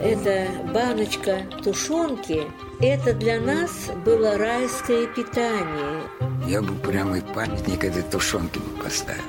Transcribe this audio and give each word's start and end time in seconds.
эта 0.00 0.46
баночка 0.72 1.42
тушенки, 1.62 2.42
это 2.80 3.14
для 3.14 3.40
нас 3.40 3.90
было 4.04 4.36
райское 4.36 5.06
питание. 5.06 6.02
Я 6.46 6.62
бы 6.62 6.74
прямо 6.74 7.18
и 7.18 7.22
памятник 7.34 7.84
этой 7.84 8.02
тушенки 8.02 8.58
бы 8.58 8.82
поставил. 8.82 9.22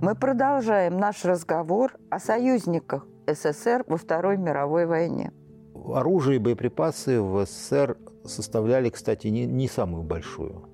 Мы 0.00 0.14
продолжаем 0.14 0.98
наш 0.98 1.24
разговор 1.24 1.94
о 2.10 2.18
союзниках 2.18 3.06
СССР 3.26 3.84
во 3.86 3.96
Второй 3.96 4.36
мировой 4.36 4.86
войне. 4.86 5.32
Оружие 5.74 6.36
и 6.36 6.38
боеприпасы 6.38 7.20
в 7.20 7.44
СССР 7.46 7.96
составляли, 8.24 8.90
кстати, 8.90 9.28
не, 9.28 9.46
не 9.46 9.68
самую 9.68 10.02
большую 10.02 10.68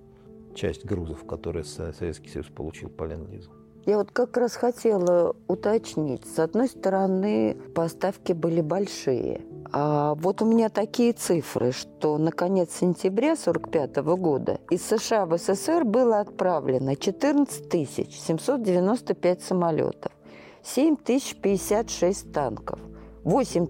часть 0.55 0.85
грузов, 0.85 1.25
которые 1.27 1.65
Советский 1.65 2.29
Союз 2.31 2.49
получил 2.49 2.89
по 2.89 3.05
Ленд-Лизу. 3.05 3.51
Я 3.89 3.97
вот 3.97 4.11
как 4.11 4.37
раз 4.37 4.55
хотела 4.55 5.35
уточнить. 5.47 6.21
С 6.27 6.39
одной 6.39 6.69
стороны, 6.69 7.57
поставки 7.75 8.35
были 8.35 8.61
большие. 8.61 9.41
А 9.73 10.15
вот 10.17 10.43
у 10.43 10.45
меня 10.45 10.69
такие 10.69 11.15
цифры, 11.15 11.73
что 11.73 12.19
на 12.19 12.31
конец 12.31 12.69
сентября 12.79 13.33
1945 13.33 13.97
года 14.21 14.61
из 14.69 14.83
США 14.85 15.25
в 15.25 15.39
СССР 15.39 15.85
было 15.85 16.21
отправлено 16.21 16.97
14 16.97 17.89
795 17.89 19.43
самолетов, 19.43 20.13
7 20.65 20.97
056 20.97 22.31
танков, 22.31 22.81
8 23.25 23.69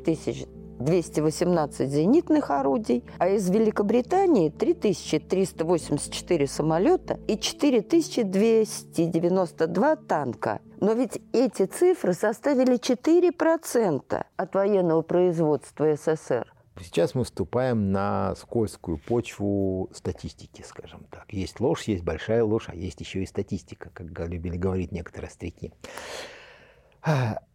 218 0.78 1.90
зенитных 1.90 2.50
орудий, 2.50 3.02
а 3.18 3.28
из 3.28 3.50
Великобритании 3.50 4.50
3384 4.50 6.46
самолета 6.46 7.18
и 7.26 7.36
4292 7.38 9.96
танка. 9.96 10.60
Но 10.80 10.92
ведь 10.92 11.20
эти 11.32 11.66
цифры 11.66 12.12
составили 12.12 12.78
4% 12.78 14.24
от 14.36 14.54
военного 14.54 15.02
производства 15.02 15.96
СССР. 15.96 16.54
Сейчас 16.80 17.14
мы 17.14 17.24
вступаем 17.24 17.90
на 17.90 18.34
скользкую 18.36 18.98
почву 18.98 19.90
статистики, 19.92 20.62
скажем 20.62 21.06
так. 21.10 21.32
Есть 21.32 21.60
ложь, 21.60 21.84
есть 21.84 22.04
большая 22.04 22.44
ложь, 22.44 22.68
а 22.68 22.74
есть 22.74 23.00
еще 23.00 23.22
и 23.22 23.26
статистика, 23.26 23.90
как 23.92 24.28
любили 24.28 24.56
говорить 24.56 24.92
некоторые 24.92 25.30
старики. 25.30 25.72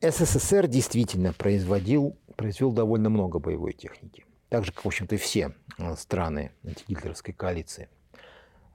СССР 0.02 0.67
действительно 0.67 1.33
производил 1.33 2.17
произвел 2.36 2.72
довольно 2.72 3.09
много 3.09 3.39
боевой 3.39 3.73
техники. 3.73 4.25
Так 4.50 4.66
же, 4.66 4.72
как, 4.72 4.83
в 4.83 4.88
общем-то, 4.88 5.17
все 5.17 5.53
э, 5.77 5.95
страны 5.95 6.52
антигитлеровской 6.66 7.33
коалиции. 7.33 7.89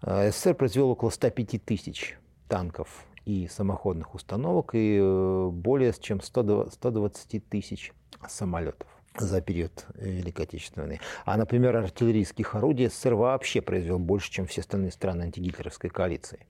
Э, 0.03 0.31
СССР 0.31 0.55
произвел 0.55 0.91
около 0.91 1.11
105 1.11 1.65
тысяч 1.65 2.17
танков 2.49 3.05
и 3.25 3.47
самоходных 3.49 4.15
установок 4.15 4.75
и 4.75 4.99
э, 5.01 5.49
более 5.53 5.93
чем 5.93 6.21
120 6.21 7.49
тысяч 7.49 7.93
самолетов 8.29 8.89
за 9.17 9.41
период 9.41 9.87
Великой 9.95 10.47
Отечественной 10.47 10.87
войны. 10.87 11.01
А, 11.25 11.37
например, 11.37 11.77
артиллерийских 11.77 12.55
орудий 12.55 12.89
СССР 12.89 13.15
вообще 13.15 13.61
произвел 13.61 13.99
больше, 13.99 14.31
чем 14.31 14.47
все 14.47 14.63
остальные 14.63 14.93
страны 14.93 15.25
антигитлеровской 15.25 15.91
коалиции. 15.91 16.47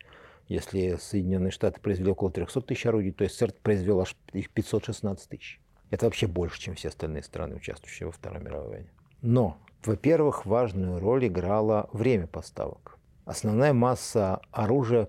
Если 0.48 0.96
Соединенные 0.98 1.50
Штаты 1.50 1.80
произвели 1.80 2.10
около 2.10 2.30
300 2.30 2.62
тысяч 2.62 2.86
орудий, 2.86 3.12
то 3.12 3.26
СССР 3.26 3.52
произвел 3.62 4.00
аж 4.00 4.16
их 4.32 4.50
516 4.50 5.28
тысяч. 5.28 5.60
Это 5.90 6.06
вообще 6.06 6.26
больше, 6.26 6.60
чем 6.60 6.74
все 6.74 6.88
остальные 6.88 7.22
страны, 7.22 7.56
участвующие 7.56 8.06
во 8.06 8.12
Второй 8.12 8.42
мировой 8.42 8.68
войне. 8.68 8.90
Но, 9.20 9.58
во-первых, 9.84 10.46
важную 10.46 11.00
роль 11.00 11.26
играло 11.26 11.88
время 11.92 12.26
поставок. 12.26 12.98
Основная 13.26 13.74
масса 13.74 14.40
оружия 14.52 15.06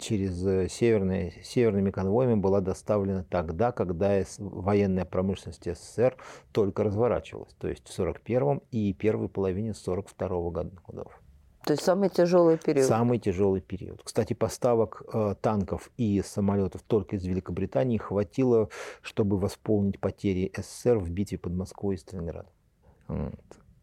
через 0.00 0.44
э, 0.44 0.68
северные, 0.68 1.44
северными 1.44 1.92
конвоями 1.92 2.34
была 2.34 2.60
доставлена 2.60 3.22
тогда, 3.22 3.70
когда 3.70 4.20
военная 4.38 5.04
промышленность 5.04 5.72
СССР 5.72 6.16
только 6.50 6.82
разворачивалась, 6.82 7.54
то 7.60 7.68
есть 7.68 7.86
в 7.88 7.92
1941 7.92 8.62
и 8.72 8.92
первой 8.92 9.28
половине 9.28 9.70
1942 9.70 10.50
годов. 10.88 11.21
То 11.64 11.72
есть 11.74 11.84
самый 11.84 12.08
тяжелый 12.08 12.58
период. 12.58 12.86
Самый 12.86 13.18
тяжелый 13.18 13.60
период. 13.60 14.00
Кстати, 14.02 14.32
поставок 14.32 15.02
э, 15.12 15.34
танков 15.40 15.90
и 15.96 16.20
самолетов 16.22 16.82
только 16.82 17.16
из 17.16 17.24
Великобритании 17.24 17.98
хватило, 17.98 18.68
чтобы 19.00 19.38
восполнить 19.38 20.00
потери 20.00 20.52
СССР 20.56 20.98
в 20.98 21.10
битве 21.10 21.38
под 21.38 21.52
Москвой 21.52 21.94
и 21.94 21.98
Сталинградом. 21.98 22.50
Вот. 23.06 23.34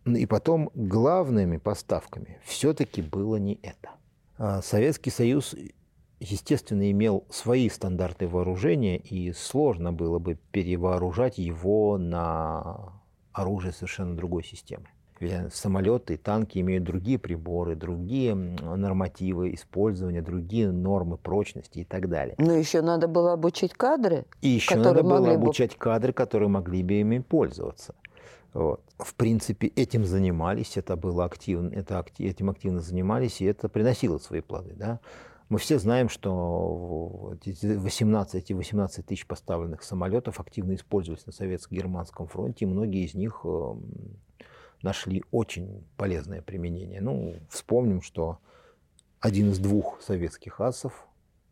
Ну 0.06 0.18
и 0.18 0.26
потом 0.26 0.72
главными 0.74 1.58
поставками 1.58 2.40
все-таки 2.44 3.02
было 3.02 3.38
не 3.38 3.60
это. 3.62 3.92
А 4.38 4.62
Советский 4.62 5.12
Союз, 5.12 5.56
естественно, 6.20 6.90
имел 6.92 7.26
свои 7.30 7.70
стандарты 7.70 8.28
вооружения, 8.28 8.98
и 8.98 9.32
сложно 9.32 9.94
было 9.94 10.20
бы 10.20 10.38
перевооружать 10.52 11.38
его 11.38 11.98
на 11.98 13.02
оружие 13.32 13.72
совершенно 13.72 14.16
другой 14.18 14.44
системы 14.44 14.88
самолеты 15.52 16.16
и 16.16 16.18
танки 16.18 16.60
имеют 16.60 16.84
другие 16.84 17.20
приборы, 17.20 17.76
другие 17.76 18.36
нормативы 18.36 19.54
использования, 19.54 20.22
другие 20.22 20.72
нормы 20.72 21.18
прочности 21.18 21.80
и 21.80 21.84
так 21.84 22.10
далее. 22.10 22.36
Но 22.38 22.54
еще 22.54 22.82
надо 22.82 23.08
было 23.08 23.34
обучить 23.34 23.74
кадры, 23.74 24.26
И 24.42 24.50
еще 24.50 24.76
надо 24.76 25.04
было 25.04 25.34
обучать 25.34 25.74
бы... 25.74 25.78
кадры, 25.78 26.14
которые 26.14 26.50
могли 26.50 26.84
бы 26.84 26.94
ими 26.94 27.20
пользоваться. 27.20 27.96
Вот. 28.54 28.82
В 28.98 29.14
принципе, 29.14 29.68
этим 29.68 30.06
занимались, 30.06 30.76
это 30.76 30.96
было 30.96 31.26
активно, 31.26 31.70
это, 31.70 32.04
этим 32.18 32.50
активно 32.50 32.82
занимались, 32.82 33.42
и 33.42 33.46
это 33.46 33.70
приносило 33.70 34.18
свои 34.18 34.42
плоды. 34.42 34.74
Да? 34.76 35.00
Мы 35.50 35.58
все 35.58 35.80
знаем, 35.80 36.10
что 36.10 37.34
эти 37.44 37.76
18, 37.76 38.36
эти 38.36 38.54
18 38.54 39.06
тысяч 39.06 39.26
поставленных 39.26 39.84
самолетов 39.84 40.40
активно 40.40 40.76
использовались 40.76 41.26
на 41.26 41.32
советско-германском 41.32 42.28
фронте, 42.28 42.66
и 42.66 42.68
многие 42.68 43.06
из 43.06 43.14
них 43.16 43.42
эм, 43.44 43.84
нашли 44.82 45.24
очень 45.32 45.86
полезное 45.98 46.42
применение. 46.42 47.02
Ну, 47.02 47.36
вспомним, 47.50 48.02
что 48.02 48.40
один 49.20 49.52
из 49.52 49.60
двух 49.60 50.02
советских 50.02 50.62
асов, 50.62 51.08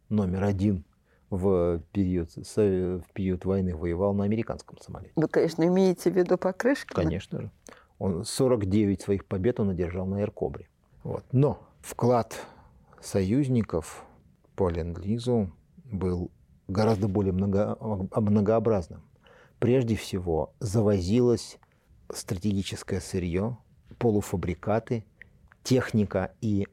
номер 0.10 0.44
один 0.44 0.86
в 1.30 1.82
период, 1.92 2.32
в 2.36 3.14
период 3.14 3.46
войны 3.46 3.76
воевал 3.76 4.14
на 4.14 4.24
американском 4.24 4.78
самолете. 4.80 5.12
Вы, 5.16 5.28
конечно, 5.28 5.64
имеете 5.66 6.10
в 6.10 6.16
виду 6.16 6.38
покрышки? 6.38 6.94
Конечно 6.94 7.42
же. 7.42 7.52
Он 8.00 8.24
49 8.24 9.02
своих 9.02 9.26
побед 9.26 9.59
он 9.59 9.72
одержал 9.72 10.06
на 10.06 10.22
Эркобре. 10.22 10.70
Вот. 11.04 11.26
Но 11.32 11.59
вклад 11.82 12.40
союзников 13.02 14.06
по 14.56 14.70
Ленд-Лизу 14.70 15.52
был 15.84 16.32
гораздо 16.68 17.08
более 17.08 17.34
много, 17.34 17.78
многообразным. 18.16 19.02
Прежде 19.59 19.96
всего, 19.96 20.54
завозилось 20.59 21.58
стратегическое 22.12 23.00
сырье, 23.00 23.57
полуфабрикаты, 23.97 25.03
техника 25.63 26.31
и 26.41 26.68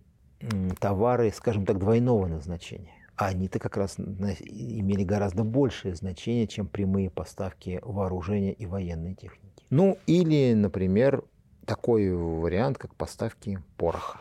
товары, 0.79 1.33
скажем 1.33 1.67
так, 1.67 1.79
двойного 1.79 2.27
назначения. 2.27 2.95
А 3.17 3.27
они-то 3.27 3.59
как 3.59 3.77
раз 3.77 3.97
имели 3.99 5.05
гораздо 5.05 5.45
большее 5.45 5.95
значение, 5.95 6.47
чем 6.47 6.67
прямые 6.67 7.11
поставки 7.11 7.81
вооружения 7.83 8.53
и 8.53 8.67
военной 8.67 9.15
техники. 9.15 9.65
Ну 9.71 9.99
или, 10.07 10.53
например, 10.55 11.25
такой 11.65 12.13
вариант, 12.13 12.79
как 12.79 12.95
поставки 12.95 13.61
пороха. 13.77 14.21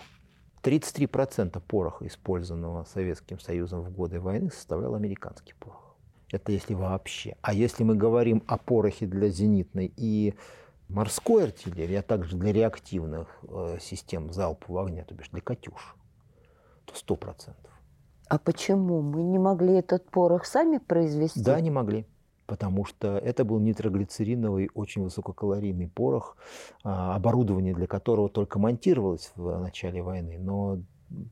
33% 0.61 1.61
пороха, 1.67 2.07
использованного 2.07 2.85
Советским 2.85 3.39
Союзом 3.39 3.81
в 3.81 3.91
годы 3.91 4.19
войны, 4.19 4.49
составлял 4.49 4.95
американский 4.95 5.53
порох. 5.59 5.97
Это 6.31 6.51
если 6.51 6.73
вообще. 6.73 7.35
А 7.41 7.53
если 7.53 7.83
мы 7.83 7.95
говорим 7.95 8.43
о 8.47 8.57
порохе 8.57 9.05
для 9.05 9.29
зенитной 9.29 9.93
и 9.97 10.33
морской 10.89 11.45
артиллерии, 11.45 11.95
а 11.95 12.01
также 12.01 12.37
для 12.37 12.53
реактивных 12.53 13.27
э, 13.43 13.77
систем 13.81 14.31
залпового 14.31 14.87
огня, 14.87 15.03
то 15.03 15.15
бишь 15.15 15.29
для 15.29 15.41
«Катюш», 15.41 15.95
то 16.85 16.95
сто 16.95 17.15
процентов. 17.15 17.71
А 18.29 18.39
почему? 18.39 19.01
Мы 19.01 19.23
не 19.23 19.37
могли 19.37 19.75
этот 19.75 20.09
порох 20.09 20.45
сами 20.45 20.77
произвести? 20.77 21.43
Да, 21.43 21.59
не 21.61 21.69
могли. 21.69 22.07
Потому 22.45 22.83
что 22.83 23.17
это 23.17 23.45
был 23.45 23.59
нитроглицериновый, 23.59 24.69
очень 24.73 25.03
высококалорийный 25.03 25.87
порох, 25.87 26.35
а, 26.83 27.15
оборудование 27.15 27.73
для 27.73 27.87
которого 27.87 28.29
только 28.29 28.59
монтировалось 28.59 29.31
в 29.35 29.59
начале 29.59 30.01
войны. 30.01 30.37
Но... 30.39 30.79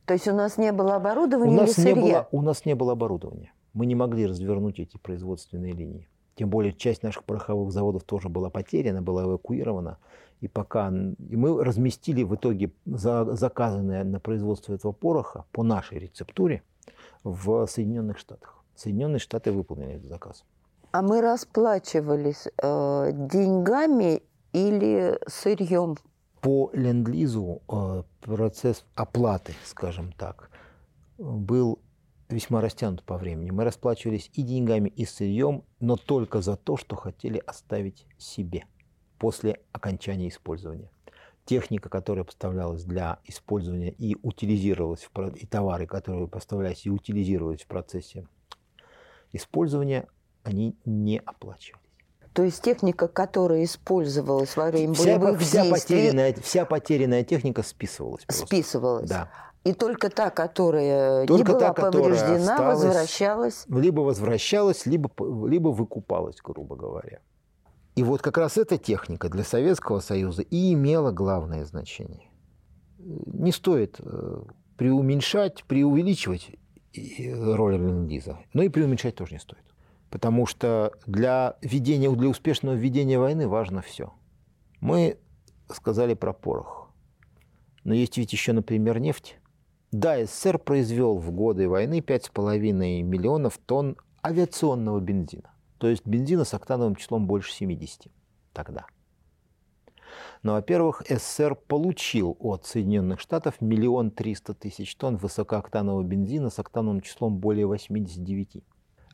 То 0.06 0.14
есть 0.14 0.28
у 0.28 0.34
нас 0.34 0.58
не 0.58 0.72
было 0.72 0.96
оборудования 0.96 1.58
у 1.58 1.62
нас 1.62 1.78
или 1.80 1.94
не 1.94 2.02
было, 2.02 2.28
У 2.32 2.42
нас 2.42 2.66
не 2.66 2.76
было 2.76 2.92
оборудования. 2.94 3.52
Мы 3.74 3.88
не 3.88 3.96
могли 3.96 4.28
развернуть 4.28 4.80
эти 4.80 4.98
производственные 4.98 5.74
линии. 5.74 6.08
Тем 6.42 6.50
более 6.50 6.74
часть 6.74 7.04
наших 7.04 7.24
пороховых 7.24 7.72
заводов 7.72 8.04
тоже 8.04 8.28
была 8.28 8.50
потеряна, 8.50 9.04
была 9.04 9.26
эвакуирована. 9.26 10.00
И 10.40 10.48
пока 10.48 10.90
и 10.90 11.36
мы 11.36 11.64
разместили 11.64 12.24
в 12.24 12.34
итоге 12.34 12.72
за, 12.84 13.36
заказанное 13.36 14.04
на 14.04 14.20
производство 14.20 14.74
этого 14.74 14.92
пороха 14.92 15.46
по 15.52 15.62
нашей 15.62 16.00
рецептуре 16.00 16.64
в 17.24 17.68
Соединенных 17.68 18.18
Штатах. 18.18 18.64
Соединенные 18.76 19.20
Штаты 19.20 19.52
выполнили 19.52 19.98
этот 19.98 20.08
заказ. 20.08 20.44
А 20.94 21.04
мы 21.04 21.22
расплачивались 21.22 22.48
э, 22.58 23.12
деньгами 23.14 24.24
или 24.52 25.20
сырьем? 25.28 25.96
По 26.42 26.72
ленд-лизу 26.74 27.62
э, 27.70 28.02
процесс 28.22 28.84
оплаты, 28.96 29.54
скажем 29.64 30.12
так, 30.14 30.50
был 31.20 31.78
весьма 32.32 32.62
растянуто 32.62 33.04
по 33.04 33.18
времени. 33.18 33.52
Мы 33.52 33.64
расплачивались 33.64 34.30
и 34.34 34.44
деньгами, 34.44 34.90
и 34.90 35.06
сырьем, 35.06 35.64
но 35.80 35.96
только 35.96 36.42
за 36.42 36.56
то, 36.56 36.78
что 36.78 36.96
хотели 36.96 37.42
оставить 37.46 38.06
себе 38.18 38.66
после 39.18 39.60
окончания 39.72 40.30
использования. 40.30 40.90
Техника, 41.46 41.90
которая 41.90 42.24
поставлялась 42.24 42.84
для 42.84 43.20
использования 43.26 43.92
и 43.92 44.16
утилизировалась, 44.22 45.08
в, 45.12 45.28
и 45.36 45.46
товары, 45.46 45.88
которые 45.88 46.28
поставлялись 46.28 46.86
и 46.86 46.90
утилизировались 46.90 47.64
в 47.64 47.68
процессе 47.68 48.28
использования, 49.32 50.08
они 50.44 50.76
не 50.86 51.20
оплачивались. 51.20 51.82
То 52.34 52.44
есть 52.44 52.62
техника, 52.62 53.08
которая 53.08 53.64
использовалась 53.66 54.56
во 54.56 54.72
время 54.72 54.94
вся, 54.94 55.20
боевых 55.20 55.42
вся 55.42 55.64
действий... 55.64 55.96
Потерянная, 55.96 56.34
вся 56.42 56.66
потерянная 56.66 57.24
техника 57.24 57.62
списывалась. 57.62 58.24
Просто. 58.24 58.46
Списывалась. 58.46 59.10
Да. 59.10 59.30
И 59.64 59.74
только 59.74 60.10
та, 60.10 60.32
которая 60.32 61.28
только 61.28 61.52
не 61.52 61.58
была 61.58 61.74
та, 61.74 61.74
повреждена, 61.74 62.54
осталась, 62.54 62.84
возвращалась. 62.84 63.66
Либо 63.70 64.02
возвращалась, 64.02 64.86
либо, 64.86 65.10
либо 65.48 65.70
выкупалась, 65.70 66.38
грубо 66.44 66.76
говоря. 66.76 67.20
И 67.96 68.04
вот 68.04 68.22
как 68.22 68.38
раз 68.38 68.58
эта 68.58 68.78
техника 68.78 69.30
для 69.30 69.44
Советского 69.44 70.00
Союза 70.00 70.42
и 70.42 70.74
имела 70.74 71.12
главное 71.12 71.66
значение. 71.66 72.32
Не 72.98 73.52
стоит 73.52 73.98
э, 74.00 74.44
преуменьшать, 74.78 75.64
преувеличивать 75.66 76.52
роль 76.96 77.76
ленд 77.76 78.12
но 78.54 78.64
и 78.64 78.70
преуменьшать 78.70 79.16
тоже 79.16 79.34
не 79.34 79.40
стоит. 79.40 79.64
Потому 80.10 80.46
что 80.46 80.92
для, 81.06 81.56
ведения, 81.62 82.12
для 82.12 82.30
успешного 82.30 82.76
ведения 82.76 83.18
войны 83.18 83.48
важно 83.48 83.82
все. 83.82 84.14
Мы 84.82 85.18
сказали 85.70 86.16
про 86.16 86.34
порох. 86.34 86.90
Но 87.84 87.94
есть 87.94 88.18
ведь 88.18 88.34
еще, 88.34 88.54
например, 88.54 89.00
нефть. 89.00 89.38
Да, 89.92 90.26
СССР 90.26 90.58
произвел 90.58 91.18
в 91.18 91.32
годы 91.32 91.68
войны 91.68 92.00
5,5 92.00 93.02
миллионов 93.02 93.58
тонн 93.58 93.98
авиационного 94.26 95.02
бензина. 95.02 95.52
То 95.80 95.88
есть 95.88 96.06
бензина 96.06 96.46
с 96.46 96.54
октановым 96.54 96.96
числом 96.96 97.28
больше 97.28 97.52
70 97.52 98.08
тогда. 98.54 98.86
Но, 100.44 100.54
во-первых, 100.54 101.04
СССР 101.10 101.56
получил 101.56 102.38
от 102.40 102.66
Соединенных 102.66 103.20
Штатов 103.20 103.60
миллион 103.60 104.12
триста 104.12 104.54
тысяч 104.54 104.96
тонн 104.96 105.18
высокооктанового 105.18 106.04
бензина 106.04 106.50
с 106.50 106.60
октановым 106.60 107.02
числом 107.02 107.38
более 107.38 107.66
89. 107.66 108.64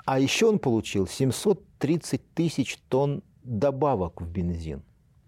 А 0.05 0.19
еще 0.19 0.45
он 0.45 0.59
получил 0.59 1.07
730 1.07 2.33
тысяч 2.35 2.77
тонн 2.87 3.23
добавок 3.43 4.21
в 4.21 4.29
бензин 4.29 4.83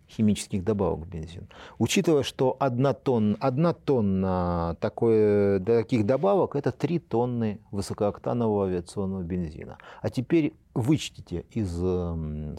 химических 0.09 0.63
добавок 0.63 1.05
в 1.05 1.09
бензин. 1.09 1.47
Учитывая, 1.77 2.23
что 2.23 2.57
одна 2.59 2.93
тонна, 2.93 3.37
одна 3.39 3.73
тонна 3.73 4.75
такой, 4.79 5.59
таких 5.59 6.05
добавок– 6.05 6.55
это 6.57 6.71
3 6.71 6.99
тонны 6.99 7.59
высокооктанового 7.71 8.65
авиационного 8.65 9.21
бензина. 9.21 9.77
А 10.01 10.09
теперь 10.09 10.53
вычтите 10.73 11.45
из 11.51 11.69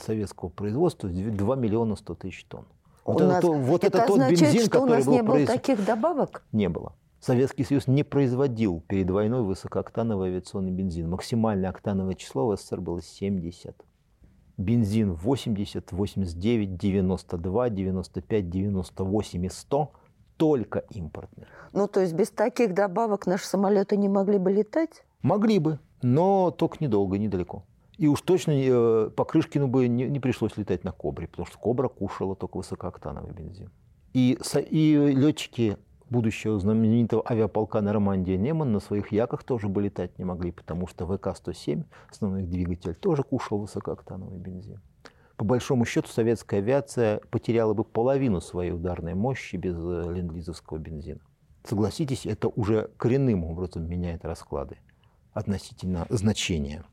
советского 0.03 0.49
производства 0.49 1.09
2 1.09 1.57
миллиона 1.57 1.97
100 1.97 2.15
тысяч 2.15 2.45
тонн. 2.45 2.67
Вот, 3.05 3.17
у 3.17 3.19
это, 3.19 3.29
нас, 3.29 3.41
то, 3.41 3.53
вот 3.53 3.85
это, 3.85 3.99
это 3.99 4.07
тот 4.07 4.21
означает, 4.21 4.53
бензин, 4.55 4.67
что 4.67 4.83
у 4.83 4.87
нас 4.87 5.07
не 5.07 5.23
было 5.23 5.35
произ... 5.35 5.49
таких 5.49 5.85
добавок? 5.85 6.45
Не 6.53 6.69
было. 6.69 6.93
Советский 7.21 7.65
Союз 7.65 7.87
не 7.87 8.03
производил 8.03 8.83
перед 8.87 9.11
войной 9.11 9.43
высокооктановый 9.43 10.31
авиационный 10.31 10.71
бензин. 10.71 11.11
Максимальное 11.11 11.69
октановое 11.69 12.15
число 12.15 12.47
в 12.47 12.57
СССР 12.57 12.81
было 12.81 13.03
70 13.03 13.77
бензин 14.61 15.15
80, 15.15 15.93
89, 15.93 16.77
92, 16.77 17.71
95, 17.71 18.51
98 18.51 19.47
и 19.47 19.49
100 19.49 19.93
только 20.37 20.85
импортный. 20.91 21.47
Ну, 21.73 21.89
то 21.89 22.01
есть 22.01 22.15
без 22.15 22.31
таких 22.31 22.75
добавок 22.75 23.27
наши 23.27 23.47
самолеты 23.47 23.97
не 23.97 24.09
могли 24.09 24.39
бы 24.39 24.53
летать? 24.53 25.05
Могли 25.23 25.59
бы, 25.59 25.79
но 26.03 26.51
только 26.51 26.77
недолго, 26.81 27.19
недалеко. 27.19 27.65
И 27.99 28.07
уж 28.07 28.23
точно 28.23 28.53
э, 28.53 29.11
по 29.15 29.25
Крышкину 29.27 29.69
бы 29.69 29.87
не, 29.87 30.05
не 30.05 30.21
пришлось 30.21 30.57
летать 30.57 30.85
на 30.85 30.93
Кобре, 30.93 31.29
потому 31.29 31.47
что 31.47 31.59
Кобра 31.59 31.89
кушала 31.89 32.35
только 32.35 32.57
высокооктановый 32.57 33.33
бензин. 33.33 33.71
И, 34.15 34.39
и 34.71 34.97
летчики 35.15 35.77
будущего 36.11 36.59
знаменитого 36.59 37.23
авиаполка 37.29 37.81
Нормандия 37.81 38.37
Неман 38.37 38.73
на 38.73 38.81
своих 38.81 39.13
яках 39.13 39.45
тоже 39.45 39.69
бы 39.69 39.83
летать 39.83 40.19
не 40.19 40.25
могли, 40.25 40.51
потому 40.51 40.87
что 40.87 41.05
ВК-107, 41.05 41.85
основной 42.11 42.43
двигатель, 42.43 42.95
тоже 42.95 43.23
кушал 43.23 43.59
высокооктановый 43.59 44.39
бензин. 44.39 44.81
По 45.37 45.45
большому 45.45 45.87
счету, 45.87 46.09
советская 46.09 46.61
авиация 46.61 47.21
потеряла 47.31 47.73
бы 47.73 47.85
половину 47.85 48.43
своей 48.43 48.73
ударной 48.73 49.15
мощи 49.15 49.57
без 49.57 49.75
э, 49.75 50.13
ленд-лизовского 50.13 50.79
бензина. 50.79 51.21
Согласитесь, 51.65 52.27
это 52.27 52.49
уже 52.49 52.91
коренным 52.99 53.45
образом 53.45 53.89
меняет 53.89 54.25
расклады 54.25 54.79
относительно 55.33 56.07
значения 56.11 56.85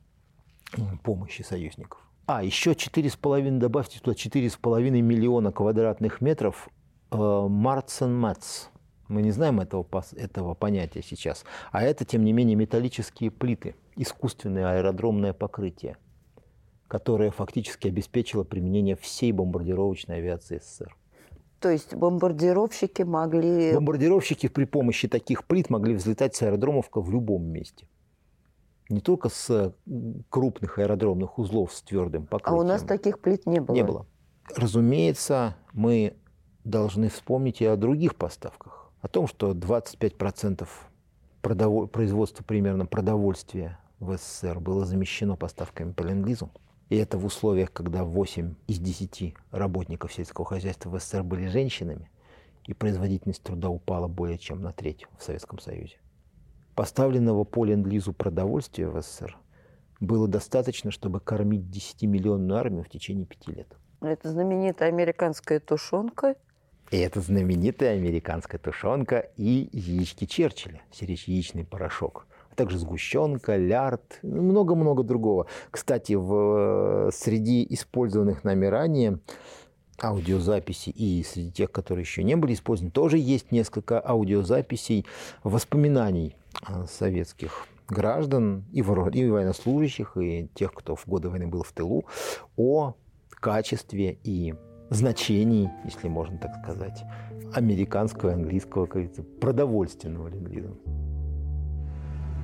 помощи 1.04 1.42
союзников. 1.42 2.00
А, 2.26 2.44
еще 2.44 2.72
4,5, 2.72 3.58
добавьте 3.58 4.00
туда 4.00 4.16
4,5 4.16 4.90
миллиона 5.02 5.52
квадратных 5.52 6.22
метров 6.22 6.70
э, 7.12 7.18
Марцен 7.18 8.18
Мэтс, 8.18 8.68
мы 9.08 9.22
не 9.22 9.32
знаем 9.32 9.60
этого, 9.60 9.86
этого 10.16 10.54
понятия 10.54 11.02
сейчас. 11.02 11.46
А 11.72 11.84
это, 11.84 12.06
тем 12.06 12.24
не 12.24 12.34
менее, 12.34 12.56
металлические 12.56 13.32
плиты, 13.32 13.76
искусственное 13.96 14.78
аэродромное 14.78 15.34
покрытие, 15.34 15.98
которое 16.88 17.32
фактически 17.32 17.88
обеспечило 17.88 18.44
применение 18.44 18.96
всей 18.96 19.32
бомбардировочной 19.32 20.18
авиации 20.18 20.60
СССР. 20.60 20.96
То 21.60 21.70
есть 21.70 21.96
бомбардировщики 21.96 23.02
могли... 23.02 23.74
Бомбардировщики 23.74 24.48
при 24.48 24.66
помощи 24.66 25.08
таких 25.08 25.46
плит 25.46 25.70
могли 25.70 25.96
взлетать 25.96 26.36
с 26.36 26.42
аэродромов 26.44 26.90
в 26.94 27.12
любом 27.12 27.46
месте. 27.46 27.88
Не 28.90 29.02
только 29.02 29.30
с 29.30 29.74
крупных 30.30 30.80
аэродромных 30.80 31.40
узлов 31.40 31.74
с 31.74 31.82
твердым 31.82 32.26
покрытием. 32.28 32.60
А 32.60 32.64
у 32.64 32.68
нас 32.68 32.84
таких 32.84 33.20
плит 33.20 33.46
не 33.46 33.60
было? 33.60 33.76
Не 33.76 33.84
было. 33.84 34.06
Разумеется, 34.56 35.58
мы 35.74 36.16
должны 36.64 37.10
вспомнить 37.10 37.62
и 37.62 37.66
о 37.66 37.76
других 37.76 38.16
поставках 38.16 38.87
о 39.02 39.08
том, 39.08 39.28
что 39.28 39.52
25% 39.52 40.68
продоволь... 41.42 41.88
производства 41.88 42.44
примерно 42.44 42.86
продовольствия 42.86 43.80
в 44.00 44.16
СССР 44.18 44.60
было 44.60 44.86
замещено 44.86 45.36
поставками 45.36 45.92
по 45.92 46.04
ленд 46.04 46.28
И 46.90 46.96
это 46.96 47.18
в 47.18 47.26
условиях, 47.26 47.72
когда 47.72 48.04
8 48.04 48.56
из 48.68 48.80
10 48.80 49.36
работников 49.52 50.14
сельского 50.14 50.46
хозяйства 50.46 50.90
в 50.90 51.00
СССР 51.00 51.24
были 51.24 51.48
женщинами, 51.48 52.10
и 52.66 52.74
производительность 52.74 53.44
труда 53.44 53.70
упала 53.70 54.08
более 54.08 54.38
чем 54.38 54.62
на 54.62 54.74
треть 54.74 55.06
в 55.18 55.24
Советском 55.24 55.60
Союзе. 55.60 55.98
Поставленного 56.76 57.44
по 57.44 57.66
ленд 57.66 57.88
продовольствия 58.18 58.88
в 58.90 59.02
СССР 59.02 59.38
было 60.00 60.28
достаточно, 60.28 60.92
чтобы 60.92 61.20
кормить 61.20 61.64
10-миллионную 61.64 62.56
армию 62.56 62.84
в 62.84 62.90
течение 62.90 63.26
пяти 63.26 63.52
лет. 63.52 63.76
Это 64.02 64.30
знаменитая 64.30 64.90
американская 64.90 65.60
тушенка 65.60 66.36
и 66.90 66.98
это 66.98 67.20
знаменитая 67.20 67.96
американская 67.96 68.60
тушенка 68.60 69.30
и 69.36 69.70
яички 69.72 70.26
Черчилля, 70.26 70.82
сиречь 70.92 71.28
яичный 71.28 71.66
порошок. 71.66 72.28
А 72.50 72.56
также 72.56 72.78
сгущенка, 72.78 73.58
лярд, 73.58 74.20
много-много 74.24 75.04
другого. 75.04 75.48
Кстати, 75.70 76.14
в, 76.14 77.12
среди 77.14 77.66
использованных 77.70 78.44
нами 78.44 78.66
ранее 78.68 79.20
аудиозаписей 80.02 80.94
и 80.94 81.24
среди 81.24 81.52
тех, 81.52 81.72
которые 81.72 82.04
еще 82.04 82.24
не 82.24 82.36
были 82.36 82.54
использованы, 82.54 82.92
тоже 82.92 83.18
есть 83.18 83.52
несколько 83.52 84.00
аудиозаписей 84.00 85.06
воспоминаний 85.44 86.38
а, 86.62 86.86
советских 86.86 87.68
граждан 87.90 88.66
и, 88.72 88.80
и 88.80 88.82
военнослужащих, 88.82 90.18
и 90.18 90.50
тех, 90.54 90.74
кто 90.74 90.96
в 90.96 91.06
годы 91.08 91.30
войны 91.30 91.48
был 91.48 91.64
в 91.64 91.72
тылу, 91.72 92.06
о 92.56 92.94
качестве 93.30 94.18
и 94.24 94.56
значений, 94.90 95.70
если 95.86 96.08
можно 96.08 96.38
так 96.38 96.56
сказать, 96.64 97.04
американского, 97.54 98.34
английского, 98.34 98.86
как 98.86 99.40
продовольственного 99.40 100.28
ленд 100.28 100.80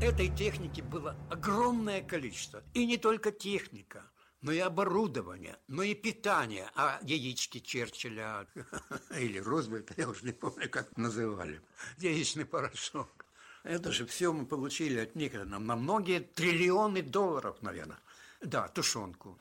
Этой 0.02 0.28
техники 0.30 0.82
было 0.82 1.16
огромное 1.30 2.02
количество. 2.02 2.62
И 2.74 2.86
не 2.86 2.98
только 2.98 3.32
техника, 3.32 4.04
но 4.42 4.52
и 4.52 4.60
оборудование, 4.60 5.58
но 5.68 5.84
и 5.84 5.96
питание. 5.96 6.70
А 6.76 7.00
яички 7.04 7.60
Черчилля 7.60 8.46
или 9.18 9.40
Рузвельта, 9.40 9.94
я 9.98 10.10
уже 10.10 10.26
не 10.26 10.34
помню, 10.34 10.70
как 10.70 10.96
называли, 10.98 11.62
яичный 11.98 12.46
порошок. 12.46 13.26
Это 13.64 13.94
же 13.94 14.06
все 14.06 14.34
мы 14.34 14.46
получили 14.46 15.00
от 15.00 15.16
них 15.16 15.34
на 15.34 15.60
многие 15.60 16.20
триллионы 16.20 17.02
долларов, 17.02 17.62
наверное. 17.62 18.00
Да, 18.42 18.68
тушенку. 18.68 19.38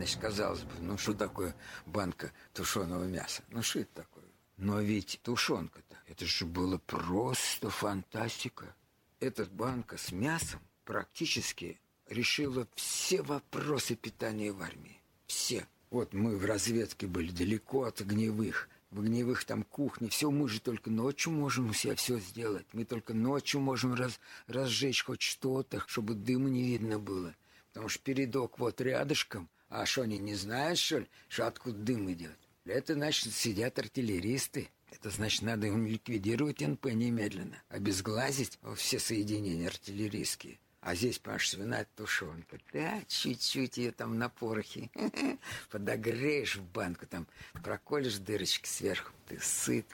Значит, 0.00 0.18
казалось 0.18 0.62
бы, 0.62 0.72
ну 0.80 0.96
что 0.96 1.12
такое 1.12 1.54
банка 1.84 2.32
тушеного 2.54 3.04
мяса? 3.04 3.42
Ну 3.50 3.60
что 3.60 3.80
это 3.80 3.96
такое? 3.96 4.24
Но 4.56 4.80
ведь 4.80 5.20
тушенка-то, 5.22 5.94
это 6.06 6.24
же 6.24 6.46
было 6.46 6.78
просто 6.78 7.68
фантастика. 7.68 8.74
Эта 9.20 9.44
банка 9.44 9.98
с 9.98 10.10
мясом 10.10 10.62
практически 10.86 11.78
решила 12.08 12.66
все 12.76 13.20
вопросы 13.20 13.94
питания 13.94 14.52
в 14.52 14.62
армии. 14.62 15.02
Все. 15.26 15.66
Вот 15.90 16.14
мы 16.14 16.34
в 16.38 16.46
разведке 16.46 17.06
были 17.06 17.30
далеко 17.30 17.84
от 17.84 18.00
огневых 18.00 18.70
в 18.90 19.00
огневых 19.00 19.44
там 19.44 19.64
кухне. 19.64 20.08
Все 20.08 20.30
мы 20.30 20.48
же 20.48 20.62
только 20.62 20.88
ночью 20.88 21.30
можем 21.30 21.68
у 21.68 21.72
себя 21.74 21.94
все 21.94 22.18
сделать. 22.20 22.66
Мы 22.72 22.86
только 22.86 23.12
ночью 23.12 23.60
можем 23.60 23.92
раз, 23.92 24.18
разжечь 24.46 25.04
хоть 25.04 25.20
что-то, 25.20 25.84
чтобы 25.88 26.14
дыма 26.14 26.48
не 26.48 26.62
видно 26.62 26.98
было. 26.98 27.34
Потому 27.68 27.90
что 27.90 28.02
передок 28.02 28.58
вот 28.58 28.80
рядышком. 28.80 29.50
А 29.70 29.86
что, 29.86 30.02
они 30.02 30.18
не 30.18 30.34
знают, 30.34 30.78
что 30.78 30.98
ли, 30.98 31.08
что 31.28 31.46
откуда 31.46 31.78
дым 31.78 32.12
идет? 32.12 32.36
Это 32.64 32.94
значит, 32.94 33.32
сидят 33.32 33.78
артиллеристы. 33.78 34.68
Это 34.90 35.10
значит, 35.10 35.42
надо 35.42 35.68
им 35.68 35.86
ликвидировать 35.86 36.60
НП 36.60 36.86
немедленно, 36.86 37.62
обезглазить 37.68 38.58
все 38.74 38.98
соединения 38.98 39.68
артиллерийские. 39.68 40.58
А 40.80 40.96
здесь, 40.96 41.20
понимаешь, 41.20 41.48
свиная 41.48 41.86
тушенка. 41.94 42.58
Да, 42.72 43.00
чуть-чуть 43.06 43.76
ее 43.76 43.92
там 43.92 44.18
на 44.18 44.28
порохе. 44.28 44.90
Подогреешь 45.70 46.56
в 46.56 46.64
банку, 46.64 47.06
там 47.06 47.28
проколешь 47.62 48.18
дырочки 48.18 48.66
сверху. 48.66 49.12
Ты 49.28 49.38
сыт. 49.40 49.86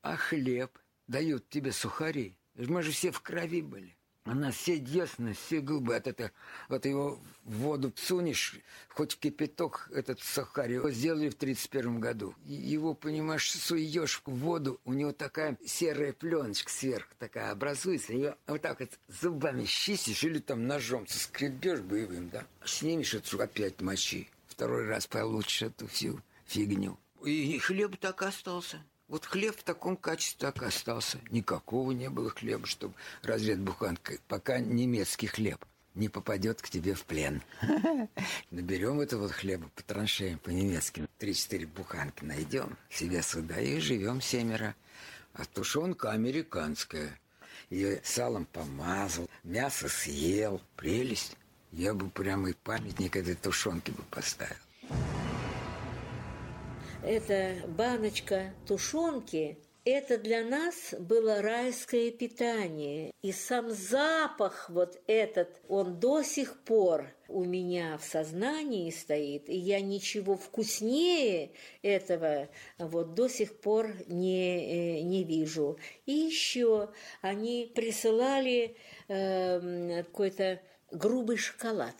А 0.00 0.16
хлеб? 0.16 0.70
Дают 1.06 1.48
тебе 1.50 1.72
сухари. 1.72 2.34
Мы 2.54 2.82
же 2.82 2.92
все 2.92 3.10
в 3.10 3.20
крови 3.20 3.60
были. 3.60 3.97
Она 4.28 4.50
все 4.50 4.78
десны, 4.78 5.32
все 5.32 5.60
губы 5.60 5.96
от 5.96 6.06
этого. 6.06 6.30
Вот 6.68 6.84
его 6.84 7.18
в 7.44 7.52
воду 7.56 7.90
сунешь, 7.96 8.60
хоть 8.90 9.18
кипяток 9.18 9.88
этот 9.94 10.20
сахарь. 10.20 10.72
Его 10.72 10.90
сделали 10.90 11.30
в 11.30 11.34
31 11.34 11.98
году. 11.98 12.34
Его, 12.44 12.92
понимаешь, 12.92 13.50
суешь 13.50 14.20
в 14.26 14.30
воду, 14.30 14.80
у 14.84 14.92
него 14.92 15.12
такая 15.12 15.56
серая 15.64 16.12
пленочка 16.12 16.70
сверху 16.70 17.08
такая 17.18 17.52
образуется. 17.52 18.12
Ее 18.12 18.36
вот 18.46 18.60
так 18.60 18.80
вот 18.80 18.90
зубами 19.08 19.64
чистишь 19.64 20.22
или 20.24 20.40
там 20.40 20.66
ножом 20.66 21.06
соскребешь 21.06 21.80
боевым, 21.80 22.28
да? 22.28 22.46
Снимешь 22.66 23.14
эту 23.14 23.40
опять 23.40 23.80
мочи. 23.80 24.28
Второй 24.46 24.84
раз 24.84 25.06
получишь 25.06 25.62
эту 25.62 25.86
всю 25.86 26.20
фигню. 26.44 26.98
И 27.24 27.58
хлеб 27.58 27.96
так 27.96 28.22
остался. 28.22 28.84
Вот 29.08 29.24
хлеб 29.24 29.56
в 29.56 29.62
таком 29.62 29.96
качестве 29.96 30.38
так 30.38 30.62
остался. 30.62 31.18
Никакого 31.30 31.92
не 31.92 32.10
было 32.10 32.28
хлеба, 32.28 32.66
чтобы 32.66 32.94
разрез 33.22 33.58
буханкой, 33.58 34.20
пока 34.28 34.58
немецкий 34.58 35.26
хлеб 35.26 35.64
не 35.94 36.08
попадет 36.08 36.62
к 36.62 36.68
тебе 36.68 36.94
в 36.94 37.04
плен. 37.04 37.42
Наберем 38.50 39.00
этого 39.00 39.28
хлеба 39.28 39.68
по 39.74 39.82
траншеям, 39.82 40.38
по-немецки. 40.38 41.08
Три-четыре 41.18 41.66
буханки 41.66 42.22
найдем 42.22 42.76
себе 42.90 43.22
сюда 43.22 43.58
и 43.60 43.80
живем 43.80 44.20
семеро. 44.20 44.74
А 45.32 45.44
тушенка 45.44 46.12
американская. 46.12 47.18
Ее 47.70 48.00
салом 48.04 48.46
помазал, 48.46 49.28
мясо 49.42 49.88
съел. 49.88 50.60
Прелесть. 50.76 51.36
Я 51.72 51.94
бы 51.94 52.08
прямо 52.08 52.50
и 52.50 52.52
памятник 52.52 53.16
этой 53.16 53.34
тушенки 53.34 53.90
бы 53.90 54.02
поставил 54.10 54.56
эта 57.02 57.54
баночка 57.68 58.52
тушенки, 58.66 59.58
это 59.84 60.18
для 60.18 60.44
нас 60.44 60.94
было 60.98 61.40
райское 61.40 62.10
питание. 62.10 63.10
И 63.22 63.32
сам 63.32 63.70
запах 63.70 64.68
вот 64.68 65.00
этот, 65.06 65.62
он 65.68 65.98
до 65.98 66.22
сих 66.22 66.58
пор 66.64 67.06
у 67.28 67.44
меня 67.44 67.96
в 67.96 68.04
сознании 68.04 68.90
стоит, 68.90 69.48
и 69.48 69.56
я 69.56 69.80
ничего 69.80 70.36
вкуснее 70.36 71.52
этого 71.82 72.48
вот 72.78 73.14
до 73.14 73.28
сих 73.28 73.58
пор 73.60 73.94
не, 74.08 74.98
э, 74.98 75.00
не 75.02 75.24
вижу. 75.24 75.78
И 76.04 76.12
еще 76.12 76.90
они 77.22 77.72
присылали 77.74 78.76
э, 79.08 80.02
какой-то 80.02 80.60
грубый 80.90 81.38
шоколад. 81.38 81.96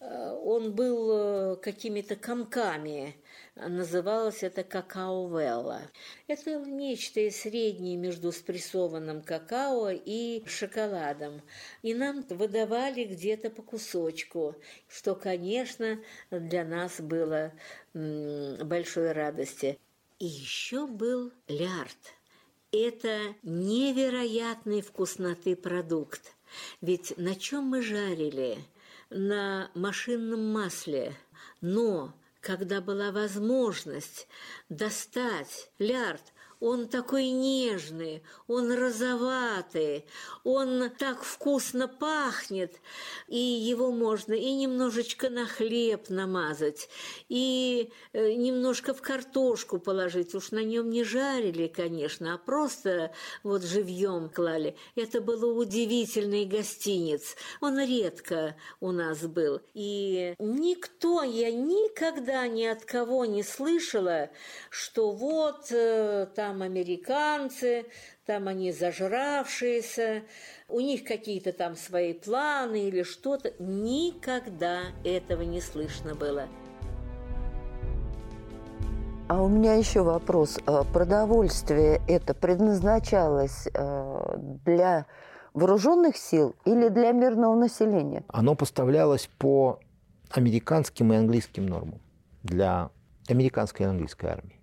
Э, 0.00 0.32
он 0.42 0.74
был 0.74 1.10
э, 1.12 1.56
какими-то 1.56 2.16
комками, 2.16 3.16
Называлось 3.56 4.42
это 4.42 4.62
какао-велла. 4.62 5.82
Это 6.28 6.54
нечто 6.60 7.30
среднее 7.30 7.96
между 7.96 8.32
спрессованным 8.32 9.22
какао 9.22 9.90
и 9.90 10.42
шоколадом. 10.46 11.42
И 11.82 11.92
нам 11.94 12.24
выдавали 12.28 13.04
где-то 13.04 13.50
по 13.50 13.62
кусочку, 13.62 14.56
что, 14.88 15.14
конечно, 15.14 15.98
для 16.30 16.64
нас 16.64 17.00
было 17.00 17.52
большой 17.92 19.12
радости. 19.12 19.78
И 20.18 20.26
еще 20.26 20.86
был 20.86 21.32
лярд. 21.48 21.96
Это 22.72 23.34
невероятной 23.42 24.80
вкусноты 24.80 25.56
продукт. 25.56 26.34
Ведь 26.80 27.16
на 27.18 27.34
чем 27.34 27.64
мы 27.64 27.82
жарили? 27.82 28.58
На 29.10 29.70
машинном 29.74 30.52
масле. 30.52 31.14
Но 31.60 32.14
когда 32.40 32.80
была 32.80 33.12
возможность 33.12 34.26
достать 34.68 35.70
лярд 35.78 36.22
он 36.60 36.88
такой 36.88 37.30
нежный, 37.30 38.22
он 38.46 38.72
розоватый, 38.72 40.04
он 40.44 40.90
так 40.98 41.22
вкусно 41.22 41.88
пахнет, 41.88 42.74
и 43.28 43.38
его 43.38 43.90
можно 43.90 44.34
и 44.34 44.52
немножечко 44.52 45.30
на 45.30 45.46
хлеб 45.46 46.10
намазать, 46.10 46.88
и 47.28 47.90
э, 48.12 48.32
немножко 48.34 48.92
в 48.92 49.00
картошку 49.00 49.78
положить. 49.78 50.34
Уж 50.34 50.50
на 50.50 50.62
нем 50.62 50.90
не 50.90 51.02
жарили, 51.02 51.66
конечно, 51.66 52.34
а 52.34 52.38
просто 52.38 53.12
вот 53.42 53.62
живьем 53.62 54.28
клали. 54.28 54.76
Это 54.96 55.20
был 55.22 55.58
удивительный 55.58 56.44
гостиниц. 56.44 57.36
Он 57.60 57.78
редко 57.78 58.54
у 58.80 58.92
нас 58.92 59.20
был. 59.20 59.62
И 59.72 60.34
никто, 60.38 61.22
я 61.22 61.50
никогда 61.50 62.46
ни 62.48 62.64
от 62.64 62.84
кого 62.84 63.24
не 63.24 63.42
слышала, 63.42 64.30
что 64.68 65.12
вот 65.12 65.68
э, 65.70 66.26
там 66.34 66.49
там 66.50 66.62
американцы, 66.62 67.86
там 68.26 68.48
они 68.48 68.72
зажравшиеся, 68.72 70.22
у 70.68 70.80
них 70.80 71.04
какие-то 71.04 71.52
там 71.52 71.76
свои 71.76 72.12
планы 72.12 72.88
или 72.88 73.04
что-то. 73.04 73.52
Никогда 73.60 74.80
этого 75.04 75.42
не 75.42 75.60
слышно 75.60 76.16
было. 76.16 76.48
А 79.28 79.40
у 79.40 79.48
меня 79.48 79.74
еще 79.74 80.02
вопрос. 80.02 80.58
А 80.66 80.82
продовольствие 80.82 82.02
это 82.08 82.34
предназначалось 82.34 83.68
э, 83.72 84.36
для 84.64 85.06
вооруженных 85.54 86.16
сил 86.16 86.56
или 86.64 86.88
для 86.88 87.12
мирного 87.12 87.54
населения? 87.54 88.24
Оно 88.26 88.56
поставлялось 88.56 89.30
по 89.38 89.78
американским 90.30 91.12
и 91.12 91.16
английским 91.16 91.66
нормам 91.66 92.00
для 92.42 92.90
американской 93.28 93.86
и 93.86 93.88
английской 93.88 94.26
армии. 94.26 94.60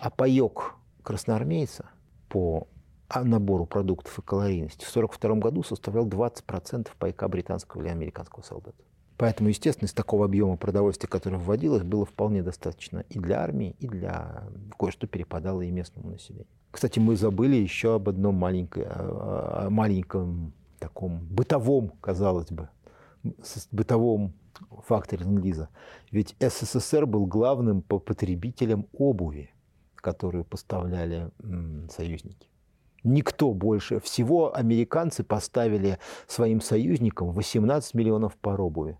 А 0.00 0.10
паек 0.10 0.74
красноармейца 1.10 1.86
по 2.28 2.68
набору 3.12 3.66
продуктов 3.66 4.16
и 4.16 4.22
калорийности 4.22 4.84
в 4.84 4.90
1942 4.90 5.40
году 5.40 5.64
составлял 5.64 6.06
20% 6.06 6.88
пайка 7.00 7.26
британского 7.26 7.82
или 7.82 7.88
американского 7.88 8.44
солдата. 8.44 8.76
Поэтому, 9.16 9.48
естественно, 9.48 9.88
из 9.88 9.92
такого 9.92 10.26
объема 10.26 10.56
продовольствия, 10.56 11.08
которое 11.08 11.38
вводилось, 11.38 11.82
было 11.82 12.06
вполне 12.06 12.44
достаточно 12.44 13.00
и 13.10 13.18
для 13.18 13.42
армии, 13.42 13.74
и 13.80 13.88
для 13.88 14.44
кое-что 14.78 15.08
перепадало 15.08 15.62
и 15.62 15.72
местному 15.72 16.10
населению. 16.10 16.46
Кстати, 16.70 17.00
мы 17.00 17.16
забыли 17.16 17.56
еще 17.56 17.96
об 17.96 18.08
одном 18.08 18.36
маленьком, 18.36 18.84
маленьком 19.74 20.52
таком 20.78 21.26
бытовом, 21.26 21.90
казалось 22.00 22.52
бы, 22.52 22.68
бытовом 23.72 24.32
факторе 24.86 25.24
ленд 25.24 25.68
Ведь 26.12 26.36
СССР 26.38 27.04
был 27.04 27.26
главным 27.26 27.82
потребителем 27.82 28.86
обуви 28.92 29.52
которую 30.00 30.44
поставляли 30.44 31.30
союзники. 31.90 32.48
Никто 33.02 33.52
больше. 33.54 33.98
Всего 34.00 34.54
американцы 34.54 35.24
поставили 35.24 35.98
своим 36.26 36.60
союзникам 36.60 37.30
18 37.32 37.94
миллионов 37.94 38.36
пар 38.36 38.60
обуви. 38.60 38.98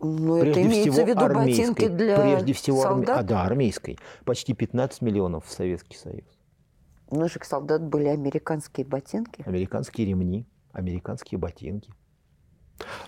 Ну, 0.00 0.36
это 0.36 0.62
имеется 0.62 0.92
всего 0.92 1.06
в 1.06 1.08
виду 1.08 1.20
армейской, 1.20 1.66
ботинки 1.68 1.88
для 1.88 2.20
прежде 2.20 2.52
всего 2.52 2.82
солдат? 2.82 3.08
Арми... 3.08 3.20
А, 3.20 3.22
да, 3.22 3.44
армейской. 3.44 3.98
Почти 4.24 4.52
15 4.52 5.00
миллионов 5.02 5.46
в 5.46 5.52
Советский 5.52 5.96
Союз. 5.96 6.24
У 7.08 7.16
наших 7.16 7.44
солдат 7.44 7.82
были 7.82 8.06
американские 8.06 8.86
ботинки? 8.86 9.42
Американские 9.46 10.06
ремни, 10.06 10.46
американские 10.72 11.38
ботинки. 11.38 11.92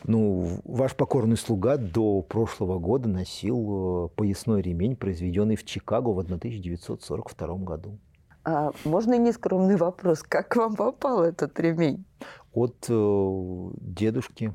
Ну, 0.05 0.61
ваш 0.65 0.95
покорный 0.95 1.37
слуга 1.37 1.77
до 1.77 2.23
прошлого 2.23 2.79
года 2.79 3.09
носил 3.09 4.07
э, 4.07 4.09
поясной 4.17 4.63
ремень, 4.63 4.97
произведенный 4.97 5.57
в 5.57 5.65
Чикаго 5.65 6.09
в 6.09 6.19
1942 6.19 7.57
году. 7.57 7.99
А 8.45 8.73
можно 8.85 9.17
нескромный 9.17 9.77
вопрос? 9.77 10.23
Как 10.23 10.49
к 10.49 10.57
вам 10.57 10.75
попал 10.75 11.23
этот 11.23 11.59
ремень? 11.61 12.05
От 12.53 12.87
э, 12.89 13.71
дедушки 13.81 14.53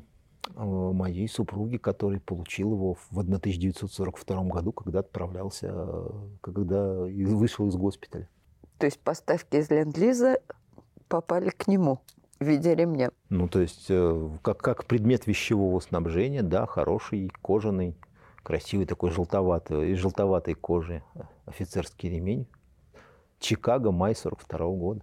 э, 0.54 0.62
моей 0.62 1.26
супруги, 1.28 1.78
который 1.78 2.20
получил 2.20 2.72
его 2.72 2.94
в 2.94 3.18
1942 3.18 4.42
году, 4.44 4.72
когда 4.72 5.00
отправлялся, 5.00 5.68
э, 5.72 6.10
когда 6.42 6.92
вышел 6.92 7.66
из 7.68 7.76
госпиталя. 7.76 8.28
То 8.78 8.86
есть 8.86 9.00
поставки 9.00 9.56
из 9.56 9.70
Ленд-Лиза 9.70 10.38
попали 11.08 11.48
к 11.48 11.66
нему? 11.66 12.00
В 12.40 12.44
виде 12.44 12.74
ремня. 12.74 13.10
Ну, 13.28 13.48
то 13.48 13.60
есть, 13.60 13.86
э, 13.88 14.30
как, 14.42 14.58
как 14.58 14.84
предмет 14.86 15.26
вещевого 15.26 15.80
снабжения, 15.80 16.42
да, 16.42 16.66
хороший, 16.66 17.30
кожаный, 17.42 17.96
красивый 18.42 18.86
такой 18.86 19.10
желтоватый, 19.10 19.90
из 19.92 19.98
желтоватой 19.98 20.54
кожи 20.54 21.02
офицерский 21.46 22.10
ремень, 22.10 22.46
Чикаго, 23.40 23.90
май 23.92 24.14
42 24.14 24.58
года. 24.70 25.02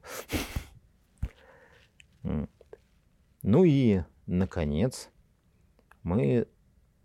Ну 3.44 3.64
и, 3.64 4.02
наконец, 4.26 5.10
мы 6.04 6.48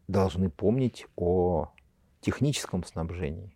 должны 0.08 0.50
помнить 0.50 1.06
о 1.16 1.68
техническом 2.20 2.84
снабжении. 2.84 3.54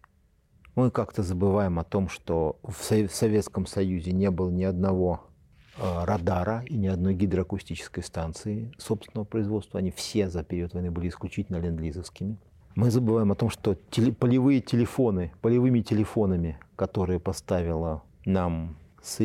Мы 0.75 0.91
как-то 0.91 1.23
забываем 1.23 1.79
о 1.79 1.85
том, 1.85 2.09
что 2.09 2.59
в 2.63 2.75
Советском 2.83 3.67
Союзе 3.67 4.13
не 4.13 4.31
было 4.31 4.51
ни 4.51 4.65
одного 4.65 5.23
э, 5.27 5.34
радара 5.79 6.65
и 6.67 6.77
ни 6.77 6.87
одной 6.87 7.15
гидроакустической 7.15 8.03
станции 8.03 8.73
собственного 8.79 9.25
производства. 9.25 9.79
Они 9.79 9.91
все 9.91 10.29
за 10.29 10.43
период 10.45 10.75
войны 10.75 10.91
были 10.91 11.09
исключительно 11.09 11.57
ленд-лизовскими. 11.57 12.37
Мы 12.75 12.91
забываем 12.91 13.31
о 13.31 13.37
том, 13.37 13.51
что 13.51 13.77
теле, 13.91 14.13
полевые 14.13 14.61
телефоны, 14.61 15.33
полевыми 15.43 15.81
телефонами, 15.81 16.59
которые 16.77 17.21
поставила 17.21 18.03
нам 18.25 18.77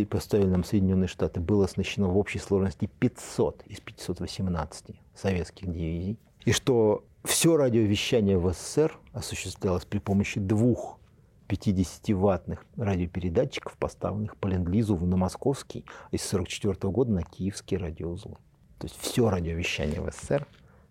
поставили 0.10 0.50
нам 0.50 0.66
Соединенные 0.66 1.08
Штаты, 1.08 1.40
было 1.40 1.64
оснащено 1.64 2.10
в 2.10 2.18
общей 2.18 2.40
сложности 2.40 2.90
500 3.00 3.64
из 3.68 3.80
518 3.80 4.88
советских 5.16 5.72
дивизий. 5.72 6.20
И 6.44 6.52
что 6.52 7.06
все 7.24 7.56
радиовещание 7.56 8.38
в 8.38 8.52
СССР 8.52 8.98
осуществлялось 9.14 9.86
при 9.86 10.00
помощи 10.00 10.40
двух 10.40 10.99
50-ваттных 11.50 12.66
радиопередатчиков, 12.78 13.76
поставленных 13.78 14.38
по 14.38 14.48
ленд-лизу 14.48 14.96
на 14.98 15.18
московский, 15.18 15.84
а 16.12 16.16
из 16.16 16.26
1944 16.26 16.92
года 16.92 17.12
на 17.12 17.24
киевские 17.24 17.80
радиоузлы. 17.80 18.36
То 18.78 18.86
есть 18.86 18.98
все 18.98 19.30
радиовещание 19.30 20.00
в 20.00 20.10
СССР 20.12 20.48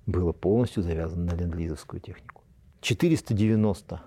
было 0.07 0.33
полностью 0.33 0.83
завязано 0.83 1.33
на 1.33 1.37
ленд-лизовскую 1.37 2.01
технику. 2.01 2.43
490 2.81 4.03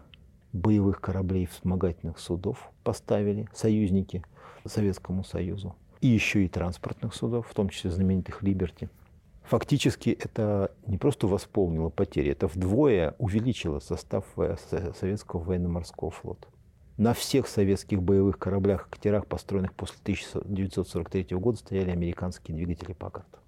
боевых 0.54 1.02
кораблей 1.02 1.46
вспомогательных 1.46 2.20
судов 2.20 2.72
поставили 2.84 3.48
союзники 3.54 4.24
Советскому 4.66 5.24
Союзу. 5.24 5.76
И 6.02 6.08
еще 6.08 6.46
и 6.46 6.48
транспортных 6.48 7.14
судов, 7.14 7.48
в 7.48 7.54
том 7.54 7.70
числе 7.70 7.92
знаменитых 7.92 8.42
«Либерти». 8.44 8.90
Фактически 9.44 10.10
это 10.12 10.72
не 10.88 10.98
просто 10.98 11.28
восполнило 11.28 11.90
потери, 11.90 12.32
это 12.32 12.48
вдвое 12.48 13.16
увеличило 13.18 13.80
состав 13.80 14.26
советского 15.00 15.42
военно-морского 15.42 16.12
флота. 16.12 16.48
На 16.98 17.14
всех 17.14 17.48
советских 17.48 18.02
боевых 18.02 18.38
кораблях 18.38 18.88
и 18.88 18.92
катерах, 18.92 19.26
построенных 19.26 19.74
после 19.74 19.98
1943 20.04 21.38
года, 21.38 21.58
стояли 21.58 21.90
американские 21.90 22.56
двигатели 22.56 22.94
Паккарта. 22.94 23.40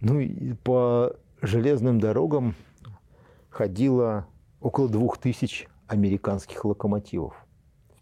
Ну 0.00 0.20
и 0.20 0.54
по 0.54 1.14
железным 1.42 2.00
дорогам 2.00 2.54
ходило 3.50 4.26
около 4.60 4.88
двух 4.88 5.18
тысяч 5.18 5.68
американских 5.86 6.64
локомотивов 6.64 7.34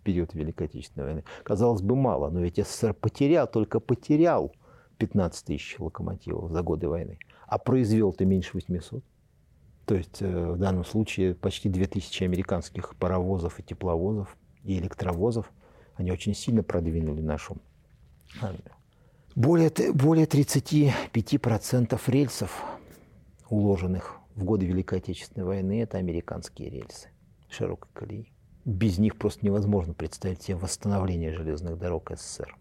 период 0.03 0.35
Великой 0.35 0.67
Отечественной 0.67 1.07
войны. 1.07 1.25
Казалось 1.43 1.83
бы, 1.83 1.97
мало, 1.97 2.31
но 2.31 2.41
ведь 2.41 2.57
СССР 2.57 2.95
потерял, 2.95 3.47
только 3.47 3.81
потерял 3.81 4.53
15 4.99 5.47
тысяч 5.47 5.77
локомотивов 5.79 6.51
за 6.51 6.63
годы 6.63 6.89
войны, 6.89 7.19
а 7.53 7.59
произвел-то 7.59 8.25
меньше 8.25 8.51
800. 8.55 9.05
То 9.85 9.95
есть 9.95 10.23
э, 10.23 10.53
в 10.53 10.59
данном 10.59 10.85
случае 10.85 11.35
почти 11.35 11.69
2000 11.69 12.25
американских 12.25 12.97
паровозов 12.97 13.59
и 13.59 13.63
тепловозов 13.63 14.37
и 14.65 14.79
электровозов, 14.79 15.53
они 15.97 16.13
очень 16.13 16.35
сильно 16.35 16.63
продвинули 16.63 17.21
нашу. 17.21 17.59
Более, 19.35 19.71
более 19.93 20.27
35% 20.27 22.01
рельсов, 22.07 22.65
уложенных 23.49 24.19
в 24.35 24.45
годы 24.45 24.67
Великой 24.67 24.99
Отечественной 24.99 25.47
войны, 25.47 25.83
это 25.83 25.99
американские 25.99 26.71
рельсы 26.71 27.09
широкой 27.49 27.91
колеи 27.93 28.33
без 28.65 28.99
них 28.99 29.17
просто 29.19 29.45
невозможно 29.45 29.93
представить 29.93 30.43
себе 30.43 30.57
восстановление 30.57 31.33
железных 31.33 31.79
дорог 31.79 32.13
СССР. 32.15 32.57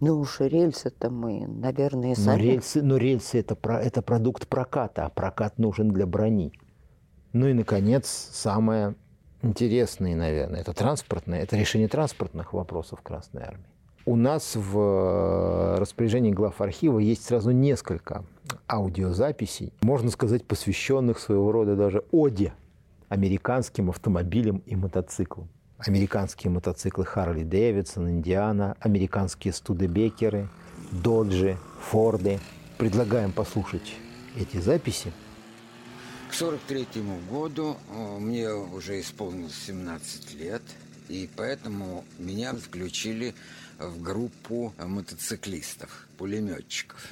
Ну 0.00 0.18
уж 0.18 0.40
рельсы-то 0.40 1.10
мы, 1.10 1.46
наверное, 1.46 2.14
сами. 2.14 2.36
Но 2.36 2.42
рельсы, 2.42 2.82
но 2.82 2.96
рельсы 2.96 3.38
это, 3.38 3.54
про, 3.54 3.82
это 3.82 4.00
продукт 4.00 4.48
проката, 4.48 5.04
а 5.04 5.10
прокат 5.10 5.58
нужен 5.58 5.90
для 5.90 6.06
брони. 6.06 6.52
Ну 7.34 7.46
и, 7.46 7.52
наконец, 7.52 8.06
самое 8.06 8.94
интересное, 9.42 10.16
наверное, 10.16 10.60
это 10.60 10.72
транспортное, 10.72 11.42
это 11.42 11.56
решение 11.56 11.86
транспортных 11.86 12.54
вопросов 12.54 13.02
Красной 13.02 13.42
Армии. 13.42 13.66
У 14.06 14.16
нас 14.16 14.56
в 14.56 14.78
э, 14.78 15.78
распоряжении 15.78 16.32
глав 16.32 16.60
архива 16.62 16.98
есть 16.98 17.26
сразу 17.26 17.50
несколько 17.50 18.24
аудиозаписей, 18.66 19.74
можно 19.82 20.10
сказать, 20.10 20.46
посвященных 20.46 21.18
своего 21.18 21.52
рода 21.52 21.76
даже 21.76 22.04
оде 22.10 22.54
американским 23.08 23.90
автомобилям 23.90 24.62
и 24.64 24.74
мотоциклам. 24.74 25.48
Американские 25.86 26.50
мотоциклы 26.50 27.06
Харли 27.06 27.42
Дэвидсон, 27.42 28.10
Индиана, 28.10 28.76
американские 28.80 29.54
Студебекеры, 29.54 30.48
Доджи, 30.92 31.56
Форды. 31.90 32.38
Предлагаем 32.76 33.32
послушать 33.32 33.94
эти 34.36 34.58
записи. 34.58 35.10
К 36.28 36.34
43 36.34 36.86
году 37.30 37.78
э, 37.88 38.18
мне 38.18 38.52
уже 38.52 39.00
исполнилось 39.00 39.54
17 39.66 40.34
лет, 40.34 40.62
и 41.08 41.28
поэтому 41.34 42.04
меня 42.18 42.52
включили 42.54 43.34
в 43.78 44.02
группу 44.02 44.74
мотоциклистов, 44.78 46.06
пулеметчиков. 46.18 47.08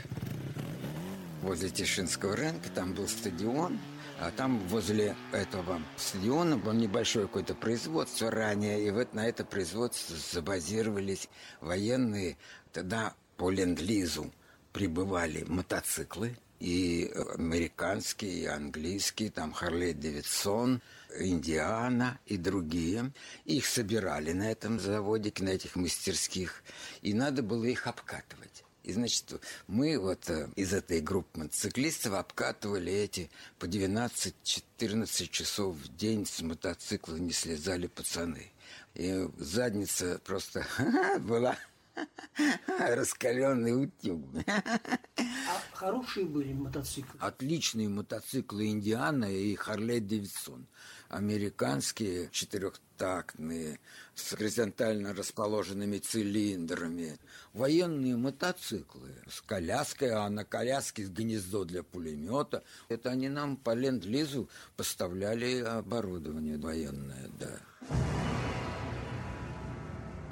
Возле 1.42 1.70
Тишинского 1.70 2.36
рынка 2.36 2.68
там 2.74 2.92
был 2.92 3.08
стадион– 3.08 3.78
а 4.20 4.30
там 4.30 4.58
возле 4.68 5.16
этого 5.32 5.80
стадиона 5.96 6.56
было 6.56 6.72
небольшое 6.72 7.26
какое-то 7.26 7.54
производство 7.54 8.30
ранее, 8.30 8.86
и 8.86 8.90
вот 8.90 9.14
на 9.14 9.28
это 9.28 9.44
производство 9.44 10.16
забазировались 10.16 11.28
военные. 11.60 12.36
Тогда 12.72 13.14
по 13.36 13.50
ленд-лизу 13.50 14.32
прибывали 14.72 15.44
мотоциклы, 15.44 16.36
и 16.60 17.12
американские, 17.34 18.32
и 18.32 18.46
английские, 18.46 19.30
там 19.30 19.52
Харлей 19.52 19.94
Дэвидсон, 19.94 20.82
Индиана 21.18 22.18
и 22.26 22.36
другие. 22.36 23.12
Их 23.44 23.66
собирали 23.66 24.32
на 24.32 24.50
этом 24.50 24.80
заводе, 24.80 25.32
на 25.38 25.50
этих 25.50 25.76
мастерских, 25.76 26.62
и 27.00 27.14
надо 27.14 27.42
было 27.42 27.64
их 27.64 27.86
обкатывать. 27.86 28.64
И, 28.88 28.92
значит, 28.94 29.38
мы 29.66 29.98
вот 29.98 30.30
э, 30.30 30.48
из 30.56 30.72
этой 30.72 31.02
группы 31.02 31.40
мотоциклистов 31.40 32.14
обкатывали 32.14 32.90
эти 32.90 33.30
по 33.58 33.66
12-14 33.66 35.28
часов 35.28 35.76
в 35.76 35.94
день 35.94 36.24
с 36.24 36.40
мотоцикла 36.40 37.16
не 37.16 37.32
слезали 37.32 37.86
пацаны. 37.86 38.50
И 38.94 39.28
задница 39.36 40.18
просто 40.24 40.66
была 41.20 41.58
Раскаленный 42.78 43.84
утюг. 43.84 44.24
А 44.46 45.60
хорошие 45.74 46.26
были 46.26 46.52
мотоциклы? 46.52 47.18
Отличные 47.20 47.88
мотоциклы 47.88 48.68
Индиана 48.68 49.26
и 49.26 49.54
Харлей 49.54 50.00
Дэвидсон. 50.00 50.66
Американские 51.08 52.28
четырехтактные, 52.30 53.80
с 54.14 54.34
горизонтально 54.34 55.14
расположенными 55.14 55.98
цилиндрами. 55.98 57.18
Военные 57.54 58.16
мотоциклы 58.16 59.14
с 59.26 59.40
коляской, 59.40 60.12
а 60.12 60.28
на 60.28 60.44
коляске 60.44 61.04
гнездо 61.04 61.64
для 61.64 61.82
пулемета. 61.82 62.62
Это 62.88 63.10
они 63.10 63.30
нам 63.30 63.56
по 63.56 63.74
ленд-лизу 63.74 64.50
поставляли 64.76 65.60
оборудование 65.60 66.58
военное, 66.58 67.30
да. 67.38 67.58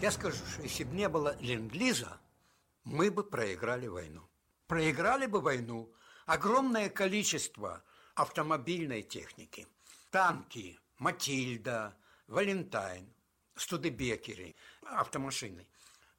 Я 0.02 0.10
скажу, 0.10 0.44
что 0.52 0.62
если 0.62 0.84
бы 0.84 0.94
не 0.94 1.08
было 1.08 1.36
ленд-лиза, 1.40 2.20
мы 2.84 3.10
бы 3.10 3.24
проиграли 3.24 3.86
войну. 3.86 4.28
Проиграли 4.66 5.24
бы 5.24 5.40
войну 5.40 5.90
огромное 6.26 6.90
количество 6.90 7.82
автомобильной 8.14 9.02
техники. 9.02 9.66
Танки, 10.16 10.78
Матильда, 10.96 11.94
Валентайн, 12.26 13.06
Студебекеры, 13.54 14.54
автомашины, 14.80 15.66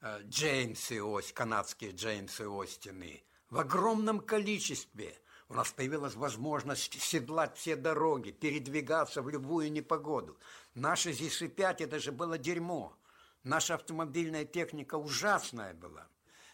э, 0.01 0.21
Джеймсы 0.21 1.01
Ось, 1.01 1.33
канадские 1.33 1.93
Джеймсы 1.93 2.43
Остины. 2.43 3.23
В 3.49 3.57
огромном 3.57 4.19
количестве 4.19 5.17
у 5.49 5.55
нас 5.55 5.71
появилась 5.71 6.13
возможность 6.13 7.01
седлать 7.01 7.57
все 7.57 7.75
дороги, 7.75 8.29
передвигаться 8.29 9.23
в 9.23 9.29
любую 9.29 9.71
непогоду. 9.71 10.37
Наши 10.75 11.11
ЗИСы-5 11.11 11.77
это 11.79 11.97
же 11.97 12.11
было 12.11 12.37
дерьмо. 12.37 12.95
Наша 13.41 13.73
автомобильная 13.73 14.45
техника 14.45 14.93
ужасная 14.93 15.73
была. 15.73 16.07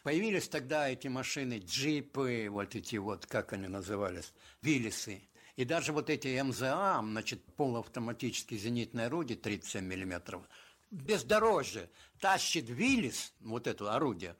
Появились 0.03 0.47
тогда 0.47 0.87
эти 0.87 1.09
машины, 1.09 1.59
джипы, 1.59 2.47
вот 2.49 2.73
эти 2.73 2.95
вот, 2.95 3.25
как 3.25 3.51
они 3.51 3.67
назывались, 3.67 4.31
Виллисы. 4.61 5.27
И 5.55 5.65
даже 5.65 5.93
вот 5.93 6.09
эти 6.09 6.41
МЗА, 6.41 6.99
значит, 7.03 7.43
полуавтоматические 7.55 8.59
зенитные 8.59 9.05
орудия 9.05 9.35
37 9.35 9.85
миллиметров, 9.85 10.43
бездорожье, 10.89 11.89
тащит 12.19 12.69
Виллис, 12.69 13.33
вот 13.39 13.67
это 13.67 13.93
орудие, 13.93 14.35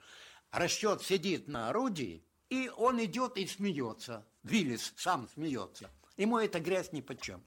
расчет 0.52 1.04
сидит 1.04 1.48
на 1.48 1.70
орудии, 1.70 2.26
и 2.50 2.70
он 2.70 3.04
идет 3.04 3.38
и 3.38 3.46
смеется. 3.46 4.26
Виллис 4.42 4.94
сам 4.98 5.30
смеется. 5.30 5.90
Ему 6.18 6.40
эта 6.40 6.60
грязь 6.60 6.92
ни 6.92 7.02
по 7.02 7.16
чем. 7.16 7.44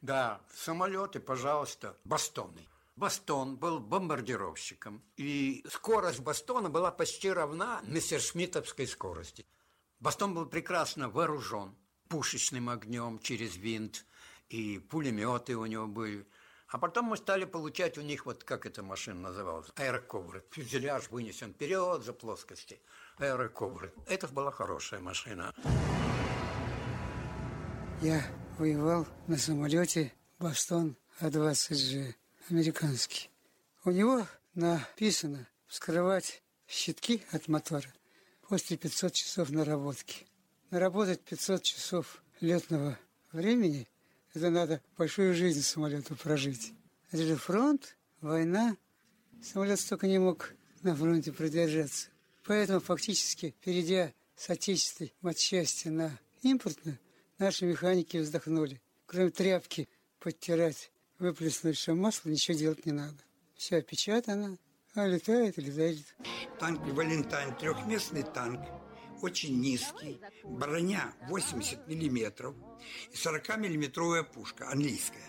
Да, 0.00 0.40
самолеты, 0.54 1.20
пожалуйста, 1.20 1.98
бастоны. 2.04 2.66
Бастон 2.96 3.56
был 3.56 3.80
бомбардировщиком, 3.80 5.02
и 5.16 5.64
скорость 5.70 6.20
Бастона 6.20 6.68
была 6.68 6.90
почти 6.90 7.30
равна 7.30 7.80
мессершмиттовской 7.84 8.86
скорости. 8.86 9.46
Бастон 10.00 10.34
был 10.34 10.46
прекрасно 10.46 11.08
вооружен 11.08 11.74
пушечным 12.10 12.68
огнем 12.68 13.20
через 13.20 13.56
винт, 13.56 14.04
и 14.50 14.78
пулеметы 14.78 15.56
у 15.56 15.64
него 15.64 15.86
были. 15.86 16.26
А 16.68 16.76
потом 16.78 17.06
мы 17.06 17.16
стали 17.16 17.44
получать 17.46 17.98
у 17.98 18.02
них, 18.02 18.26
вот 18.26 18.44
как 18.44 18.66
эта 18.66 18.82
машина 18.82 19.20
называлась, 19.30 19.70
аэрокобры. 19.76 20.44
Фюзеляж 20.50 21.08
вынесен 21.10 21.52
вперед 21.54 22.02
за 22.02 22.12
плоскости. 22.12 22.80
Аэрокобры. 23.18 23.92
Это 24.06 24.28
была 24.28 24.50
хорошая 24.50 25.00
машина. 25.00 25.54
Я 28.02 28.24
воевал 28.58 29.06
на 29.26 29.36
самолете 29.38 30.12
Бастон 30.38 30.96
А-20G, 31.20 32.14
американский. 32.50 33.30
У 33.84 33.90
него 33.90 34.26
написано 34.54 35.48
вскрывать 35.66 36.42
щитки 36.66 37.24
от 37.30 37.46
мотора 37.46 37.92
после 38.48 38.76
500 38.76 39.12
часов 39.12 39.50
наработки. 39.50 40.29
Наработать 40.70 41.20
500 41.22 41.64
часов 41.64 42.22
летного 42.40 42.96
времени– 43.32 43.88
это 44.34 44.50
надо 44.50 44.80
большую 44.96 45.34
жизнь 45.34 45.62
самолету 45.62 46.14
прожить. 46.14 46.72
Это 47.10 47.24
же 47.24 47.34
фронт, 47.34 47.96
война. 48.20 48.76
Самолет 49.42 49.80
столько 49.80 50.06
не 50.06 50.20
мог 50.20 50.54
на 50.82 50.94
фронте 50.94 51.32
продержаться. 51.32 52.10
Поэтому 52.44 52.78
фактически, 52.78 53.52
перейдя 53.64 54.12
с 54.36 54.48
отечественной 54.48 55.12
матчасти 55.22 55.88
на 55.88 56.16
импортную, 56.42 57.00
наши 57.38 57.66
механики 57.66 58.18
вздохнули. 58.18 58.80
Кроме 59.06 59.30
тряпки 59.30 59.88
подтирать, 60.20 60.92
выплеснуть 61.18 61.78
все 61.78 61.94
масло, 61.94 62.28
ничего 62.28 62.56
делать 62.56 62.86
не 62.86 62.92
надо. 62.92 63.18
Все 63.56 63.78
опечатано, 63.78 64.56
а 64.94 65.08
летает 65.08 65.58
и 65.58 65.62
летает. 65.62 65.98
Танк 66.60 66.80
«Валентайн» 66.86 67.56
трехместный 67.56 68.22
танк– 68.22 68.60
очень 69.24 69.60
низкий, 69.60 70.20
броня 70.44 71.14
80 71.28 71.86
миллиметров 71.86 72.54
и 73.12 73.14
40-миллиметровая 73.14 74.24
пушка 74.24 74.68
английская. 74.70 75.24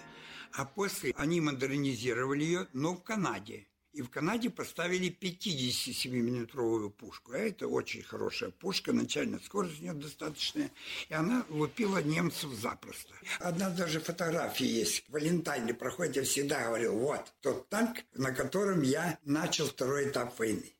А 0.54 0.66
после 0.66 1.14
они 1.16 1.40
модернизировали 1.42 2.44
ее, 2.44 2.68
но 2.74 2.96
в 2.96 3.04
Канаде. 3.04 3.68
И 3.94 4.02
в 4.02 4.10
Канаде 4.10 4.50
поставили 4.50 5.10
57-миллиметровую 5.10 6.92
пушку. 6.92 7.34
А 7.34 7.38
это 7.38 7.68
очень 7.68 8.04
хорошая 8.04 8.52
пушка, 8.52 8.94
начальная 8.94 9.40
скорость 9.40 9.80
у 9.80 9.84
нее 9.84 9.94
достаточная. 9.94 10.72
И 11.10 11.14
она 11.14 11.46
лупила 11.50 12.02
немцев 12.02 12.52
запросто. 12.52 13.14
Одна 13.40 13.70
даже 13.70 14.00
фотография 14.00 14.66
есть. 14.66 15.04
В 15.10 15.12
Валентайне 15.12 15.74
проходит, 15.74 16.16
я 16.16 16.24
всегда 16.24 16.68
говорил, 16.68 16.98
вот 16.98 17.34
тот 17.42 17.68
танк, 17.68 17.98
на 18.14 18.34
котором 18.34 18.82
я 18.82 19.20
начал 19.26 19.68
второй 19.68 20.08
этап 20.08 20.40
войны. 20.40 20.74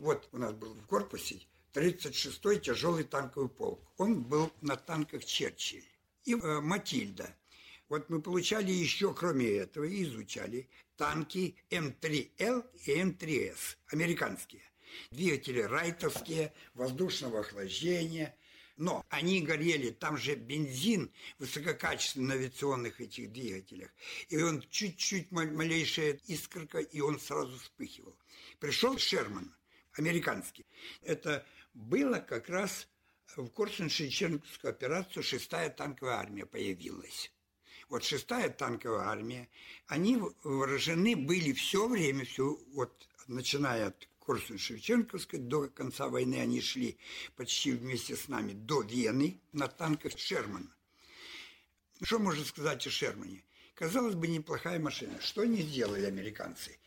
Вот 0.00 0.28
у 0.32 0.38
нас 0.38 0.52
был 0.52 0.74
в 0.74 0.86
корпусе 0.86 1.46
36-й 1.76 2.60
тяжелый 2.60 3.04
танковый 3.04 3.50
полк. 3.50 3.80
Он 3.98 4.22
был 4.22 4.50
на 4.62 4.76
танках 4.76 5.24
Черчилль. 5.24 5.84
И 6.24 6.34
э, 6.34 6.60
Матильда. 6.60 7.36
Вот 7.88 8.08
мы 8.08 8.22
получали 8.22 8.72
еще, 8.72 9.12
кроме 9.12 9.46
этого, 9.48 9.86
изучали 10.02 10.68
танки 10.96 11.54
М3Л 11.70 12.64
и 12.86 12.98
М3С, 12.98 13.76
американские. 13.88 14.62
Двигатели 15.10 15.60
райтовские, 15.60 16.54
воздушного 16.72 17.40
охлаждения. 17.40 18.34
Но 18.78 19.04
они 19.10 19.42
горели, 19.42 19.90
там 19.90 20.16
же 20.16 20.34
бензин 20.34 21.12
высококачественный 21.38 22.26
на 22.26 22.34
авиационных 22.34 23.00
этих 23.00 23.32
двигателях. 23.32 23.90
И 24.28 24.42
он 24.42 24.62
чуть-чуть 24.70 25.30
малейшая 25.30 26.18
искорка, 26.26 26.78
и 26.78 27.00
он 27.00 27.20
сразу 27.20 27.58
вспыхивал. 27.58 28.16
Пришел 28.58 28.98
Шерман, 28.98 29.54
американский. 29.92 30.66
Это 31.02 31.46
было 31.76 32.18
как 32.18 32.48
раз 32.48 32.88
в 33.36 33.46
Корсун-Шевченковскую 33.48 34.70
операцию 34.70 35.22
шестая 35.22 35.68
танковая 35.70 36.16
армия 36.16 36.46
появилась. 36.46 37.30
Вот 37.88 38.02
шестая 38.02 38.48
танковая 38.48 39.06
армия, 39.06 39.48
они 39.86 40.18
вооружены 40.42 41.14
были 41.14 41.52
все 41.52 41.86
время, 41.86 42.24
все, 42.24 42.58
вот 42.72 43.06
начиная 43.28 43.88
от 43.88 44.08
Корсун-Шевченковской 44.26 45.38
до 45.38 45.68
конца 45.68 46.08
войны 46.08 46.36
они 46.36 46.60
шли 46.60 46.98
почти 47.36 47.72
вместе 47.72 48.16
с 48.16 48.26
нами 48.28 48.52
до 48.52 48.80
Вены 48.80 49.40
на 49.52 49.68
танках 49.68 50.18
Шермана. 50.18 50.74
Что 52.02 52.18
можно 52.18 52.44
сказать 52.44 52.86
о 52.86 52.90
Шермане? 52.90 53.44
Казалось 53.74 54.14
бы, 54.14 54.26
неплохая 54.26 54.80
машина. 54.80 55.20
Что 55.20 55.42
они 55.42 55.60
сделали, 55.60 56.06
американцы? 56.06 56.78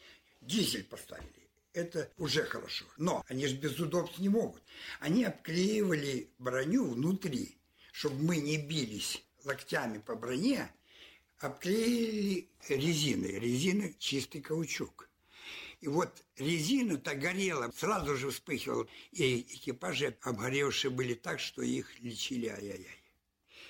Дизель 0.42 0.84
поставили 0.84 1.39
это 1.74 2.12
уже 2.18 2.44
хорошо. 2.44 2.86
Но 2.98 3.24
они 3.28 3.48
же 3.48 3.56
без 3.56 3.80
удобств 3.80 4.20
не 4.20 4.30
могут. 4.30 4.62
Они 5.00 5.24
обклеивали 5.24 6.30
броню 6.38 6.90
внутри, 6.90 7.58
чтобы 7.92 8.22
мы 8.24 8.38
не 8.38 8.58
бились 8.58 9.24
локтями 9.44 10.00
по 10.00 10.16
броне, 10.16 10.72
обклеили 11.40 12.50
резиной. 12.68 13.40
Резина– 13.40 13.94
чистый 14.00 14.42
каучук. 14.42 15.10
И 15.82 15.88
вот 15.88 16.24
резина-то 16.36 17.16
горела, 17.16 17.72
сразу 17.72 18.18
же 18.18 18.32
вспыхивала, 18.32 18.86
и 19.12 19.42
экипажи 19.42 20.18
обгоревшие 20.22 20.92
были 20.92 21.14
так, 21.14 21.40
что 21.40 21.62
их 21.62 22.00
лечили 22.02 22.48
ай-яй-яй. 22.48 23.04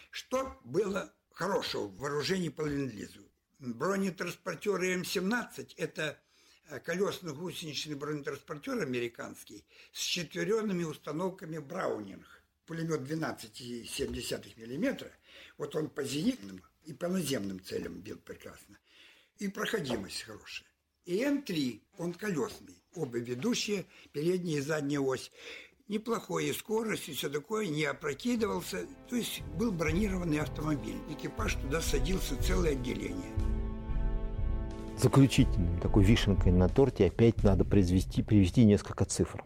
Что 0.10 0.60
было 0.64 1.14
хорошего 1.32 1.84
в 1.84 1.98
вооружении 1.98 2.50
по 2.50 2.64
ленд-лизу? 2.64 3.22
Бронетранспортеры 3.60 4.94
М-17– 4.94 5.74
это 5.78 6.20
колесно-гусеничный 6.78 7.96
бронетранспортер 7.96 8.82
американский 8.82 9.66
с 9.92 10.02
четверенными 10.02 10.84
установками 10.84 11.58
Браунинг. 11.58 12.28
Пулемет 12.66 13.02
12,7 13.02 14.54
мм. 14.58 15.12
Вот 15.58 15.76
он 15.76 15.90
по 15.90 16.04
зенитным 16.04 16.62
и 16.84 16.94
по 16.94 17.08
наземным 17.08 17.64
целям 17.64 18.00
бил 18.00 18.18
прекрасно. 18.18 18.78
И 19.40 19.48
проходимость 19.48 20.22
хорошая. 20.22 20.70
И 21.06 21.24
М3, 21.24 21.82
он 21.98 22.14
колесный. 22.14 22.84
Оба 22.94 23.18
ведущие, 23.18 23.86
передняя 24.12 24.60
и 24.60 24.62
задняя 24.62 25.00
ось. 25.00 25.32
Неплохой 25.88 26.46
и 26.46 26.54
скорость, 26.54 27.10
и 27.10 27.14
все 27.14 27.30
такое, 27.30 27.68
не 27.68 27.86
опрокидывался. 27.86 28.86
То 29.10 29.16
есть 29.16 29.42
был 29.58 29.72
бронированный 29.72 30.40
автомобиль. 30.40 31.02
Экипаж 31.10 31.56
туда 31.56 31.82
садился 31.82 32.40
целое 32.44 32.74
отделение 32.74 33.59
заключительной 35.00 35.80
такой 35.80 36.04
вишенкой 36.04 36.52
на 36.52 36.68
торте 36.68 37.06
опять 37.08 37.42
надо 37.44 37.64
привести, 37.64 38.22
привести 38.22 38.66
несколько 38.66 39.06
цифр. 39.06 39.46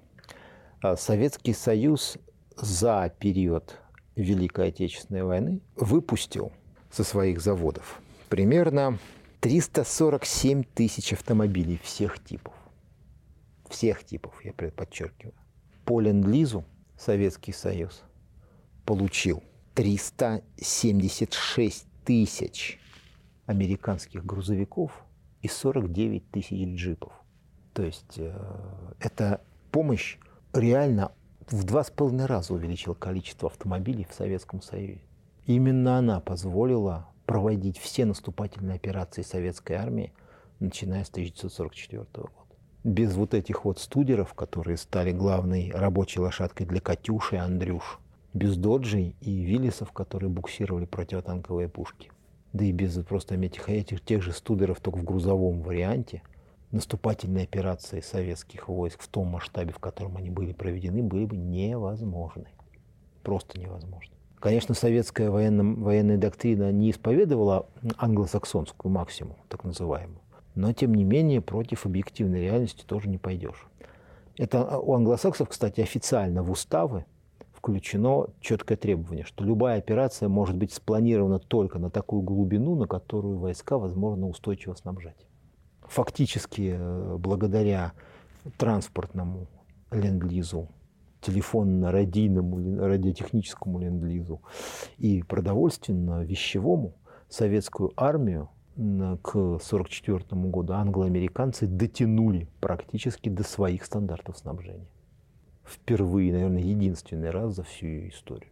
А, 0.81 0.95
Советский 0.95 1.53
Союз 1.53 2.17
за 2.55 3.13
период 3.19 3.77
Великой 4.15 4.69
Отечественной 4.69 5.21
войны 5.23 5.61
выпустил 5.75 6.51
со 6.91 7.03
своих 7.03 7.39
заводов 7.41 8.01
примерно 8.29 8.97
347 9.41 10.63
тысяч 10.63 11.13
автомобилей 11.13 11.79
всех 11.83 12.23
типов. 12.23 12.55
Всех 13.69 14.03
типов, 14.03 14.43
я 14.43 14.53
подчеркиваю. 14.53 15.35
По 15.85 15.99
ленд-лизу 15.99 16.65
Советский 16.97 17.53
Союз 17.53 18.01
получил 18.85 19.43
376 19.75 21.85
тысяч 22.05 22.79
американских 23.45 24.25
грузовиков 24.25 25.03
и 25.43 25.49
49 25.49 26.31
тысяч 26.31 26.67
джипов. 26.75 27.11
То 27.73 27.83
есть 27.83 28.17
э, 28.17 28.33
эта 28.99 29.41
помощь 29.71 30.17
реально 30.53 31.11
в 31.49 31.65
два 31.65 31.83
с 31.83 31.91
половиной 31.91 32.27
раза 32.27 32.53
увеличила 32.53 32.93
количество 32.93 33.49
автомобилей 33.49 34.07
в 34.09 34.13
Советском 34.13 34.61
Союзе. 34.61 35.01
Именно 35.45 35.97
она 35.97 36.21
позволила 36.21 37.09
проводить 37.25 37.77
все 37.77 38.05
наступательные 38.05 38.75
операции 38.75 39.21
советской 39.21 39.73
армии, 39.73 40.13
начиная 40.59 41.03
с 41.03 41.09
1944 41.09 42.03
года. 42.13 42.29
Без 42.85 43.13
вот 43.15 43.33
этих 43.33 43.65
вот 43.65 43.79
студеров, 43.79 44.33
которые 44.33 44.77
стали 44.77 45.11
главной 45.11 45.71
рабочей 45.71 46.21
лошадкой 46.21 46.65
для 46.67 46.79
«Катюши» 46.79 47.35
и 47.35 47.39
«Андрюш», 47.39 47.99
без 48.33 48.55
доджей 48.55 49.15
и 49.19 49.41
Виллисов, 49.43 49.91
которые 49.91 50.29
буксировали 50.29 50.85
противотанковые 50.85 51.67
пушки– 51.67 52.11
да 52.53 52.65
и 52.65 52.71
без 52.71 52.93
просто 53.03 53.35
этих, 53.35 53.67
этих 53.67 54.01
тех 54.01 54.21
же 54.21 54.31
студеров, 54.31 54.79
только 54.79 54.97
в 54.97 55.03
грузовом 55.03 55.61
варианте, 55.61 56.21
наступательные 56.71 57.43
операции 57.43 57.99
советских 58.01 58.67
войск 58.67 59.01
в 59.01 59.07
том 59.07 59.27
масштабе, 59.27 59.73
в 59.73 59.79
котором 59.79 60.17
они 60.17 60.29
были 60.29 60.53
проведены, 60.53 61.03
были 61.03 61.25
бы 61.25 61.35
невозможны. 61.35 62.47
Просто 63.23 63.59
невозможны. 63.59 64.13
Конечно, 64.39 64.75
советская 64.75 65.31
военная, 65.31 65.75
военная 65.75 66.17
доктрина 66.17 66.71
не 66.71 66.91
исповедовала 66.91 67.67
англосаксонскую 67.97 68.91
максимум, 68.91 69.37
так 69.47 69.63
называемую. 69.63 70.19
Но, 70.55 70.73
тем 70.73 70.93
не 70.93 71.03
менее, 71.03 71.41
против 71.41 71.85
объективной 71.85 72.41
реальности 72.41 72.83
тоже 72.85 73.07
не 73.07 73.17
пойдешь. 73.17 73.67
Это 74.37 74.79
у 74.79 74.93
англосаксов, 74.93 75.49
кстати, 75.49 75.81
официально 75.81 76.43
в 76.43 76.51
уставы 76.51 77.05
включено 77.63 78.27
четкое 78.41 78.77
требование, 78.77 79.23
что 79.23 79.45
любая 79.45 79.77
операция 79.77 80.27
может 80.27 80.57
быть 80.57 80.73
спланирована 80.73 81.39
только 81.39 81.79
на 81.79 81.89
такую 81.89 82.21
глубину, 82.21 82.75
на 82.75 82.87
которую 82.87 83.37
войска 83.37 83.77
возможно 83.77 84.27
устойчиво 84.27 84.73
снабжать. 84.73 85.15
фактически 85.83 86.75
э, 86.75 87.15
благодаря 87.17 87.93
транспортному 88.57 89.47
ленд-лизу, 89.91 90.67
телефонно-радийному, 91.21 92.85
радиотехническому 92.85 93.79
ленд-лизу 93.79 94.41
и 94.97 95.23
продовольственно-вещевому 95.23 96.95
советскую 97.29 97.93
армию 97.95 98.49
к 98.75 99.35
1944 99.35 100.41
году 100.49 100.73
англоамериканцы 100.73 101.67
дотянули 101.67 102.49
практически 102.59 103.29
до 103.29 103.43
своих 103.43 103.85
стандартов 103.85 104.37
снабжения. 104.37 104.89
Впервые, 105.65 106.31
наверное, 106.33 106.61
единственный 106.61 107.29
раз 107.29 107.55
за 107.55 107.63
всю 107.63 107.85
ее 107.85 108.09
историю. 108.09 108.51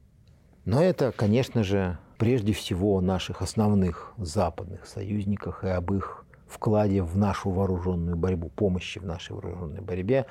Но 0.65 0.81
это, 0.81 1.11
конечно 1.11 1.63
же, 1.63 1.97
прежде 2.17 2.53
всего 2.53 2.97
о 2.97 3.01
наших 3.01 3.41
основных 3.41 4.13
западных 4.17 4.85
союзниках 4.85 5.63
и 5.63 5.69
об 5.69 5.91
их 5.91 6.25
вкладе 6.47 7.01
в 7.01 7.17
нашу 7.17 7.49
вооруженную 7.49 8.15
борьбу, 8.15 8.49
помощи 8.49 8.99
в 8.99 9.05
нашей 9.05 9.33
вооруженной 9.33 9.81
борьбе, 9.81 10.25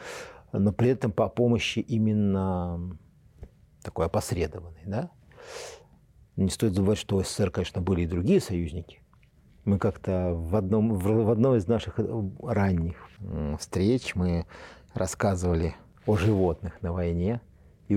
но 0.53 0.73
при 0.73 0.91
этом 0.91 1.13
по 1.13 1.29
помощи 1.29 1.81
именно 1.81 2.97
такой 3.83 4.07
опосредованной. 4.07 4.83
Да? 4.85 5.11
Не 6.37 6.51
стоит 6.51 6.75
забывать, 6.75 6.99
что 6.99 7.17
у 7.17 7.23
СССР, 7.23 7.51
конечно, 7.51 7.81
были 7.81 8.03
и 8.03 8.07
другие 8.07 8.41
союзники. 8.41 9.01
Мы 9.65 9.79
как-то 9.79 10.33
в 10.35 10.57
одном, 10.57 10.95
в 10.95 11.31
одной 11.31 11.59
из 11.59 11.67
наших 11.67 11.99
ранних 12.43 12.97
встреч 13.59 14.15
мы 14.15 14.47
рассказывали 14.95 15.75
о 16.11 16.17
животных 16.17 16.83
на 16.83 16.93
войне 16.93 17.41
и 17.87 17.97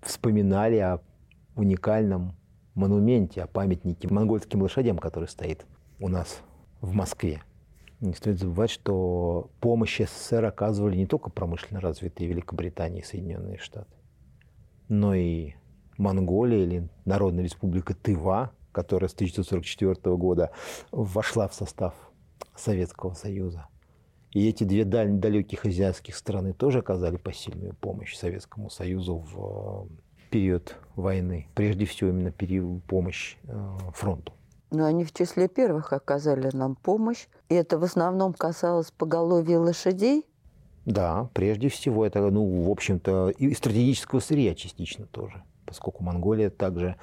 вспоминали 0.00 0.76
о 0.76 1.00
уникальном 1.56 2.36
монументе, 2.76 3.42
о 3.42 3.48
памятнике 3.48 4.06
монгольским 4.08 4.62
лошадям, 4.62 4.98
который 4.98 5.28
стоит 5.28 5.66
у 5.98 6.06
нас 6.08 6.40
в 6.80 6.92
Москве. 6.92 7.42
Не 7.98 8.14
стоит 8.14 8.38
забывать, 8.38 8.70
что 8.70 9.50
помощь 9.60 10.00
СССР 10.00 10.44
оказывали 10.44 10.96
не 10.96 11.06
только 11.06 11.30
промышленно 11.30 11.80
развитые 11.80 12.28
Великобритания 12.28 13.00
и 13.00 13.04
Соединенные 13.04 13.58
Штаты, 13.58 13.96
но 14.88 15.14
и 15.14 15.54
Монголия 15.98 16.62
или 16.62 16.88
Народная 17.04 17.42
Республика 17.42 17.94
Тыва, 17.94 18.52
которая 18.70 19.08
с 19.08 19.14
1944 19.14 20.16
года 20.16 20.52
вошла 20.92 21.48
в 21.48 21.54
состав 21.54 21.94
Советского 22.54 23.14
Союза. 23.14 23.66
И 24.34 24.48
эти 24.48 24.64
две 24.64 24.84
даль- 24.84 25.12
далеких 25.12 25.64
азиатских 25.64 26.16
страны 26.16 26.52
тоже 26.52 26.80
оказали 26.80 27.16
посильную 27.16 27.74
помощь 27.74 28.16
Советскому 28.16 28.68
Союзу 28.68 29.16
в 29.18 29.86
э, 29.86 30.28
период 30.30 30.76
войны. 30.96 31.46
Прежде 31.54 31.84
всего 31.84 32.10
именно 32.10 32.32
период 32.32 32.82
помощь 32.84 33.36
э, 33.44 33.78
фронту. 33.94 34.32
Но 34.72 34.86
они 34.86 35.04
в 35.04 35.12
числе 35.12 35.48
первых 35.48 35.92
оказали 35.92 36.50
нам 36.52 36.74
помощь. 36.74 37.28
И 37.48 37.54
это 37.54 37.78
в 37.78 37.84
основном 37.84 38.34
касалось 38.34 38.90
поголовья 38.90 39.58
лошадей. 39.58 40.26
Да, 40.84 41.30
прежде 41.32 41.68
всего 41.68 42.04
это, 42.04 42.28
ну, 42.28 42.64
в 42.64 42.70
общем-то, 42.70 43.30
и 43.30 43.54
стратегического 43.54 44.18
сырья 44.18 44.56
частично 44.56 45.06
тоже 45.06 45.44
поскольку 45.74 46.04
Монголия 46.04 46.50
также, 46.50 46.94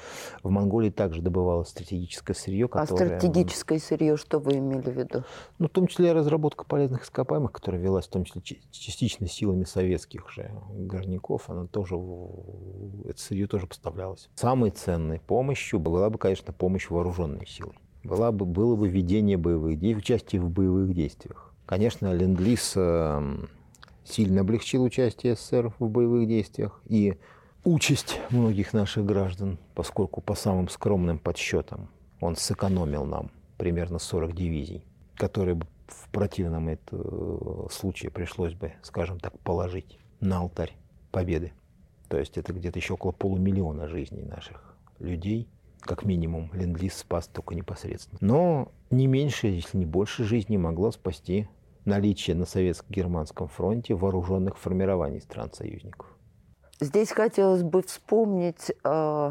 в 0.43 0.49
Монголии 0.49 0.91
также 0.91 1.21
добывалось 1.21 1.67
стратегическое 1.67 2.33
сырье, 2.33 2.69
а 2.71 2.85
которое... 2.85 3.17
А 3.17 3.19
стратегическое 3.19 3.79
сырье, 3.79 4.15
что 4.15 4.39
вы 4.39 4.59
имели 4.59 4.89
в 4.89 4.97
виду? 4.97 5.25
Ну, 5.59 5.67
в 5.67 5.71
том 5.71 5.87
числе 5.87 6.13
разработка 6.13 6.63
полезных 6.63 7.03
ископаемых, 7.03 7.51
которая 7.51 7.81
велась 7.81 8.07
в 8.07 8.11
том 8.11 8.23
числе 8.23 8.41
частично 8.71 9.27
силами 9.27 9.65
советских 9.65 10.29
же 10.29 10.51
горняков, 10.71 11.49
она 11.49 11.67
тоже, 11.67 11.95
это 13.05 13.19
сырье 13.19 13.47
тоже 13.47 13.67
поставлялось. 13.67 14.29
Самой 14.35 14.71
ценной 14.71 15.19
помощью 15.19 15.79
была 15.79 16.09
бы, 16.09 16.17
конечно, 16.17 16.53
помощь 16.53 16.89
вооруженной 16.89 17.45
силой. 17.45 17.75
Была 18.05 18.31
бы, 18.31 18.45
было 18.45 18.77
бы 18.77 18.87
ведение 18.87 19.35
боевых 19.35 19.77
действий, 19.77 19.97
участие 19.97 20.41
в 20.41 20.49
боевых 20.49 20.93
действиях. 20.93 21.53
Конечно, 21.65 22.13
Ленд-Лиз 22.13 22.73
эм, 22.75 23.49
сильно 24.05 24.41
облегчил 24.41 24.83
участие 24.83 25.35
СССР 25.35 25.73
в 25.77 25.89
боевых 25.89 26.27
действиях, 26.27 26.81
и 26.85 27.17
участь 27.63 28.19
многих 28.29 28.73
наших 28.73 29.05
граждан, 29.05 29.57
поскольку 29.75 30.21
по 30.21 30.35
самым 30.35 30.69
скромным 30.69 31.19
подсчетам 31.19 31.89
он 32.19 32.35
сэкономил 32.35 33.05
нам 33.05 33.31
примерно 33.57 33.99
40 33.99 34.33
дивизий, 34.33 34.83
которые 35.15 35.59
в 35.87 36.09
противном 36.09 36.69
это, 36.69 36.95
э, 36.95 37.67
случае 37.69 38.11
пришлось 38.11 38.53
бы, 38.53 38.73
скажем 38.81 39.19
так, 39.19 39.37
положить 39.39 39.99
на 40.19 40.39
алтарь 40.39 40.73
победы. 41.11 41.53
То 42.07 42.17
есть 42.17 42.37
это 42.37 42.53
где-то 42.53 42.79
еще 42.79 42.93
около 42.93 43.11
полумиллиона 43.11 43.87
жизней 43.87 44.23
наших 44.23 44.75
людей, 44.99 45.47
как 45.79 46.05
минимум, 46.05 46.51
ленд 46.53 46.79
спас 46.93 47.27
только 47.27 47.55
непосредственно. 47.55 48.17
Но 48.21 48.71
не 48.89 49.07
меньше, 49.07 49.47
если 49.47 49.77
не 49.77 49.85
больше 49.85 50.23
жизней 50.23 50.57
могло 50.57 50.91
спасти 50.91 51.47
наличие 51.85 52.35
на 52.35 52.45
советско-германском 52.45 53.47
фронте 53.47 53.95
вооруженных 53.95 54.57
формирований 54.57 55.21
стран-союзников. 55.21 56.07
Здесь 56.81 57.11
хотелось 57.11 57.61
бы 57.61 57.83
вспомнить 57.83 58.71
э, 58.83 59.29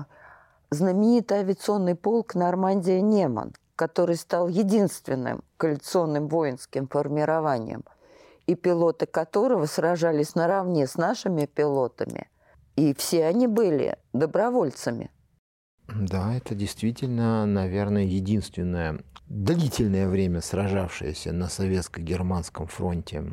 знаменитый 0.71 1.39
авиационный 1.39 1.97
полк 1.97 2.37
«Нормандия-Неман», 2.37 3.55
который 3.75 4.15
стал 4.15 4.47
единственным 4.47 5.43
коалиционным 5.57 6.29
воинским 6.29 6.87
формированием, 6.87 7.83
и 8.47 8.55
пилоты 8.55 9.07
которого 9.07 9.67
сражались 9.67 10.37
наравне 10.37 10.87
с 10.87 10.95
нашими 10.95 11.47
пилотами. 11.47 12.29
И 12.77 12.95
все 12.95 13.27
они 13.27 13.49
были 13.49 13.99
добровольцами. 14.13 15.11
Да, 15.89 16.33
это 16.33 16.55
действительно, 16.55 17.47
наверное, 17.47 18.05
единственное 18.05 19.01
длительное 19.27 20.09
время 20.09 20.41
сражавшаяся 20.41 21.33
на 21.33 21.49
советско-германском 21.49 22.69
фронте 22.69 23.25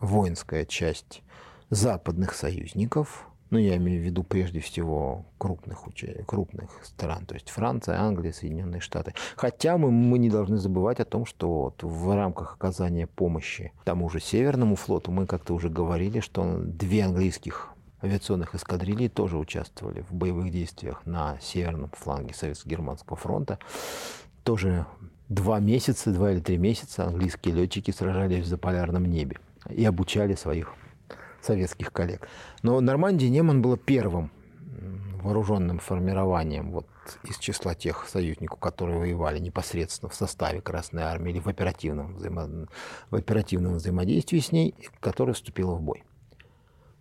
воинская 0.00 0.64
часть 0.64 1.22
западных 1.70 2.34
союзников– 2.34 3.28
ну, 3.50 3.58
я 3.58 3.76
имею 3.76 4.02
в 4.02 4.04
виду 4.04 4.22
прежде 4.22 4.60
всего 4.60 5.24
крупных, 5.38 5.84
крупных 6.26 6.70
стран, 6.82 7.26
то 7.26 7.34
есть 7.34 7.50
Франция, 7.50 8.00
Англия, 8.00 8.32
Соединенные 8.32 8.80
Штаты. 8.80 9.14
Хотя 9.36 9.78
мы, 9.78 9.90
мы 9.90 10.18
не 10.18 10.30
должны 10.30 10.58
забывать 10.58 11.00
о 11.00 11.04
том, 11.04 11.26
что 11.26 11.48
вот 11.48 11.82
в 11.82 12.14
рамках 12.14 12.54
оказания 12.54 13.06
помощи 13.06 13.72
тому 13.84 14.08
же 14.08 14.20
Северному 14.20 14.74
флоту 14.76 15.12
мы 15.12 15.26
как-то 15.26 15.54
уже 15.54 15.68
говорили, 15.68 16.20
что 16.20 16.58
две 16.58 17.04
английских 17.04 17.70
авиационных 18.02 18.54
эскадрилий 18.54 19.08
тоже 19.08 19.38
участвовали 19.38 20.02
в 20.02 20.12
боевых 20.12 20.50
действиях 20.50 21.04
на 21.06 21.38
северном 21.40 21.90
фланге 21.92 22.34
Советско-Германского 22.34 23.16
фронта. 23.16 23.58
Тоже 24.42 24.86
два 25.28 25.60
месяца, 25.60 26.12
два 26.12 26.32
или 26.32 26.40
три 26.40 26.58
месяца 26.58 27.04
английские 27.04 27.54
летчики 27.54 27.90
сражались 27.90 28.44
в 28.44 28.48
заполярном 28.48 29.06
небе 29.06 29.38
и 29.70 29.84
обучали 29.84 30.34
своих 30.34 30.74
советских 31.46 31.92
коллег. 31.92 32.28
Но 32.62 32.80
Нормандия 32.80 33.30
Неман 33.30 33.62
было 33.62 33.76
первым 33.76 34.30
вооруженным 35.22 35.78
формированием 35.78 36.70
вот, 36.70 36.86
из 37.24 37.38
числа 37.38 37.74
тех 37.74 38.06
союзников, 38.08 38.60
которые 38.60 38.98
воевали 38.98 39.38
непосредственно 39.38 40.08
в 40.08 40.14
составе 40.14 40.60
Красной 40.60 41.02
Армии 41.02 41.30
или 41.30 41.40
в 41.40 41.48
оперативном, 41.48 42.14
взаимо... 42.14 42.68
в 43.10 43.16
оперативном 43.16 43.74
взаимодействии 43.74 44.38
с 44.38 44.52
ней, 44.52 44.74
которая 45.00 45.34
вступила 45.34 45.74
в 45.74 45.82
бой. 45.82 46.04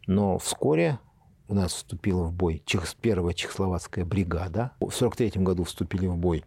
Но 0.08 0.38
вскоре 0.38 1.00
у 1.48 1.54
нас 1.54 1.74
вступила 1.74 2.24
в 2.24 2.34
бой 2.34 2.64
первая 3.02 3.34
чехословацкая 3.34 4.06
бригада. 4.06 4.72
В 4.80 4.86
1943 4.86 5.44
году 5.44 5.64
вступили 5.64 6.08
в 6.08 6.18
бой 6.18 6.44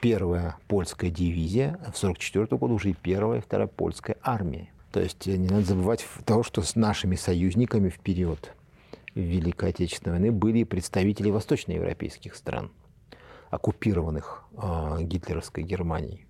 первая 0.00 0.56
польская 0.68 1.10
дивизия, 1.10 1.70
а 1.82 1.90
в 1.90 1.98
1944 1.98 2.58
году 2.58 2.74
уже 2.74 2.90
и 2.90 2.94
первая 2.94 3.40
и 3.40 3.42
вторая 3.42 3.66
польская 3.66 4.16
армия. 4.22 4.72
То 4.92 5.00
есть 5.00 5.26
не 5.26 5.48
надо 5.48 5.62
забывать 5.62 6.04
того, 6.24 6.42
что 6.42 6.62
с 6.62 6.74
нашими 6.74 7.14
союзниками 7.14 7.88
в 7.88 8.00
период 8.00 8.52
Великой 9.14 9.70
Отечественной 9.70 10.18
войны 10.18 10.32
были 10.32 10.64
представители 10.64 11.30
восточноевропейских 11.30 12.34
стран, 12.34 12.72
оккупированных 13.50 14.44
э, 14.52 15.02
гитлеровской 15.02 15.62
Германией. 15.62 16.26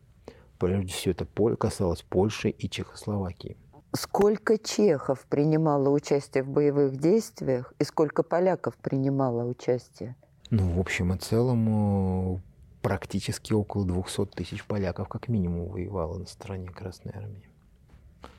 Прежде 0.58 0.92
всего 0.92 1.12
это 1.12 1.56
касалось 1.56 2.02
Польши 2.02 2.50
и 2.50 2.68
Чехословакии. 2.68 3.56
Сколько 3.92 4.56
чехов 4.58 5.26
принимало 5.28 5.88
участие 5.88 6.44
в 6.44 6.48
боевых 6.48 6.96
действиях 6.96 7.72
и 7.78 7.84
сколько 7.84 8.22
поляков 8.22 8.76
принимало 8.76 9.44
участие? 9.44 10.16
Ну, 10.50 10.74
в 10.74 10.78
общем 10.78 11.14
и 11.14 11.18
целом, 11.18 12.36
э, 12.36 12.40
практически 12.82 13.54
около 13.54 13.86
200 13.86 14.26
тысяч 14.26 14.64
поляков 14.66 15.08
как 15.08 15.28
минимум 15.28 15.70
воевало 15.70 16.18
на 16.18 16.26
стороне 16.26 16.68
Красной 16.68 17.12
Армии 17.14 17.49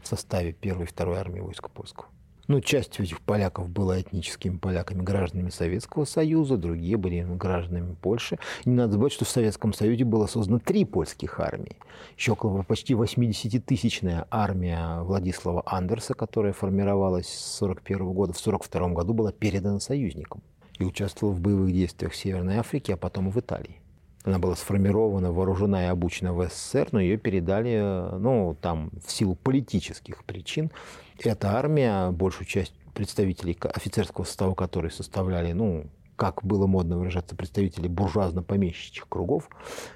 в 0.02 0.08
составе 0.08 0.54
первой 0.54 0.84
и 0.84 0.88
второй 0.88 1.18
армии 1.18 1.40
войска 1.40 1.70
польского. 1.70 2.08
Ну, 2.48 2.60
часть 2.60 3.00
этих 3.00 3.22
поляков 3.22 3.70
была 3.70 4.02
этническими 4.02 4.58
поляками, 4.58 5.02
гражданами 5.02 5.50
Советского 5.52 6.06
Союза, 6.06 6.58
другие 6.58 6.98
были 6.98 7.22
гражданами 7.22 7.96
Польши. 8.02 8.40
Не 8.66 8.74
надо 8.76 8.94
забывать, 8.94 9.14
что 9.14 9.26
в 9.26 9.30
Советском 9.30 9.74
Союзе 9.74 10.04
было 10.04 10.26
создано 10.26 10.60
три 10.60 10.84
польских 10.84 11.40
армии. 11.40 11.78
Еще 12.18 12.34
около 12.34 12.64
почти 12.64 12.94
80-тысячная 12.94 14.28
армия 14.30 15.02
Владислава 15.02 15.64
Андерса, 15.66 16.14
которая 16.14 16.52
формировалась 16.52 17.28
с 17.28 17.62
1941 17.62 18.14
года, 18.14 18.34
в 18.34 18.42
1942 18.42 18.90
году 18.90 19.14
была 19.14 19.32
передана 19.32 19.80
союзникам 19.80 20.42
и 20.78 20.84
участвовала 20.84 21.34
в 21.34 21.40
боевых 21.40 21.72
действиях 21.72 22.12
в 22.12 22.18
Северной 22.18 22.58
Африке, 22.58 22.96
а 22.96 22.98
потом 22.98 23.30
и 23.30 23.32
в 23.32 23.38
Италии. 23.38 23.81
Она 24.24 24.38
была 24.38 24.56
сформирована, 24.56 25.32
вооружена 25.32 25.86
и 25.86 25.88
обучена 25.88 26.34
в 26.34 26.48
СССР, 26.48 26.90
но 26.92 27.00
ее 27.00 27.18
передали, 27.18 28.18
ну, 28.18 28.56
там, 28.62 28.92
в 29.04 29.12
силу 29.12 29.36
политических 29.36 30.24
причин. 30.26 30.72
Эта 31.20 31.58
армия, 31.58 32.12
большую 32.12 32.48
часть 32.48 32.74
представителей 32.94 33.58
офицерского 33.74 34.26
состава 34.26 34.54
которой 34.54 34.92
составляли, 34.92 35.54
ну, 35.54 35.88
как 36.16 36.44
было 36.44 36.68
модно 36.68 36.98
выражаться, 37.00 37.36
представители 37.36 37.88
буржуазно-помещичьих 37.88 39.08
кругов, 39.10 39.50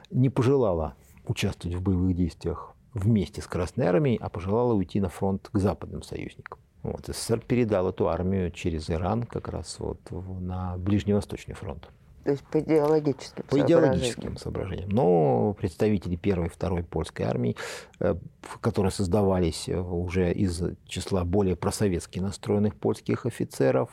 не 0.10 0.30
пожелала 0.30 0.96
участвовать 1.28 1.78
в 1.78 1.82
боевых 1.82 2.16
действиях 2.16 2.74
вместе 2.94 3.42
с 3.42 3.48
Красной 3.48 3.86
Армией, 3.86 4.18
а 4.20 4.30
пожелала 4.30 4.74
уйти 4.74 5.00
на 5.00 5.10
фронт 5.10 5.50
к 5.52 5.60
западным 5.60 6.02
союзникам. 6.02 6.60
Вот, 6.82 7.08
СССР 7.08 7.42
передал 7.42 7.90
эту 7.90 8.10
армию 8.10 8.52
через 8.52 8.90
Иран 8.90 9.24
как 9.24 9.50
раз 9.50 9.78
вот 9.80 10.00
на 10.12 10.78
Ближневосточный 10.78 11.56
фронт. 11.56 11.90
То 12.26 12.32
есть 12.32 12.44
по 12.46 12.60
идеологическим 12.60 13.44
По 13.44 13.60
идеологическим 13.60 14.38
соображениям. 14.38 14.90
Но 14.90 15.54
представители 15.54 16.16
первой 16.16 16.48
и 16.48 16.50
второй 16.50 16.84
польской 16.84 17.24
армии, 17.24 17.56
э, 18.00 18.16
которые 18.62 18.92
создавались 18.92 19.70
э, 19.70 19.80
уже 19.80 20.34
из 20.34 20.60
числа 20.88 21.24
более 21.24 21.56
просоветски 21.56 22.18
настроенных 22.18 22.76
польских 22.78 23.28
офицеров, 23.28 23.92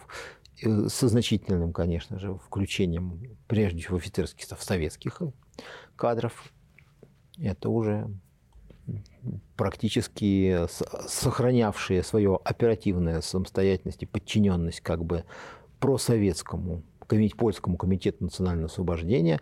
э, 0.63 0.89
со 0.89 1.09
значительным, 1.09 1.75
конечно 1.75 2.19
же, 2.19 2.35
включением, 2.37 3.37
прежде 3.49 3.83
всего, 3.83 3.99
в 3.99 4.01
офицерский 4.01 4.41
состав 4.41 4.63
советских 4.63 5.21
кадров, 5.95 6.51
это 7.37 7.69
уже 7.69 8.09
практически 9.57 10.67
сохранявшие 11.07 12.03
свою 12.03 12.41
оперативную 12.43 13.21
самостоятельность 13.21 14.03
и 14.03 14.07
подчиненность 14.07 14.81
как 14.81 15.05
бы 15.05 15.27
просоветскому 15.81 16.83
польскому 17.37 17.77
комитету 17.77 18.25
национального 18.25 18.67
освобождения, 18.67 19.41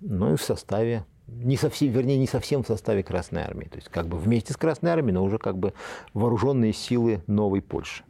ну 0.00 0.32
и 0.32 0.36
в 0.36 0.42
составе 0.42 1.04
не 1.26 1.56
совсем, 1.56 1.92
вернее, 1.92 2.18
не 2.18 2.26
совсем 2.26 2.62
в 2.62 2.66
составе 2.66 3.02
Красной 3.02 3.42
Армии. 3.42 3.66
То 3.66 3.76
есть 3.76 3.88
как 3.88 4.06
бы 4.06 4.18
вместе 4.18 4.52
с 4.52 4.56
Красной 4.56 4.90
Армией, 4.90 5.14
но 5.14 5.24
уже 5.24 5.38
как 5.38 5.56
бы 5.56 5.72
вооруженные 6.14 6.72
силы 6.72 7.22
новой 7.26 7.62
Польши. 7.62 8.04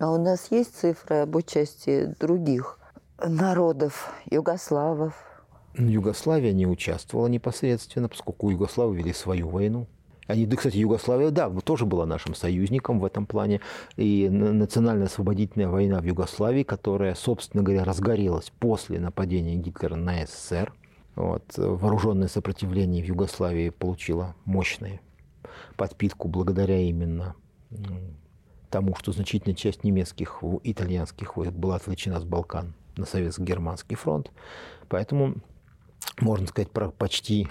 А 0.00 0.10
у 0.10 0.18
нас 0.20 0.50
есть 0.50 0.76
цифры 0.76 1.16
об 1.18 1.36
участии 1.36 2.14
других 2.18 2.78
народов, 3.24 4.12
югославов? 4.30 5.14
Югославия 5.76 6.52
не 6.52 6.66
участвовала 6.66 7.26
непосредственно, 7.26 8.08
поскольку 8.08 8.50
югославы 8.50 8.96
вели 8.96 9.12
свою 9.12 9.48
войну. 9.48 9.86
Они, 10.26 10.46
да, 10.46 10.56
кстати, 10.56 10.76
Югославия, 10.76 11.30
да, 11.30 11.50
тоже 11.50 11.84
была 11.84 12.06
нашим 12.06 12.34
союзником 12.34 13.00
в 13.00 13.04
этом 13.04 13.26
плане. 13.26 13.60
И 13.96 14.28
национально-освободительная 14.28 15.68
война 15.68 16.00
в 16.00 16.04
Югославии, 16.04 16.62
которая, 16.62 17.14
собственно 17.14 17.62
говоря, 17.62 17.84
разгорелась 17.84 18.50
после 18.58 19.00
нападения 19.00 19.56
Гитлера 19.56 19.96
на 19.96 20.24
СССР. 20.26 20.72
Вот, 21.16 21.44
вооруженное 21.56 22.28
сопротивление 22.28 23.02
в 23.04 23.06
Югославии 23.06 23.70
получило 23.70 24.34
мощную 24.44 25.00
подпитку 25.76 26.26
благодаря 26.26 26.78
именно 26.78 27.36
тому, 28.70 28.96
что 28.96 29.12
значительная 29.12 29.54
часть 29.54 29.84
немецких, 29.84 30.42
итальянских 30.64 31.36
войск 31.36 31.52
была 31.52 31.76
отвлечена 31.76 32.18
с 32.18 32.24
Балкан 32.24 32.74
на 32.96 33.04
советско-германский 33.04 33.94
фронт. 33.94 34.32
Поэтому, 34.88 35.36
можно 36.20 36.48
сказать, 36.48 36.70
про 36.70 36.90
почти 36.90 37.48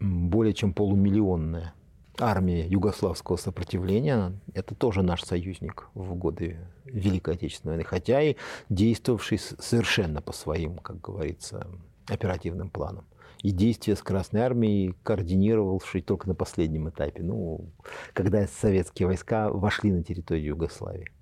более 0.00 0.52
чем 0.52 0.74
полумиллионная 0.74 1.72
армия 2.20 2.66
югославского 2.66 3.36
сопротивления, 3.36 4.32
это 4.54 4.74
тоже 4.74 5.02
наш 5.02 5.22
союзник 5.22 5.88
в 5.94 6.14
годы 6.14 6.58
Великой 6.84 7.34
Отечественной 7.34 7.76
войны, 7.76 7.84
хотя 7.84 8.22
и 8.22 8.36
действовавший 8.68 9.38
совершенно 9.38 10.22
по 10.22 10.32
своим, 10.32 10.78
как 10.78 11.00
говорится, 11.00 11.66
оперативным 12.08 12.70
планам. 12.70 13.04
И 13.42 13.50
действия 13.50 13.96
с 13.96 14.02
Красной 14.02 14.40
Армией 14.40 14.94
координировавший 15.02 16.02
только 16.02 16.28
на 16.28 16.34
последнем 16.34 16.88
этапе, 16.88 17.22
ну, 17.22 17.66
когда 18.12 18.46
советские 18.46 19.06
войска 19.06 19.50
вошли 19.50 19.92
на 19.92 20.02
территорию 20.02 20.46
Югославии. 20.48 21.12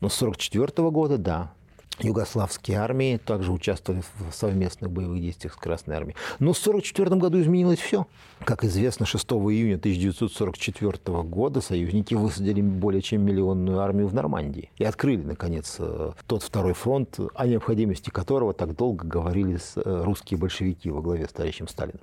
Но 0.00 0.08
с 0.08 0.20
1944 0.20 0.90
года, 0.90 1.18
да, 1.18 1.54
югославские 2.00 2.78
армии 2.78 3.18
также 3.18 3.52
участвовали 3.52 4.02
в 4.18 4.32
совместных 4.34 4.90
боевых 4.90 5.20
действиях 5.20 5.54
с 5.54 5.56
Красной 5.56 5.96
армией. 5.96 6.16
Но 6.38 6.52
в 6.52 6.58
1944 6.58 7.20
году 7.20 7.40
изменилось 7.40 7.78
все. 7.78 8.06
Как 8.44 8.64
известно, 8.64 9.06
6 9.06 9.24
июня 9.32 9.76
1944 9.76 11.22
года 11.22 11.60
союзники 11.60 12.14
высадили 12.14 12.60
более 12.60 13.02
чем 13.02 13.22
миллионную 13.22 13.80
армию 13.80 14.08
в 14.08 14.14
Нормандии 14.14 14.70
и 14.78 14.84
открыли, 14.84 15.22
наконец, 15.22 15.76
э, 15.78 16.12
тот 16.26 16.42
второй 16.42 16.72
фронт, 16.72 17.18
о 17.34 17.46
необходимости 17.46 18.10
которого 18.10 18.52
так 18.54 18.74
долго 18.74 19.06
говорили 19.06 19.58
э, 19.76 20.02
русские 20.04 20.38
большевики 20.38 20.90
во 20.90 21.02
главе 21.02 21.26
с 21.26 21.32
товарищем 21.32 21.68
Сталиным. 21.68 22.00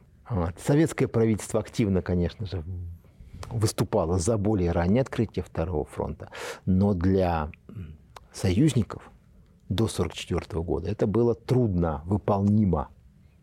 Советское 0.64 1.08
правительство 1.08 1.60
активно, 1.60 2.02
конечно 2.02 2.46
же, 2.46 2.64
выступало 3.50 4.20
за 4.20 4.38
более 4.38 4.72
раннее 4.72 5.02
открытие 5.02 5.44
второго 5.44 5.86
фронта, 5.86 6.30
но 6.66 6.94
для 6.94 7.50
союзников– 8.32 9.02
до 9.70 9.86
1944 9.86 10.62
года, 10.64 10.90
это 10.90 11.08
было 11.08 11.36
трудно 11.36 12.02
выполнимо, 12.06 12.90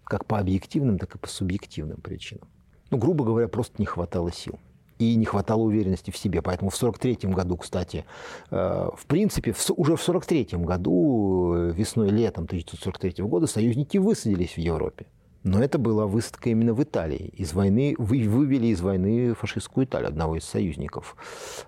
как 0.04 0.26
по 0.26 0.38
объективным, 0.38 0.98
так 0.98 1.14
и 1.14 1.18
по 1.18 1.28
субъективным 1.28 2.00
причинам. 2.00 2.48
Ну, 2.90 2.98
грубо 2.98 3.24
говоря, 3.24 3.48
просто 3.48 3.74
не 3.78 3.86
хватало 3.86 4.30
сил 4.32 4.58
и 4.98 5.14
не 5.14 5.24
хватало 5.24 5.62
уверенности 5.62 6.10
в 6.10 6.16
себе. 6.16 6.42
Поэтому 6.42 6.70
в 6.70 6.76
1943 6.76 7.32
году, 7.32 7.56
кстати, 7.56 8.04
э, 8.50 8.88
в 8.96 9.06
принципе, 9.06 9.54
уже 9.76 9.96
в 9.96 10.00
1943 10.00 10.64
году, 10.64 11.54
э, 11.54 11.72
весной, 11.72 12.10
летом 12.10 12.46
1943 12.46 13.26
года, 13.26 13.46
союзники 13.46 13.98
высадились 13.98 14.54
в 14.56 14.58
Европе. 14.58 15.06
Но 15.42 15.62
это 15.62 15.78
была 15.78 16.06
высадка 16.06 16.50
именно 16.50 16.74
в 16.74 16.82
Италии. 16.82 17.32
Из 17.36 17.52
войны, 17.52 17.94
вы, 17.98 18.28
вывели 18.28 18.68
из 18.68 18.80
войны 18.80 19.34
фашистскую 19.34 19.86
Италию, 19.86 20.08
одного 20.08 20.36
из 20.36 20.44
союзников 20.44 21.16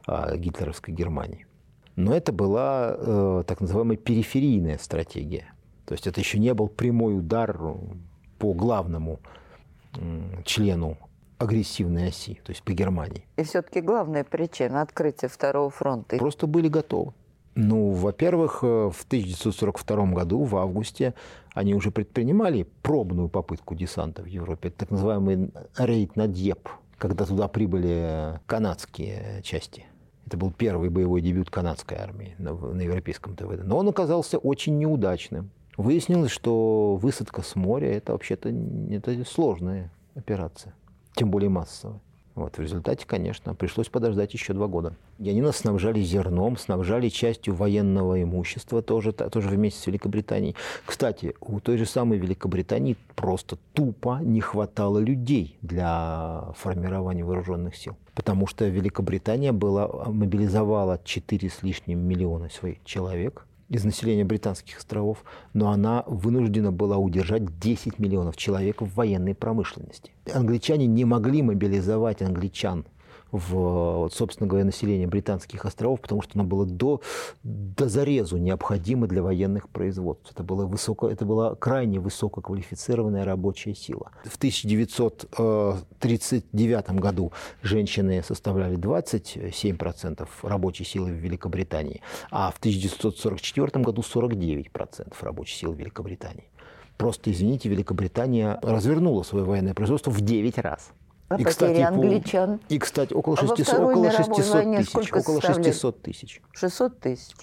э, 0.07 0.37
гитлеровской 0.37 0.95
Германии. 0.95 1.48
Но 1.99 2.15
это 2.15 2.31
была 2.31 2.95
э, 2.97 3.43
так 3.45 3.61
называемая 3.61 3.97
периферийная 3.97 4.79
стратегия. 4.79 5.53
То 5.85 5.95
есть 5.95 6.07
это 6.07 6.21
еще 6.21 6.39
не 6.39 6.55
был 6.55 6.69
прямой 6.69 7.19
удар 7.19 7.59
по 8.39 8.53
главному 8.53 9.19
э, 9.97 10.43
члену 10.45 10.97
агрессивной 11.39 12.11
оси, 12.11 12.41
то 12.45 12.51
есть 12.51 12.63
по 12.63 12.71
Германии. 12.71 13.27
И 13.37 13.43
все-таки 13.43 13.81
главная 13.81 14.23
причина 14.23 14.83
открытия 14.83 15.27
Второго 15.27 15.71
фронта? 15.71 16.19
Просто 16.19 16.47
были 16.47 16.69
готовы. 16.69 17.15
Ну, 17.57 17.91
во-первых, 17.91 18.61
э, 18.63 18.91
в 18.95 19.05
1942 19.05 20.07
году, 20.13 20.45
в 20.45 20.57
августе, 20.57 21.15
они 21.53 21.75
уже 21.75 21.91
предпринимали 21.91 22.69
пробную 22.83 23.29
попытку 23.29 23.75
десанта 23.75 24.23
в 24.23 24.27
Европе, 24.27 24.71
так 24.71 24.93
называемый 24.93 25.51
рейд 25.77 26.15
на 26.15 26.29
Дьеп, 26.29 26.69
когда 26.97 27.25
туда 27.25 27.49
прибыли 27.49 28.39
канадские 28.47 29.43
части– 29.43 29.85
это 30.29 30.37
был 30.37 30.51
первый 30.51 30.91
боевой 30.91 31.23
дебют 31.23 31.49
канадской 31.49 31.97
армии 31.97 32.35
на, 32.39 32.53
на 32.53 32.83
европейском 32.83 33.35
ТВД. 33.35 33.65
Но 33.65 33.79
он 33.79 33.89
оказался 33.89 34.37
очень 34.37 34.79
неудачным. 34.79 35.51
Выяснилось, 35.79 36.31
что 36.31 36.97
высадка 36.97 37.41
с 37.41 37.57
моря– 37.57 37.91
это 37.97 38.13
вообще-то 38.13 38.51
это 38.91 39.25
сложная 39.25 39.91
операция, 40.15 40.75
тем 41.15 41.31
более 41.31 41.49
массовая. 41.49 42.01
Вот, 42.35 42.57
в 42.57 42.61
результате, 42.61 43.05
конечно, 43.07 43.55
пришлось 43.55 43.89
подождать 43.89 44.33
еще 44.33 44.53
два 44.53 44.69
года. 44.69 44.95
И 45.19 45.41
нас 45.41 45.57
снабжали 45.57 46.01
зерном, 46.03 46.57
снабжали 46.57 47.09
частью 47.09 47.55
военного 47.55 48.23
имущества, 48.23 48.81
тоже, 48.83 49.13
тоже 49.13 49.49
вместе 49.49 49.81
с 49.81 49.87
Великобританией. 49.87 50.55
Кстати, 50.85 51.35
у 51.41 51.59
той 51.59 51.79
же 51.79 51.87
самой 51.87 52.19
Великобритании 52.19 52.97
просто 53.17 53.59
тупо 53.73 54.21
не 54.23 54.41
хватало 54.41 54.99
людей 54.99 55.59
для 55.63 56.53
формирования 56.57 57.25
вооруженных 57.25 57.75
сил. 57.75 57.97
Потому 58.19 58.49
что 58.49 58.67
Великобритания 58.67 59.53
была, 59.53 59.87
мобилизовала 60.07 61.01
4 61.05 61.49
с 61.49 61.63
лишним 61.63 62.01
миллиона 62.01 62.51
своих 62.51 62.83
человек, 62.85 63.47
из 63.69 63.85
населения 63.85 64.25
британских 64.25 64.79
островов, 64.79 65.23
но 65.53 65.71
она 65.71 66.03
вынуждена 66.09 66.73
была 66.73 66.97
удержать 66.97 67.61
10 67.61 68.01
миллионов 68.01 68.37
человек 68.37 68.83
в 68.83 68.93
военной 68.93 69.37
промышленности. 69.37 70.11
Англичане 70.35 70.89
не 70.89 71.05
могли 71.05 71.43
мобилизовать 71.43 72.21
англичан 72.21 72.87
в, 73.33 74.09
собственно 74.13 74.47
говоря, 74.49 74.65
население 74.65 75.07
британских 75.07 75.65
островов, 75.65 76.01
потому 76.01 76.23
что 76.23 76.33
оно 76.35 76.43
было 76.45 76.67
до, 76.67 77.01
до 77.43 77.89
зарезу 77.89 78.37
необходимо 78.37 79.07
для 79.07 79.23
военных 79.23 79.69
производств. 79.69 80.33
Это, 80.33 80.43
было 80.43 80.67
высоко, 80.67 81.09
это 81.09 81.25
была 81.25 81.55
крайне 81.55 82.01
высококвалифицированная 82.01 83.25
рабочая 83.25 83.75
сила. 83.75 84.11
В 84.25 84.37
1939 84.37 86.91
году 86.91 87.33
женщины 87.63 88.23
составляли 88.23 88.77
27% 88.79 90.29
рабочей 90.43 90.85
силы 90.85 91.11
в 91.11 91.15
Великобритании, 91.15 92.03
а 92.31 92.51
в 92.51 92.59
1944 92.59 93.85
году 93.85 94.03
49% 94.03 95.15
рабочей 95.21 95.57
силы 95.57 95.77
Великобритании. 95.77 96.51
Просто, 96.97 97.31
извините, 97.31 97.69
Великобритания 97.69 98.59
развернула 98.61 99.23
свое 99.23 99.45
военное 99.45 99.75
производство 99.75 100.11
в 100.11 100.21
9 100.21 100.59
раз. 100.59 100.91
И, 101.37 101.45
кстати, 101.45 101.81
англичан? 101.81 102.61
И, 102.69 102.79
кстати, 102.79 103.13
около 103.13 103.37
600, 103.37 103.69
а 103.69 103.85
около 103.85 104.11
600 104.11 104.77
тысяч. 104.77 105.13
Около 105.13 105.43
600 105.43 106.03
тысяч. 106.03 106.43
600 106.53 107.01
тысяч. 107.01 107.35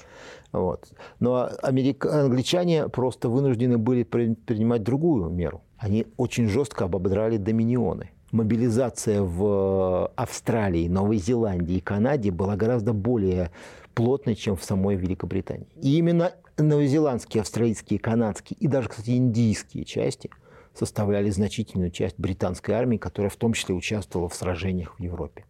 Вот. 0.51 0.87
Но 1.19 1.49
америк... 1.61 2.05
англичане 2.05 2.89
просто 2.89 3.29
вынуждены 3.29 3.77
были 3.77 4.03
принимать 4.03 4.83
другую 4.83 5.29
меру. 5.29 5.61
Они 5.77 6.07
очень 6.17 6.47
жестко 6.47 6.85
ободрали 6.85 7.37
доминионы. 7.37 8.09
Мобилизация 8.31 9.21
в 9.21 10.11
Австралии, 10.15 10.87
Новой 10.87 11.17
Зеландии 11.17 11.75
и 11.75 11.81
Канаде 11.81 12.31
была 12.31 12.55
гораздо 12.55 12.93
более 12.93 13.51
плотной, 13.93 14.35
чем 14.35 14.55
в 14.55 14.63
самой 14.63 14.95
Великобритании. 14.95 15.67
И 15.81 15.97
именно 15.97 16.31
новозеландские, 16.57 17.41
австралийские, 17.41 17.99
канадские 17.99 18.57
и 18.59 18.67
даже, 18.67 18.89
кстати, 18.89 19.11
индийские 19.11 19.85
части 19.85 20.29
составляли 20.75 21.29
значительную 21.29 21.91
часть 21.91 22.19
британской 22.19 22.75
армии, 22.75 22.97
которая 22.97 23.29
в 23.29 23.35
том 23.35 23.53
числе 23.53 23.73
участвовала 23.75 24.29
в 24.29 24.35
сражениях 24.35 24.99
в 24.99 25.01
Европе. 25.01 25.45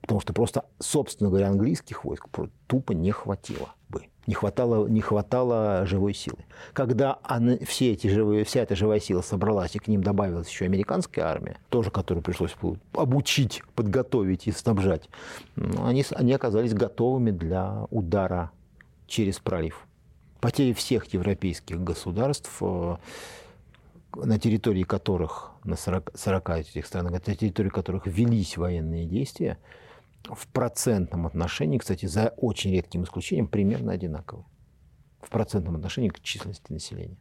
Потому 0.00 0.20
что 0.20 0.32
просто, 0.32 0.64
собственно 0.78 1.28
говоря, 1.28 1.48
английских 1.48 2.04
войск 2.04 2.28
тупо 2.66 2.92
не 2.92 3.10
хватило 3.10 3.74
бы. 3.88 4.04
Не 4.26 4.34
хватало, 4.34 4.86
не 4.86 5.00
хватало 5.00 5.86
живой 5.86 6.14
силы. 6.14 6.38
Когда 6.72 7.18
она, 7.22 7.56
все 7.66 7.92
эти 7.92 8.08
живые, 8.08 8.44
вся 8.44 8.60
эта 8.60 8.76
живая 8.76 9.00
сила 9.00 9.22
собралась, 9.22 9.74
и 9.74 9.78
к 9.78 9.88
ним 9.88 10.02
добавилась 10.02 10.48
еще 10.48 10.66
американская 10.66 11.24
армия, 11.24 11.58
тоже 11.70 11.90
которую 11.90 12.22
пришлось 12.22 12.54
обучить, 12.92 13.62
подготовить 13.74 14.46
и 14.46 14.52
снабжать, 14.52 15.08
они, 15.56 16.04
они 16.14 16.32
оказались 16.32 16.74
готовыми 16.74 17.30
для 17.30 17.86
удара 17.90 18.50
через 19.06 19.38
пролив. 19.38 19.86
Потери 20.40 20.72
всех 20.72 21.06
европейских 21.12 21.82
государств 21.82 22.50
э, 22.60 22.96
на 24.14 24.38
территории 24.38 24.84
которых, 24.84 25.52
на 25.64 25.76
40, 25.76 26.12
40 26.14 26.50
этих 26.50 26.86
странах, 26.86 27.12
на 27.12 27.20
территории 27.20 27.68
которых 27.68 28.06
велись 28.06 28.56
военные 28.56 29.06
действия, 29.06 29.58
в 30.24 30.46
процентном 30.48 31.26
отношении, 31.26 31.78
кстати, 31.78 32.06
за 32.06 32.34
очень 32.36 32.72
редким 32.72 33.04
исключением, 33.04 33.48
примерно 33.48 33.92
одинаковы. 33.92 34.44
В 35.20 35.30
процентном 35.30 35.76
отношении 35.76 36.08
к 36.08 36.20
численности 36.20 36.72
населения. 36.72 37.18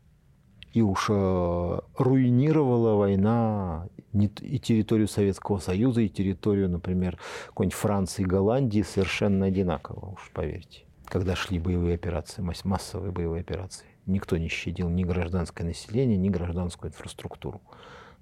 И 0.73 0.81
уж 0.81 1.07
э, 1.09 1.79
руинировала 1.97 2.95
война 2.95 3.87
и 4.13 4.59
территорию 4.59 5.07
Советского 5.07 5.59
Союза, 5.59 6.01
и 6.01 6.09
территорию, 6.09 6.69
например, 6.69 7.17
какой-нибудь 7.47 7.77
Франции 7.77 8.23
и 8.23 8.25
Голландии 8.25 8.81
совершенно 8.81 9.45
одинаково, 9.45 10.11
уж 10.11 10.31
поверьте. 10.33 10.83
Когда 11.05 11.35
шли 11.35 11.57
боевые 11.57 11.95
операции, 11.95 12.43
массовые 12.63 13.11
боевые 13.11 13.41
операции. 13.41 13.87
Никто 14.07 14.37
не 14.37 14.47
щадил 14.47 14.89
ни 14.89 15.03
гражданское 15.03 15.65
население, 15.65 16.17
ни 16.17 16.29
гражданскую 16.29 16.89
инфраструктуру. 16.91 17.61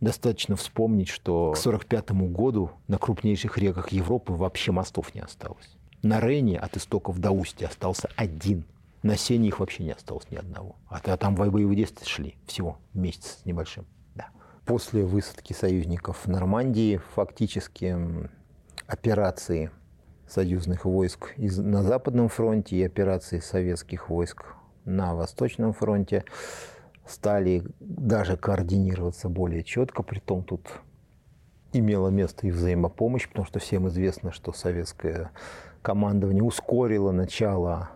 Достаточно 0.01 0.55
вспомнить, 0.55 1.07
что 1.07 1.53
к 1.53 1.59
1945 1.59 2.11
году 2.31 2.71
на 2.87 2.97
крупнейших 2.97 3.57
реках 3.57 3.91
Европы 3.91 4.33
вообще 4.33 4.71
мостов 4.71 5.15
не 5.15 5.21
осталось. 5.21 5.77
На 6.01 6.19
Рейне 6.19 6.59
от 6.59 6.75
истоков 6.75 7.19
до 7.19 7.31
устья 7.31 7.67
остался 7.67 8.09
один. 8.15 8.65
На 9.03 9.15
Сене 9.15 9.49
их 9.49 9.59
вообще 9.59 9.83
не 9.83 9.91
осталось 9.91 10.29
ни 10.31 10.35
одного. 10.35 10.75
А 10.87 10.99
там 11.17 11.35
боевые 11.35 11.75
действия 11.75 12.05
шли 12.07 12.35
всего 12.47 12.79
месяц 12.93 13.39
с 13.41 13.45
небольшим. 13.45 13.85
Да. 14.15 14.29
После 14.65 15.05
высадки 15.05 15.53
союзников 15.53 16.25
в 16.25 16.27
Нормандии 16.27 16.99
фактически 17.13 17.95
операции 18.87 19.69
союзных 20.27 20.85
войск 20.85 21.33
на 21.37 21.83
Западном 21.83 22.29
фронте 22.29 22.75
и 22.75 22.83
операции 22.83 23.39
советских 23.39 24.09
войск 24.09 24.45
на 24.85 25.15
Восточном 25.15 25.73
фронте 25.73 26.23
стали 27.05 27.63
даже 27.79 28.37
координироваться 28.37 29.29
более 29.29 29.63
четко, 29.63 30.03
при 30.03 30.19
том 30.19 30.43
тут 30.43 30.67
имела 31.73 32.09
место 32.09 32.47
и 32.47 32.51
взаимопомощь, 32.51 33.27
потому 33.27 33.45
что 33.45 33.59
всем 33.59 33.87
известно, 33.87 34.31
что 34.31 34.53
советское 34.53 35.31
командование 35.81 36.43
ускорило 36.43 37.11
начало 37.11 37.89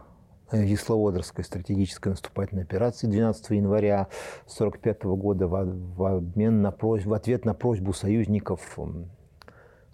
Висловодорской 0.51 1.43
стратегической 1.43 2.11
наступательной 2.11 2.63
операции 2.63 3.07
12 3.07 3.51
января 3.51 4.07
1945 4.45 5.03
года 5.03 5.47
в, 5.47 6.05
обмен 6.05 6.61
на 6.61 6.71
просьб, 6.71 7.07
в 7.07 7.13
ответ 7.13 7.45
на 7.45 7.53
просьбу 7.53 7.93
союзников, 7.93 8.77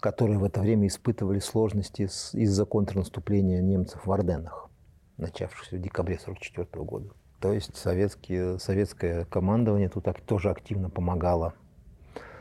которые 0.00 0.38
в 0.38 0.44
это 0.44 0.60
время 0.60 0.88
испытывали 0.88 1.40
сложности 1.40 2.02
из-за 2.02 2.64
контрнаступления 2.64 3.60
немцев 3.60 4.06
в 4.06 4.12
Орденах, 4.12 4.70
начавшихся 5.18 5.76
в 5.76 5.80
декабре 5.80 6.16
1944 6.16 6.84
года. 6.84 7.10
То 7.40 7.52
есть 7.52 7.76
советские, 7.76 8.58
советское 8.58 9.24
командование 9.26 9.88
тут 9.88 10.06
тоже 10.26 10.50
активно 10.50 10.90
помогало 10.90 11.54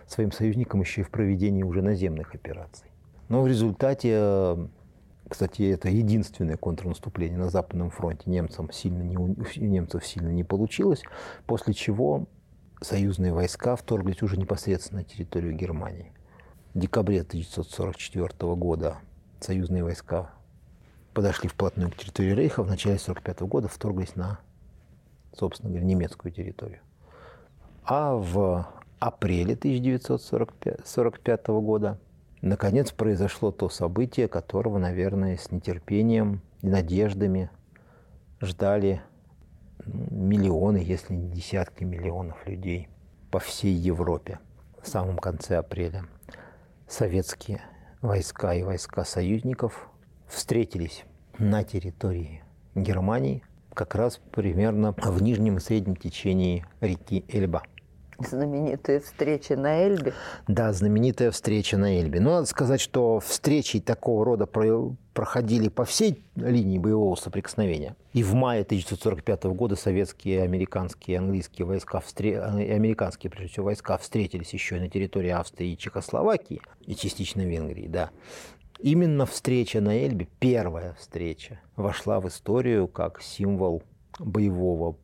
своим 0.08 0.32
союзникам 0.32 0.82
еще 0.82 1.02
и 1.02 1.04
в 1.04 1.10
проведении 1.10 1.64
уже 1.64 1.82
наземных 1.82 2.34
операций. 2.34 2.88
Но 3.28 3.42
в 3.42 3.48
результате, 3.48 4.70
кстати, 5.28 5.64
это 5.64 5.90
единственное 5.90 6.58
контрнаступление 6.58 7.38
на 7.38 7.50
Западном 7.50 7.90
фронте 7.90 8.30
немцам 8.30 8.72
сильно 8.72 9.02
не, 9.02 9.16
немцев 9.60 10.06
сильно 10.06 10.30
не 10.30 10.44
получилось, 10.44 11.02
после 11.48 11.74
чего 11.74 12.28
союзные 12.82 13.34
войска 13.34 13.76
вторглись 13.76 14.22
уже 14.22 14.38
непосредственно 14.38 15.02
на 15.02 15.06
территорию 15.06 15.54
Германии. 15.54 16.14
В 16.74 16.80
декабре 16.80 17.22
1944 17.22 18.56
года 18.56 18.98
союзные 19.40 19.84
войска 19.84 20.35
подошли 21.16 21.50
вплотную 21.50 21.90
к 21.90 21.96
территории 21.96 22.36
Рейха, 22.36 22.62
в 22.62 22.68
начале 22.68 22.98
1945 22.98 23.50
года 23.50 23.68
вторглись 23.68 24.16
на 24.16 24.40
собственно 25.38 25.70
говоря, 25.70 25.86
немецкую 25.86 26.32
территорию. 26.32 26.80
А 27.84 28.16
в 28.16 28.68
апреле 29.00 29.54
1945 29.54 31.48
года 31.48 32.00
наконец 32.42 32.92
произошло 32.92 33.52
то 33.52 33.70
событие, 33.70 34.28
которого, 34.28 34.78
наверное, 34.78 35.38
с 35.38 35.52
нетерпением 35.52 36.42
и 36.62 36.68
надеждами 36.68 37.50
ждали 38.42 39.02
миллионы, 39.86 40.78
если 40.78 41.14
не 41.14 41.30
десятки 41.30 41.84
миллионов 41.84 42.46
людей 42.48 42.90
по 43.30 43.40
всей 43.40 43.74
Европе 43.74 44.40
в 44.82 44.88
самом 44.88 45.18
конце 45.18 45.58
апреля. 45.58 46.06
Советские 46.88 47.62
войска 48.02 48.54
и 48.54 48.64
войска 48.64 49.04
союзников 49.04 49.90
встретились 50.28 51.04
на 51.38 51.64
территории 51.64 52.44
Германии– 52.76 53.44
как 53.76 53.94
раз 53.94 54.20
примерно 54.32 54.96
в 54.98 55.22
нижнем 55.22 55.58
и 55.58 55.60
среднем 55.60 55.96
течении 55.96 56.66
реки 56.82 57.26
Эльба. 57.28 57.64
Знаменитая 58.18 59.02
встреча 59.02 59.58
на 59.58 59.84
Эльбе? 59.84 60.14
Да, 60.48 60.72
знаменитая 60.72 61.32
встреча 61.32 61.78
на 61.78 62.00
Эльбе. 62.00 62.22
Но 62.22 62.36
надо 62.36 62.46
сказать, 62.46 62.80
что 62.80 63.20
встречи 63.20 63.82
такого 63.82 64.24
рода 64.24 64.46
проходили 64.46 65.68
по 65.68 65.84
всей 65.84 66.24
линии 66.38 66.78
боевого 66.78 67.16
соприкосновения. 67.16 67.98
И 68.14 68.24
в 68.24 68.34
мае 68.34 68.62
1945 68.62 69.44
года 69.48 69.76
советские, 69.76 70.44
американские, 70.44 71.18
английские 71.18 71.66
войска, 71.66 72.00
встр... 72.00 72.26
американские, 72.26 73.30
прежде 73.30 73.52
всего, 73.52 73.66
войска 73.66 73.98
встретились 73.98 74.54
еще 74.54 74.78
и 74.78 74.80
на 74.80 74.90
территории 74.90 75.32
Австрии 75.32 75.74
и 75.74 75.78
Чехословакии, 75.78 76.62
и 76.86 76.96
частично 76.96 77.42
Венгрии, 77.42 77.88
да. 77.88 78.12
Именно 78.80 79.26
встреча 79.26 79.80
на 79.80 79.98
Эльбе, 79.98 80.28
первая 80.40 80.94
встреча, 80.96 81.62
вошла 81.76 82.20
в 82.20 82.28
историю 82.28 82.88
как 82.88 83.22
символ 83.22 83.84
боевого, 84.20 84.98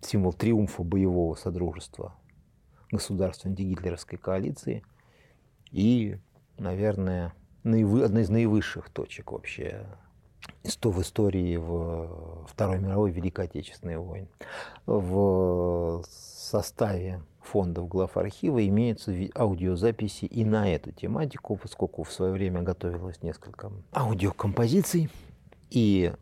символ 0.00 0.32
триумфа 0.32 0.82
боевого 0.82 1.34
содружества 1.34 2.14
государств 2.90 3.46
антигитлеровской 3.46 4.18
коалиции 4.18 4.84
и, 5.70 6.18
наверное, 6.58 7.32
наивы, 7.62 8.04
одна 8.04 8.20
из 8.20 8.28
наивысших 8.28 8.90
точек 8.90 9.32
вообще 9.32 9.86
в 10.64 11.00
истории 11.00 11.56
в 11.56 12.46
Второй 12.48 12.80
мировой 12.80 13.12
Великой 13.12 13.44
Отечественной 13.44 13.98
войны. 13.98 14.28
В 14.86 16.02
составе 16.08 17.22
фондов 17.42 17.88
глав 17.88 18.16
архива 18.16 18.66
имеются 18.66 19.12
аудиозаписи 19.34 20.24
и 20.26 20.44
на 20.44 20.72
эту 20.72 20.92
тематику, 20.92 21.56
поскольку 21.56 22.02
в 22.02 22.12
свое 22.12 22.32
время 22.32 22.62
готовилось 22.62 23.22
несколько 23.22 23.72
аудиокомпозиций. 23.94 25.10
И 25.70 26.12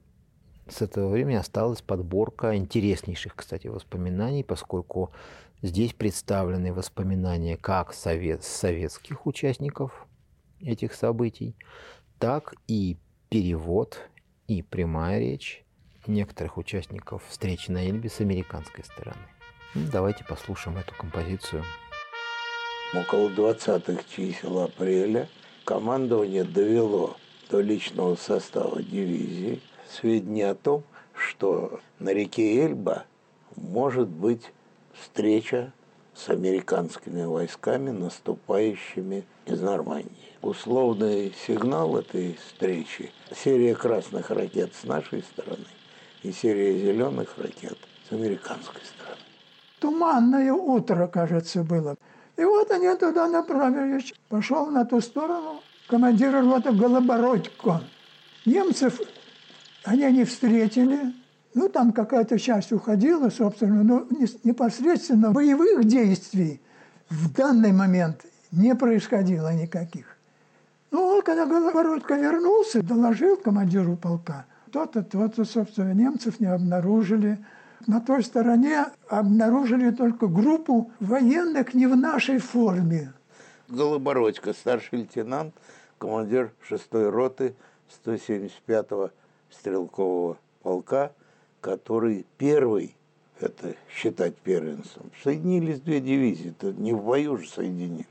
с 0.69 0.83
этого 0.83 1.11
времени 1.11 1.37
осталась 1.37 1.83
подборка 1.83 2.57
интереснейших, 2.57 3.35
кстати, 3.35 3.67
воспоминаний, 3.67 4.45
поскольку 4.45 5.11
здесь 5.63 5.93
представлены 5.93 6.73
воспоминания 6.73 7.57
как 7.57 7.93
совет, 7.93 8.45
советских 8.45 9.27
участников 9.27 10.07
этих 10.61 10.95
событий, 10.95 11.57
так 12.19 12.55
и 12.69 12.97
перевод 13.29 13.99
и 14.47 14.63
прямая 14.63 15.19
речь 15.19 15.65
некоторых 16.07 16.57
участников 16.57 17.23
встречи 17.29 17.71
на 17.71 17.87
Эльбе 17.87 18.09
с 18.09 18.21
американской 18.21 18.85
стороны. 18.85 19.21
Ну, 19.73 19.87
давайте 19.93 20.25
послушаем 20.25 20.79
эту 20.79 20.93
композицию. 20.97 21.63
Около 22.93 23.29
20-х 23.29 24.03
чисел 24.13 24.59
апреля 24.65 25.29
командование 25.65 26.43
довело 26.43 27.17
до 27.51 27.61
личного 27.61 28.17
состава 28.17 28.83
дивизии 28.83 29.63
сведения 29.89 30.51
о 30.51 30.55
том, 30.57 30.83
что 31.15 31.79
на 32.01 32.13
реке 32.13 32.65
Эльба 32.65 33.05
может 33.55 34.09
быть 34.09 34.43
встреча 34.93 35.73
с 36.15 36.29
американскими 36.31 37.23
войсками, 37.23 37.91
наступающими 37.91 39.25
из 39.47 39.61
Нормандии. 39.61 40.35
Условный 40.43 41.33
сигнал 41.47 41.97
этой 41.97 42.35
встречи– 42.35 43.13
серия 43.37 43.77
красных 43.77 44.31
ракет 44.31 44.75
с 44.75 44.83
нашей 44.83 45.23
стороны 45.23 45.67
и 46.25 46.33
серия 46.33 46.77
зеленых 46.77 47.39
ракет 47.39 47.79
с 48.09 48.13
американской 48.13 48.83
стороны. 48.83 49.30
Туманное 49.81 50.53
утро, 50.53 51.07
кажется, 51.07 51.65
было. 51.65 51.97
И 52.37 52.45
вот 52.45 52.71
они 52.71 52.95
туда 52.97 53.27
направились. 53.29 54.15
Пошел 54.29 54.67
на 54.67 54.85
ту 54.85 55.01
сторону 55.01 55.63
командир 55.89 56.33
роты 56.33 56.73
Голобородько. 56.73 57.83
Немцев 58.47 59.01
они 59.85 60.05
не 60.13 60.25
встретили. 60.25 61.15
Ну, 61.55 61.69
там 61.69 61.93
какая-то 61.93 62.39
часть 62.39 62.73
уходила, 62.73 63.29
собственно, 63.31 63.83
но 63.83 64.07
непосредственно 64.45 65.33
боевых 65.33 65.85
действий 65.85 66.61
в 67.09 67.33
данный 67.33 67.73
момент 67.73 68.25
не 68.53 68.75
происходило 68.75 69.53
никаких. 69.53 70.17
Ну, 70.91 71.15
вот 71.15 71.25
когда 71.25 71.47
Голобородько 71.47 72.15
вернулся, 72.15 72.83
доложил 72.83 73.37
командиру 73.37 73.97
полка. 73.97 74.47
То-то, 74.71 75.03
то-то, 75.03 75.45
собственно, 75.45 75.93
немцев 75.93 76.39
не 76.39 76.47
обнаружили. 76.47 77.39
На 77.87 78.01
той 78.01 78.23
стороне 78.23 78.87
обнаружили 79.09 79.91
только 79.91 80.27
группу 80.27 80.91
военных 81.01 81.75
не 81.75 81.87
в 81.87 81.97
нашей 81.97 82.39
форме. 82.39 83.13
Голобородько, 83.69 84.53
старший 84.53 85.01
лейтенант, 85.01 85.55
командир 85.99 86.53
6-й 86.69 87.09
роты 87.09 87.55
175-го 88.05 89.11
стрелкового 89.51 90.37
полка, 90.63 91.13
который 91.61 92.27
первый, 92.37 92.97
это 93.39 93.75
считать 93.89 94.37
первенцем, 94.37 95.11
соединились 95.23 95.81
две 95.81 96.01
дивизии, 96.01 96.51
это 96.51 96.73
не 96.73 96.93
в 96.93 97.03
бою 97.03 97.39
же 97.39 97.49
соединились. 97.49 98.07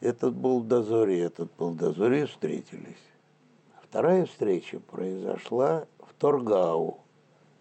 Этот 0.00 0.34
был 0.34 0.60
в 0.60 0.66
дозоре, 0.66 1.20
этот 1.20 1.50
был 1.56 1.70
в 1.70 1.76
дозоре, 1.76 2.26
встретились. 2.26 2.96
Вторая 3.82 4.26
встреча 4.26 4.80
произошла 4.80 5.86
в 6.00 6.12
Торгау. 6.18 6.98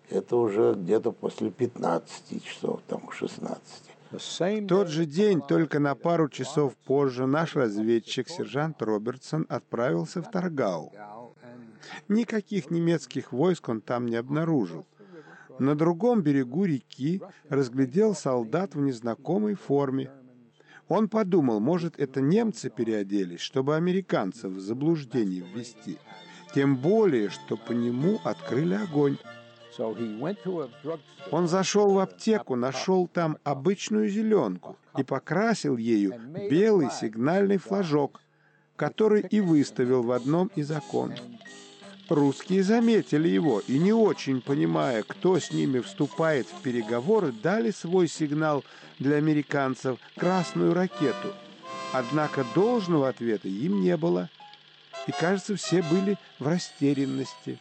Это 0.10 0.36
уже 0.36 0.76
где-то 0.76 1.12
после 1.12 1.50
15 1.52 2.44
часов, 2.44 2.82
там, 2.88 3.10
16. 3.12 3.64
В 4.12 4.68
тот 4.68 4.88
же 4.88 5.06
день, 5.06 5.42
только 5.42 5.80
на 5.80 5.96
пару 5.96 6.30
часов 6.30 6.76
позже, 6.86 7.26
наш 7.26 7.56
разведчик, 7.56 8.30
сержант 8.30 8.82
Робертсон, 8.82 9.46
отправился 9.50 10.22
в 10.22 10.30
Торгау. 10.30 10.94
Никаких 12.08 12.72
немецких 12.72 13.32
войск 13.32 13.70
он 13.70 13.82
там 13.82 14.06
не 14.06 14.16
обнаружил. 14.16 14.86
На 15.60 15.76
другом 15.76 16.22
берегу 16.22 16.66
реки 16.66 17.22
разглядел 17.50 18.14
солдат 18.14 18.76
в 18.76 18.80
незнакомой 18.80 19.56
форме. 19.56 20.12
Он 20.88 21.10
подумал, 21.10 21.60
может, 21.60 22.00
это 22.00 22.22
немцы 22.22 22.70
переоделись, 22.70 23.40
чтобы 23.40 23.76
американцев 23.76 24.52
в 24.52 24.60
заблуждение 24.60 25.42
ввести. 25.42 25.98
Тем 26.54 26.78
более, 26.78 27.30
что 27.30 27.58
по 27.58 27.72
нему 27.72 28.20
открыли 28.24 28.76
огонь. 28.76 29.18
Он 31.32 31.48
зашел 31.48 31.94
в 31.94 32.00
аптеку, 32.00 32.56
нашел 32.56 33.08
там 33.08 33.38
обычную 33.44 34.10
зеленку 34.10 34.78
и 34.98 35.04
покрасил 35.04 35.78
ею 35.78 36.14
белый 36.50 36.90
сигнальный 36.92 37.58
флажок, 37.58 38.22
который 38.76 39.22
и 39.22 39.42
выставил 39.42 40.04
в 40.04 40.12
одном 40.12 40.48
из 40.56 40.72
окон. 40.72 41.14
Русские 42.10 42.62
заметили 42.62 43.28
его 43.28 43.62
и, 43.68 43.80
не 43.80 43.92
очень 43.92 44.42
понимая, 44.42 45.02
кто 45.02 45.40
с 45.40 45.52
ними 45.52 45.80
вступает 45.80 46.46
в 46.48 46.62
переговоры, 46.62 47.32
дали 47.32 47.72
свой 47.72 48.08
сигнал 48.08 48.64
для 49.00 49.16
американцев 49.16 49.98
«красную 50.16 50.74
ракету». 50.74 51.34
Однако 51.94 52.46
должного 52.54 53.10
ответа 53.10 53.48
им 53.48 53.82
не 53.82 53.98
было, 53.98 54.30
и, 55.08 55.12
кажется, 55.12 55.56
все 55.56 55.82
были 55.82 56.18
в 56.40 56.48
растерянности. 56.48 57.60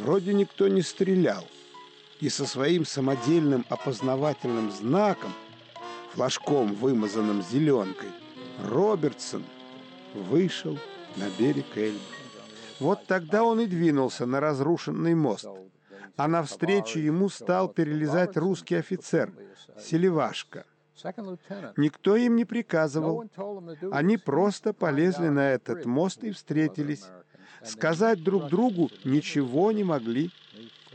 Вроде 0.00 0.32
никто 0.32 0.66
не 0.68 0.80
стрелял, 0.80 1.44
и 2.20 2.30
со 2.30 2.46
своим 2.46 2.86
самодельным 2.86 3.66
опознавательным 3.68 4.70
знаком, 4.70 5.32
флажком, 6.14 6.74
вымазанным 6.74 7.42
зеленкой, 7.42 8.08
Робертсон 8.64 9.44
вышел 10.14 10.78
на 11.16 11.28
берег 11.38 11.76
Эльбы. 11.76 12.00
Вот 12.78 13.06
тогда 13.06 13.44
он 13.44 13.60
и 13.60 13.66
двинулся 13.66 14.24
на 14.24 14.40
разрушенный 14.40 15.14
мост, 15.14 15.48
а 16.16 16.28
навстречу 16.28 16.98
ему 16.98 17.28
стал 17.28 17.68
перелезать 17.68 18.38
русский 18.38 18.76
офицер, 18.76 19.32
Селивашка. 19.78 20.64
Никто 21.76 22.16
им 22.16 22.36
не 22.36 22.46
приказывал. 22.46 23.24
Они 23.92 24.16
просто 24.16 24.72
полезли 24.72 25.28
на 25.28 25.50
этот 25.50 25.84
мост 25.84 26.24
и 26.24 26.30
встретились. 26.30 27.04
Сказать 27.64 28.22
друг 28.22 28.48
другу 28.48 28.90
ничего 29.04 29.72
не 29.72 29.84
могли, 29.84 30.30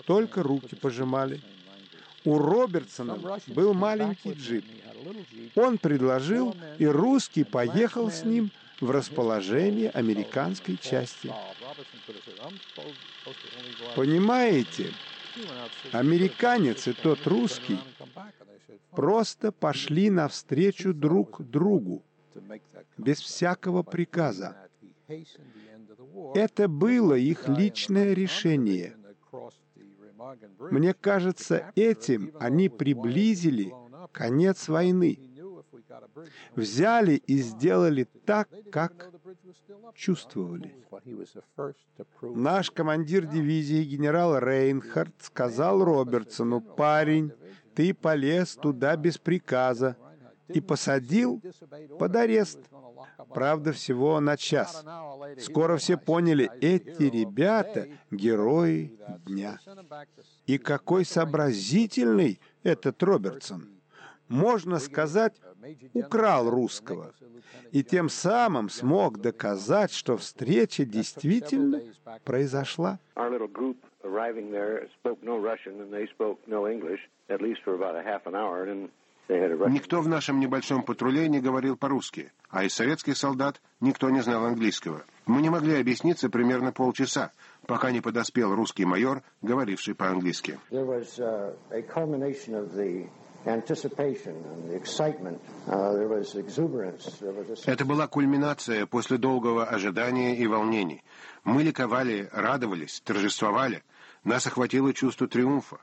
только 0.06 0.44
руки 0.44 0.76
пожимали. 0.76 1.42
У 2.24 2.38
Робертсона 2.40 3.20
был 3.48 3.74
маленький 3.74 4.34
джип. 4.34 4.66
Он 5.56 5.78
предложил, 5.78 6.56
и 6.80 6.86
русский 6.86 7.44
поехал 7.44 8.10
с 8.10 8.24
ним 8.24 8.52
в 8.82 8.90
расположение 8.90 9.90
американской 9.92 10.78
части. 10.78 11.32
Понимаете, 13.96 14.92
американец 15.92 16.88
и 16.88 16.94
тот 16.94 17.26
русский 17.28 17.80
просто 18.92 19.52
пошли 19.52 20.10
навстречу 20.10 20.94
друг 20.94 21.42
другу, 21.42 22.04
без 22.98 23.20
всякого 23.20 23.84
приказа. 23.84 24.58
Это 26.34 26.68
было 26.68 27.14
их 27.14 27.48
личное 27.48 28.14
решение. 28.14 28.96
Мне 30.60 30.94
кажется, 30.94 31.72
этим 31.76 32.32
они 32.40 32.70
приблизили 32.70 33.74
конец 34.12 34.68
войны. 34.68 35.20
Взяли 36.56 37.16
и 37.16 37.38
сделали 37.38 38.08
так, 38.26 38.50
как 38.72 39.12
чувствовали. 39.94 40.76
Наш 42.22 42.72
командир 42.72 43.26
дивизии 43.26 43.84
генерал 43.84 44.40
Рейнхард 44.40 45.14
сказал 45.20 45.84
Робертсону, 45.84 46.62
«Парень, 46.62 47.32
ты 47.76 47.94
полез 47.94 48.56
туда 48.56 48.96
без 48.96 49.18
приказа 49.18 49.98
и 50.48 50.62
посадил 50.62 51.42
под 52.00 52.16
арест. 52.16 52.60
Правда, 53.34 53.72
всего 53.72 54.20
на 54.20 54.38
час. 54.38 54.86
Скоро 55.40 55.78
все 55.78 55.98
поняли, 55.98 56.50
эти 56.62 57.04
ребята— 57.04 57.88
герои 58.12 58.98
дня. 59.26 59.60
И 60.46 60.58
какой 60.58 61.06
сообразительный 61.06 62.40
этот 62.64 63.02
Робертсон. 63.02 63.70
Можно 64.28 64.80
сказать, 64.80 65.36
украл 65.94 66.50
русского. 66.50 67.14
И 67.72 67.84
тем 67.84 68.10
самым 68.10 68.70
смог 68.70 69.20
доказать, 69.20 69.92
что 69.92 70.18
встреча 70.18 70.86
действительно 70.86 71.82
произошла. 72.24 73.00
arriving 74.04 74.52
Никто 79.28 80.02
в 80.02 80.08
нашем 80.08 80.40
небольшом 80.40 80.84
патруле 80.84 81.28
не 81.28 81.40
говорил 81.40 81.76
по-русски, 81.76 82.32
а 82.50 82.64
из 82.64 82.74
советских 82.76 83.18
солдат 83.18 83.60
никто 83.80 84.10
не 84.12 84.22
знал 84.22 84.46
английского. 84.46 85.04
Мы 85.26 85.42
не 85.42 85.50
могли 85.50 85.80
объясниться 85.80 86.30
примерно 86.30 86.72
полчаса, 86.72 87.32
пока 87.66 87.90
не 87.92 88.02
подоспел 88.02 88.54
русский 88.54 88.86
майор, 88.86 89.24
говоривший 89.42 89.96
по-английски. 89.96 90.60
Uh, 90.70 91.10
uh, 91.28 91.54
Это 97.66 97.86
была 97.86 98.08
кульминация 98.08 98.86
после 98.86 99.18
долгого 99.18 99.66
ожидания 99.66 100.36
и 100.36 100.48
волнений. 100.48 101.04
Мы 101.44 101.64
ликовали, 101.64 102.30
радовались, 102.32 103.02
торжествовали. 103.02 103.84
Нас 104.24 104.46
охватило 104.48 104.94
чувство 104.94 105.28
триумфа. 105.28 105.78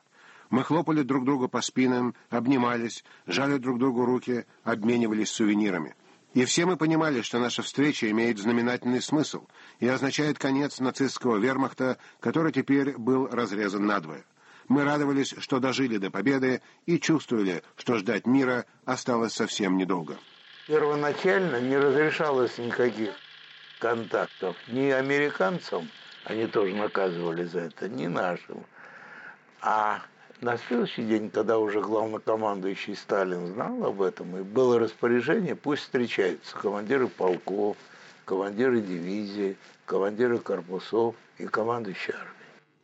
Мы 0.52 0.64
хлопали 0.64 1.00
друг 1.00 1.24
друга 1.24 1.48
по 1.48 1.62
спинам, 1.62 2.14
обнимались, 2.28 3.04
жали 3.26 3.56
друг 3.56 3.78
другу 3.78 4.04
руки, 4.04 4.44
обменивались 4.64 5.30
сувенирами. 5.30 5.96
И 6.34 6.44
все 6.44 6.66
мы 6.66 6.76
понимали, 6.76 7.22
что 7.22 7.38
наша 7.38 7.62
встреча 7.62 8.10
имеет 8.10 8.38
знаменательный 8.38 9.00
смысл 9.00 9.46
и 9.80 9.88
означает 9.88 10.38
конец 10.38 10.78
нацистского 10.78 11.38
вермахта, 11.38 11.96
который 12.20 12.52
теперь 12.52 12.98
был 12.98 13.28
разрезан 13.28 13.86
надвое. 13.86 14.26
Мы 14.68 14.84
радовались, 14.84 15.34
что 15.38 15.58
дожили 15.58 15.96
до 15.96 16.10
победы 16.10 16.60
и 16.84 17.00
чувствовали, 17.00 17.62
что 17.76 17.96
ждать 17.96 18.26
мира 18.26 18.66
осталось 18.84 19.32
совсем 19.32 19.78
недолго. 19.78 20.18
Первоначально 20.66 21.62
не 21.62 21.78
разрешалось 21.78 22.58
никаких 22.58 23.14
контактов 23.78 24.54
ни 24.68 24.90
американцам, 24.90 25.88
они 26.24 26.46
тоже 26.46 26.74
наказывали 26.74 27.44
за 27.44 27.60
это, 27.60 27.88
ни 27.88 28.06
нашим, 28.06 28.66
а 29.62 30.02
на 30.42 30.58
следующий 30.58 31.04
день, 31.04 31.30
когда 31.30 31.58
уже 31.58 31.80
главнокомандующий 31.80 32.96
Сталин 32.96 33.46
знал 33.46 33.84
об 33.86 34.02
этом, 34.02 34.36
и 34.36 34.42
было 34.42 34.78
распоряжение, 34.78 35.54
пусть 35.54 35.82
встречаются 35.82 36.56
командиры 36.56 37.06
полков, 37.06 37.76
командиры 38.24 38.80
дивизий, 38.80 39.56
командиры 39.86 40.38
корпусов 40.38 41.14
и 41.38 41.46
командующие 41.46 42.16
армией. 42.16 42.36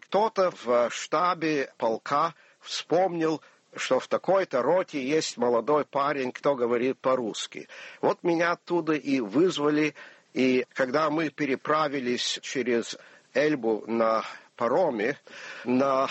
Кто-то 0.02 0.52
в 0.64 0.90
штабе 0.90 1.72
полка 1.76 2.34
вспомнил 2.61 3.42
что 3.76 4.00
в 4.00 4.09
такой-то 4.09 4.62
роте 4.62 5.00
есть 5.06 5.36
молодой 5.36 5.84
парень, 5.84 6.32
кто 6.32 6.56
говорит 6.56 6.98
по-русски. 6.98 7.68
Вот 8.00 8.22
меня 8.22 8.52
оттуда 8.52 8.94
и 8.94 9.20
вызвали, 9.20 9.94
и 10.32 10.66
когда 10.72 11.11
мы 11.11 11.28
переправились 11.28 12.40
через 12.42 12.96
Эльбу 13.34 13.84
на 13.86 14.24
пароме, 14.56 15.18
на 15.64 16.09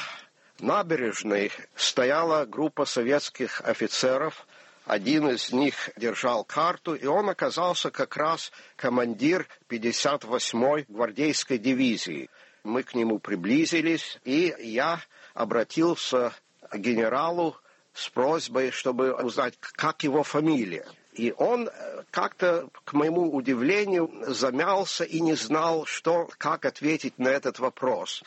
набережной 0.60 1.51
стояла 1.76 2.45
группа 2.45 2.86
советских 2.86 3.62
офицеров. 3.62 4.45
Один 4.86 5.30
из 5.30 5.51
них 5.51 5.89
держал 5.97 6.45
карту, 6.45 6.95
и 6.95 7.05
он 7.05 7.30
оказался 7.30 7.91
как 7.91 8.16
раз 8.16 8.51
командир 8.76 9.47
58-й 9.70 10.86
гвардейской 10.88 11.58
дивизии. 11.58 12.30
Мы 12.64 12.84
к 12.84 12.95
нему 12.95 13.20
приблизились, 13.20 14.20
и 14.24 14.55
я 14.60 15.01
обратился 15.34 16.34
к 16.70 16.78
генералу 16.78 17.55
с 17.93 18.10
просьбой, 18.10 18.72
чтобы 18.72 19.14
узнать, 19.14 19.55
как 19.60 20.03
его 20.03 20.24
фамилия. 20.24 20.86
И 21.14 21.34
он 21.36 21.68
э, 21.68 22.03
как-то, 22.12 22.70
к 22.86 22.93
моему 22.93 23.34
удивлению, 23.34 24.12
замялся 24.28 25.03
и 25.03 25.20
не 25.20 25.34
знал, 25.34 25.86
что, 25.86 26.30
как 26.38 26.66
ответить 26.66 27.18
на 27.18 27.30
этот 27.30 27.58
вопрос. 27.58 28.24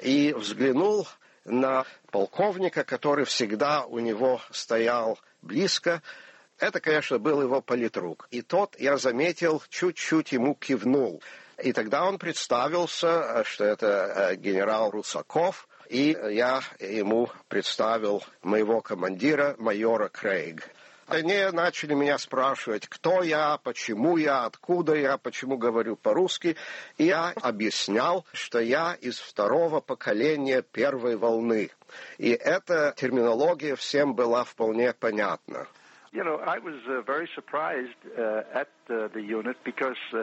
И 0.00 0.34
взглянул 0.36 1.06
на 1.44 1.84
полковника, 2.10 2.84
который 2.84 3.24
всегда 3.24 3.84
у 3.84 3.98
него 3.98 4.40
стоял 4.50 5.18
близко. 5.42 6.02
Это, 6.58 6.80
конечно, 6.80 7.18
был 7.18 7.42
его 7.42 7.60
политрук. 7.60 8.28
И 8.30 8.42
тот, 8.42 8.78
я 8.78 8.96
заметил, 8.96 9.62
чуть-чуть 9.68 10.32
ему 10.32 10.54
кивнул. 10.54 11.22
И 11.62 11.72
тогда 11.72 12.04
он 12.04 12.18
представился, 12.18 13.44
что 13.44 13.64
это 13.64 13.86
э, 14.32 14.36
генерал 14.36 14.90
Русаков, 14.90 15.68
и 15.88 16.16
я 16.30 16.62
ему 16.80 17.28
представил 17.48 18.24
моего 18.42 18.80
командира, 18.80 19.54
майора 19.58 20.08
Крейг. 20.08 20.68
Они 21.06 21.34
начали 21.52 21.94
меня 21.94 22.18
спрашивать, 22.18 22.88
кто 22.88 23.22
я, 23.22 23.58
почему 23.62 24.16
я, 24.16 24.44
откуда 24.44 24.94
я, 24.94 25.18
почему 25.18 25.56
говорю 25.58 25.96
по-русски. 25.96 26.56
И 26.98 27.04
я 27.04 27.32
объяснял, 27.42 28.24
что 28.32 28.58
я 28.60 28.94
из 28.94 29.18
второго 29.18 29.80
поколения 29.80 30.62
первой 30.62 31.16
волны. 31.16 31.70
И 32.18 32.30
эта 32.30 32.94
терминология 32.96 33.76
всем 33.76 34.14
была 34.14 34.44
вполне 34.44 34.92
понятна. 34.92 35.66
You 36.12 36.22
know, 36.22 36.38
I 36.38 36.60
was 36.60 36.76
uh, 36.86 37.02
very 37.02 37.28
surprised 37.34 37.98
uh, 38.16 38.44
at 38.54 38.68
uh, 38.88 39.08
the 39.12 39.20
unit 39.20 39.56
because 39.64 39.98
uh, 40.12 40.22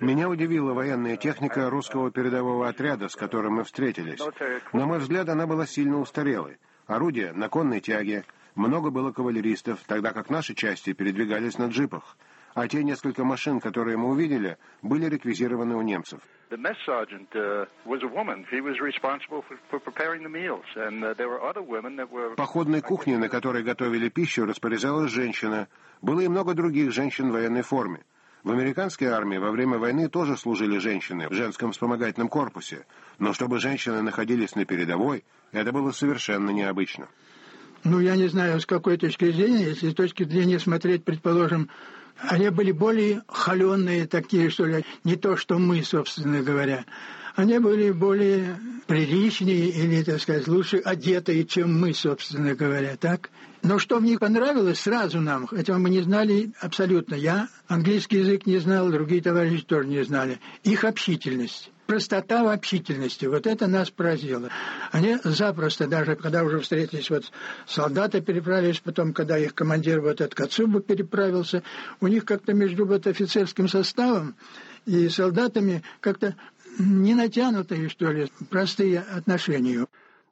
меня 0.00 0.28
удивила 0.28 0.72
военная 0.72 1.16
техника 1.16 1.68
русского 1.68 2.10
передового 2.10 2.66
отряда, 2.66 3.08
с 3.08 3.16
которым 3.16 3.56
мы 3.56 3.64
встретились. 3.64 4.20
На 4.72 4.86
мой 4.86 4.98
взгляд, 4.98 5.28
она 5.28 5.46
была 5.46 5.66
сильно 5.66 5.98
устарелой. 5.98 6.56
Орудия 6.86 7.32
на 7.32 7.48
конной 7.48 7.80
тяге, 7.80 8.24
много 8.54 8.90
было 8.90 9.12
кавалеристов, 9.12 9.80
тогда 9.86 10.12
как 10.12 10.30
наши 10.30 10.54
части 10.54 10.92
передвигались 10.92 11.58
на 11.58 11.66
джипах. 11.66 12.16
А 12.54 12.68
те 12.68 12.82
несколько 12.82 13.22
машин, 13.22 13.60
которые 13.60 13.98
мы 13.98 14.08
увидели, 14.08 14.56
были 14.80 15.06
реквизированы 15.06 15.76
у 15.76 15.82
немцев. 15.82 16.20
Походной 22.36 22.80
кухней, 22.80 23.16
на 23.16 23.28
которой 23.28 23.62
готовили 23.62 24.08
пищу, 24.08 24.46
распоряжалась 24.46 25.10
женщина. 25.10 25.68
Было 26.00 26.20
и 26.20 26.28
много 26.28 26.54
других 26.54 26.92
женщин 26.92 27.28
в 27.28 27.32
военной 27.32 27.62
форме. 27.62 28.04
В 28.46 28.50
американской 28.52 29.08
армии 29.08 29.38
во 29.38 29.50
время 29.50 29.76
войны 29.76 30.08
тоже 30.08 30.36
служили 30.36 30.78
женщины 30.78 31.28
в 31.28 31.32
женском 31.32 31.72
вспомогательном 31.72 32.28
корпусе, 32.28 32.86
но 33.18 33.32
чтобы 33.32 33.58
женщины 33.58 34.02
находились 34.02 34.54
на 34.54 34.64
передовой, 34.64 35.24
это 35.50 35.72
было 35.72 35.90
совершенно 35.90 36.50
необычно. 36.50 37.08
Ну, 37.82 37.98
я 37.98 38.14
не 38.14 38.28
знаю, 38.28 38.60
с 38.60 38.64
какой 38.66 38.98
точки 38.98 39.32
зрения, 39.32 39.70
если 39.70 39.90
с 39.90 39.94
точки 39.94 40.22
зрения 40.22 40.60
смотреть, 40.60 41.02
предположим, 41.02 41.70
они 42.20 42.50
были 42.50 42.70
более 42.70 43.22
холеные 43.26 44.06
такие, 44.06 44.48
что 44.48 44.64
ли, 44.64 44.84
не 45.02 45.16
то, 45.16 45.36
что 45.36 45.58
мы, 45.58 45.82
собственно 45.82 46.40
говоря. 46.40 46.84
Они 47.36 47.58
были 47.58 47.90
более 47.90 48.58
приличнее 48.86 49.68
или, 49.68 50.02
так 50.02 50.20
сказать, 50.20 50.48
лучше 50.48 50.78
одетые, 50.78 51.44
чем 51.44 51.78
мы, 51.78 51.92
собственно 51.92 52.54
говоря, 52.54 52.96
так? 52.96 53.30
Но 53.62 53.78
что 53.78 54.00
мне 54.00 54.18
понравилось 54.18 54.80
сразу 54.80 55.20
нам, 55.20 55.46
хотя 55.46 55.76
мы 55.78 55.90
не 55.90 56.00
знали 56.00 56.52
абсолютно. 56.60 57.14
Я 57.14 57.48
английский 57.68 58.18
язык 58.18 58.46
не 58.46 58.58
знал, 58.58 58.90
другие 58.90 59.20
товарищи 59.20 59.64
тоже 59.64 59.88
не 59.88 60.02
знали. 60.02 60.40
Их 60.64 60.84
общительность 60.84 61.70
простота 61.86 62.42
в 62.42 62.48
общительности. 62.48 63.26
Вот 63.26 63.46
это 63.46 63.66
нас 63.66 63.90
поразило. 63.90 64.50
Они 64.90 65.16
запросто, 65.22 65.86
даже 65.86 66.16
когда 66.16 66.42
уже 66.42 66.60
встретились, 66.60 67.10
вот 67.10 67.30
солдаты 67.66 68.20
переправились, 68.20 68.80
потом, 68.80 69.12
когда 69.12 69.38
их 69.38 69.54
командир 69.54 70.00
вот 70.00 70.20
этот 70.20 70.34
Кацуба 70.34 70.80
переправился, 70.80 71.62
у 72.00 72.08
них 72.08 72.24
как-то 72.24 72.52
между 72.52 72.86
вот 72.86 73.06
офицерским 73.06 73.68
составом 73.68 74.34
и 74.84 75.08
солдатами 75.08 75.82
как-то 76.00 76.36
не 76.78 77.14
натянутые, 77.14 77.88
что 77.88 78.10
ли, 78.10 78.30
простые 78.50 79.00
отношения. 79.00 79.86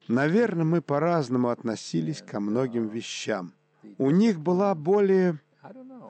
Наверное, 0.08 0.64
мы 0.64 0.82
по-разному 0.82 1.48
относились 1.48 2.22
ко 2.22 2.40
многим 2.40 2.88
вещам. 2.88 3.52
У 3.98 4.10
них 4.10 4.40
была 4.40 4.74
более 4.74 5.40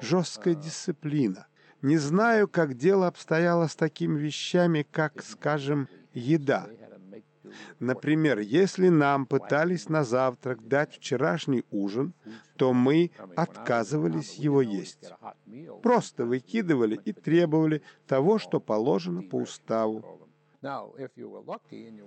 жесткая 0.00 0.54
дисциплина. 0.54 1.46
Не 1.82 1.98
знаю, 1.98 2.48
как 2.48 2.74
дело 2.74 3.06
обстояло 3.06 3.66
с 3.66 3.76
такими 3.76 4.18
вещами, 4.18 4.86
как, 4.90 5.22
скажем, 5.22 5.88
еда. 6.12 6.66
Например, 7.78 8.38
если 8.38 8.88
нам 8.88 9.26
пытались 9.26 9.88
на 9.88 10.02
завтрак 10.02 10.66
дать 10.66 10.94
вчерашний 10.94 11.64
ужин, 11.70 12.14
то 12.56 12.72
мы 12.72 13.10
отказывались 13.36 14.34
его 14.34 14.62
есть. 14.62 15.12
Просто 15.82 16.24
выкидывали 16.24 16.98
и 17.04 17.12
требовали 17.12 17.82
того, 18.06 18.38
что 18.38 18.60
положено 18.60 19.22
по 19.22 19.36
уставу. 19.36 20.23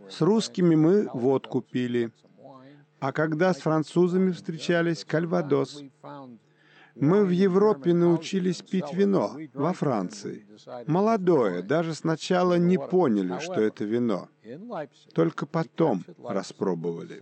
С 0.09 0.21
русскими 0.21 0.75
мы 0.75 1.09
водку 1.13 1.61
пили, 1.61 2.11
а 2.99 3.11
когда 3.11 3.53
с 3.53 3.57
французами 3.57 4.31
встречались, 4.31 5.05
кальвадос. 5.05 5.83
Мы 6.95 7.23
в 7.23 7.29
Европе 7.29 7.93
научились 7.93 8.63
пить 8.63 8.91
вино, 8.91 9.37
во 9.53 9.73
Франции. 9.73 10.47
Молодое, 10.87 11.61
даже 11.61 11.93
сначала 11.93 12.55
не 12.55 12.79
поняли, 12.79 13.37
что 13.39 13.61
это 13.61 13.83
вино. 13.83 14.29
Только 15.13 15.45
потом 15.45 16.03
распробовали. 16.17 17.21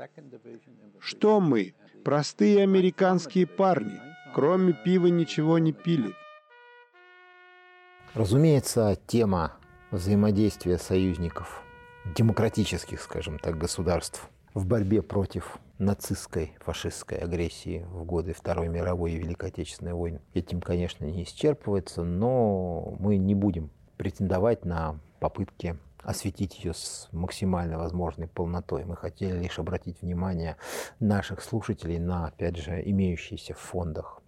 Что 1.00 1.42
мы, 1.42 1.76
простые 2.06 2.64
американские 2.64 3.46
парни, 3.46 4.00
кроме 4.34 4.72
пива 4.72 5.08
ничего 5.08 5.58
не 5.60 5.74
пили. 5.74 6.14
Разумеется, 8.14 8.98
тема 9.08 9.60
взаимодействия 9.96 10.78
союзников, 10.78 11.64
демократических, 12.16 13.02
скажем 13.02 13.40
так, 13.40 13.58
государств 13.58 14.30
в 14.54 14.66
борьбе 14.66 15.02
против 15.02 15.58
нацистской, 15.80 16.54
фашистской 16.60 17.18
агрессии 17.18 17.86
в 17.90 18.04
годы 18.04 18.34
Второй 18.34 18.68
мировой 18.68 19.14
и 19.14 19.18
Великой 19.18 19.50
Отечественной 19.50 19.94
войны. 19.94 20.22
Этим, 20.34 20.62
конечно, 20.62 21.06
не 21.06 21.24
исчерпывается, 21.24 22.04
но 22.04 22.96
мы 23.00 23.18
не 23.18 23.36
будем 23.36 23.70
претендовать 23.98 24.66
на 24.66 25.00
попытки 25.20 25.78
осветить 26.04 26.64
ее 26.64 26.74
с 26.74 27.08
максимально 27.12 27.80
возможной 27.80 28.28
полнотой. 28.28 28.86
Мы 28.86 28.96
хотели 28.96 29.40
лишь 29.40 29.58
обратить 29.58 30.02
внимание 30.02 30.58
наших 31.00 31.42
слушателей 31.42 31.98
на, 31.98 32.28
опять 32.28 32.58
же, 32.58 32.82
имеющиеся 32.86 33.56
в 33.56 33.60
фондах 33.60 34.22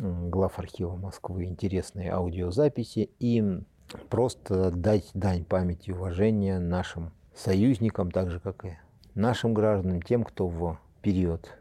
глав 0.00 0.58
архива 0.58 0.94
Москвы 0.94 1.44
интересные 1.44 2.12
аудиозаписи 2.12 3.10
и 3.18 3.42
просто 4.08 4.70
дать 4.70 5.10
дань 5.14 5.44
памяти 5.44 5.90
и 5.90 5.92
уважения 5.92 6.58
нашим 6.58 7.12
союзникам, 7.34 8.10
так 8.10 8.30
же, 8.30 8.40
как 8.40 8.64
и 8.64 8.78
нашим 9.14 9.54
гражданам, 9.54 10.02
тем, 10.02 10.24
кто 10.24 10.48
в 10.48 10.78
период 11.02 11.54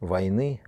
войны 0.00 0.60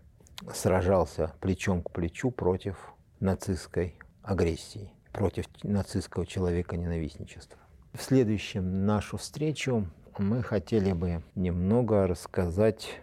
сражался 0.52 1.32
плечом 1.40 1.82
к 1.82 1.90
плечу 1.90 2.30
против 2.30 2.92
нацистской 3.20 3.98
агрессии, 4.22 4.92
против 5.12 5.46
нацистского 5.62 6.26
человека 6.26 6.76
ненавистничества. 6.76 7.58
В 7.92 8.02
следующем 8.02 8.84
нашу 8.84 9.16
встречу 9.16 9.86
мы 10.18 10.42
хотели 10.42 10.92
бы 10.92 11.22
немного 11.34 12.06
рассказать 12.06 13.00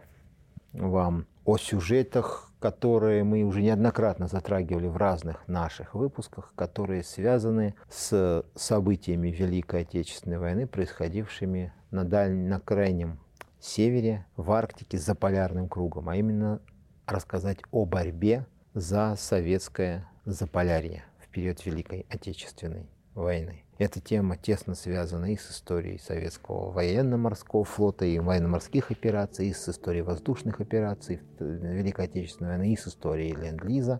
вам 0.71 1.25
о 1.45 1.57
сюжетах, 1.57 2.51
которые 2.63 3.25
мы 3.25 3.43
уже 3.43 3.61
неоднократно 3.61 4.29
затрагивали 4.29 4.87
в 4.87 4.95
разных 4.95 5.45
наших 5.49 5.95
выпусках, 5.95 6.53
которые 6.55 7.03
связаны 7.03 7.75
с 7.89 8.45
событиями 8.55 9.27
Великой 9.27 9.81
Отечественной 9.81 10.37
войны, 10.37 10.65
происходившими 10.65 11.73
на, 11.91 12.05
дальнем, 12.05 12.47
на 12.47 12.61
крайнем 12.61 13.19
севере, 13.59 14.25
в 14.37 14.49
Арктике, 14.49 14.97
за 14.97 15.13
полярным 15.13 15.67
кругом, 15.67 16.07
а 16.07 16.15
именно 16.15 16.61
рассказать 17.05 17.57
о 17.71 17.83
борьбе 17.85 18.45
за 18.73 19.15
советское 19.17 20.07
заполярье 20.23 21.03
в 21.19 21.27
период 21.27 21.65
Великой 21.65 22.05
Отечественной 22.09 22.89
войны. 23.13 23.62
Эта 23.79 23.99
тема 23.99 24.37
тесно 24.37 24.75
связана 24.75 25.33
и 25.33 25.35
с 25.35 25.49
историей 25.49 25.97
советского 25.97 26.71
военно-морского 26.71 27.63
флота, 27.63 28.05
и 28.05 28.19
военно-морских 28.19 28.91
операций, 28.91 29.47
и 29.47 29.53
с 29.53 29.67
историей 29.67 30.03
воздушных 30.03 30.61
операций 30.61 31.21
Великой 31.39 32.05
Отечественной 32.05 32.51
войны, 32.51 32.73
и 32.73 32.77
с 32.77 32.87
историей 32.87 33.33
Ленд-Лиза. 33.33 33.99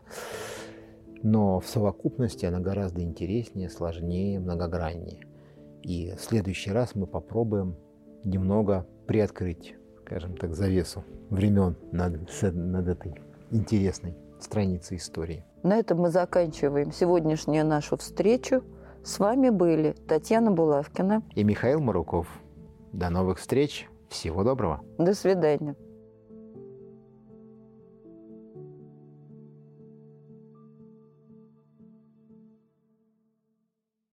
Но 1.24 1.60
в 1.60 1.68
совокупности 1.68 2.46
она 2.46 2.60
гораздо 2.60 3.02
интереснее, 3.02 3.70
сложнее, 3.70 4.40
многограннее. 4.40 5.26
И 5.82 6.14
в 6.16 6.22
следующий 6.22 6.72
раз 6.72 6.96
мы 6.96 7.08
попробуем 7.08 7.76
немного 8.24 8.86
приоткрыть, 9.08 9.76
скажем 10.06 10.38
так, 10.38 10.54
завесу 10.54 11.04
времен 11.30 11.78
над, 11.92 12.30
над 12.54 12.88
этой 12.88 13.16
интересной 13.52 14.16
страницей 14.40 14.98
истории. 14.98 15.46
На 15.64 15.78
этом 15.78 16.00
мы 16.00 16.10
заканчиваем 16.10 16.92
сегодняшнюю 16.92 17.66
нашу 17.66 17.98
встречу. 17.98 18.64
С 19.04 19.20
вами 19.20 19.50
были 19.50 19.96
Татьяна 20.08 20.50
Булавкина 20.52 21.24
и 21.36 21.44
Михаил 21.44 21.82
Маруков. 21.82 22.28
До 22.94 23.10
новых 23.10 23.38
встреч. 23.38 23.90
Всего 24.08 24.44
доброго. 24.44 24.82
До 24.98 25.14
свидания. 25.14 25.76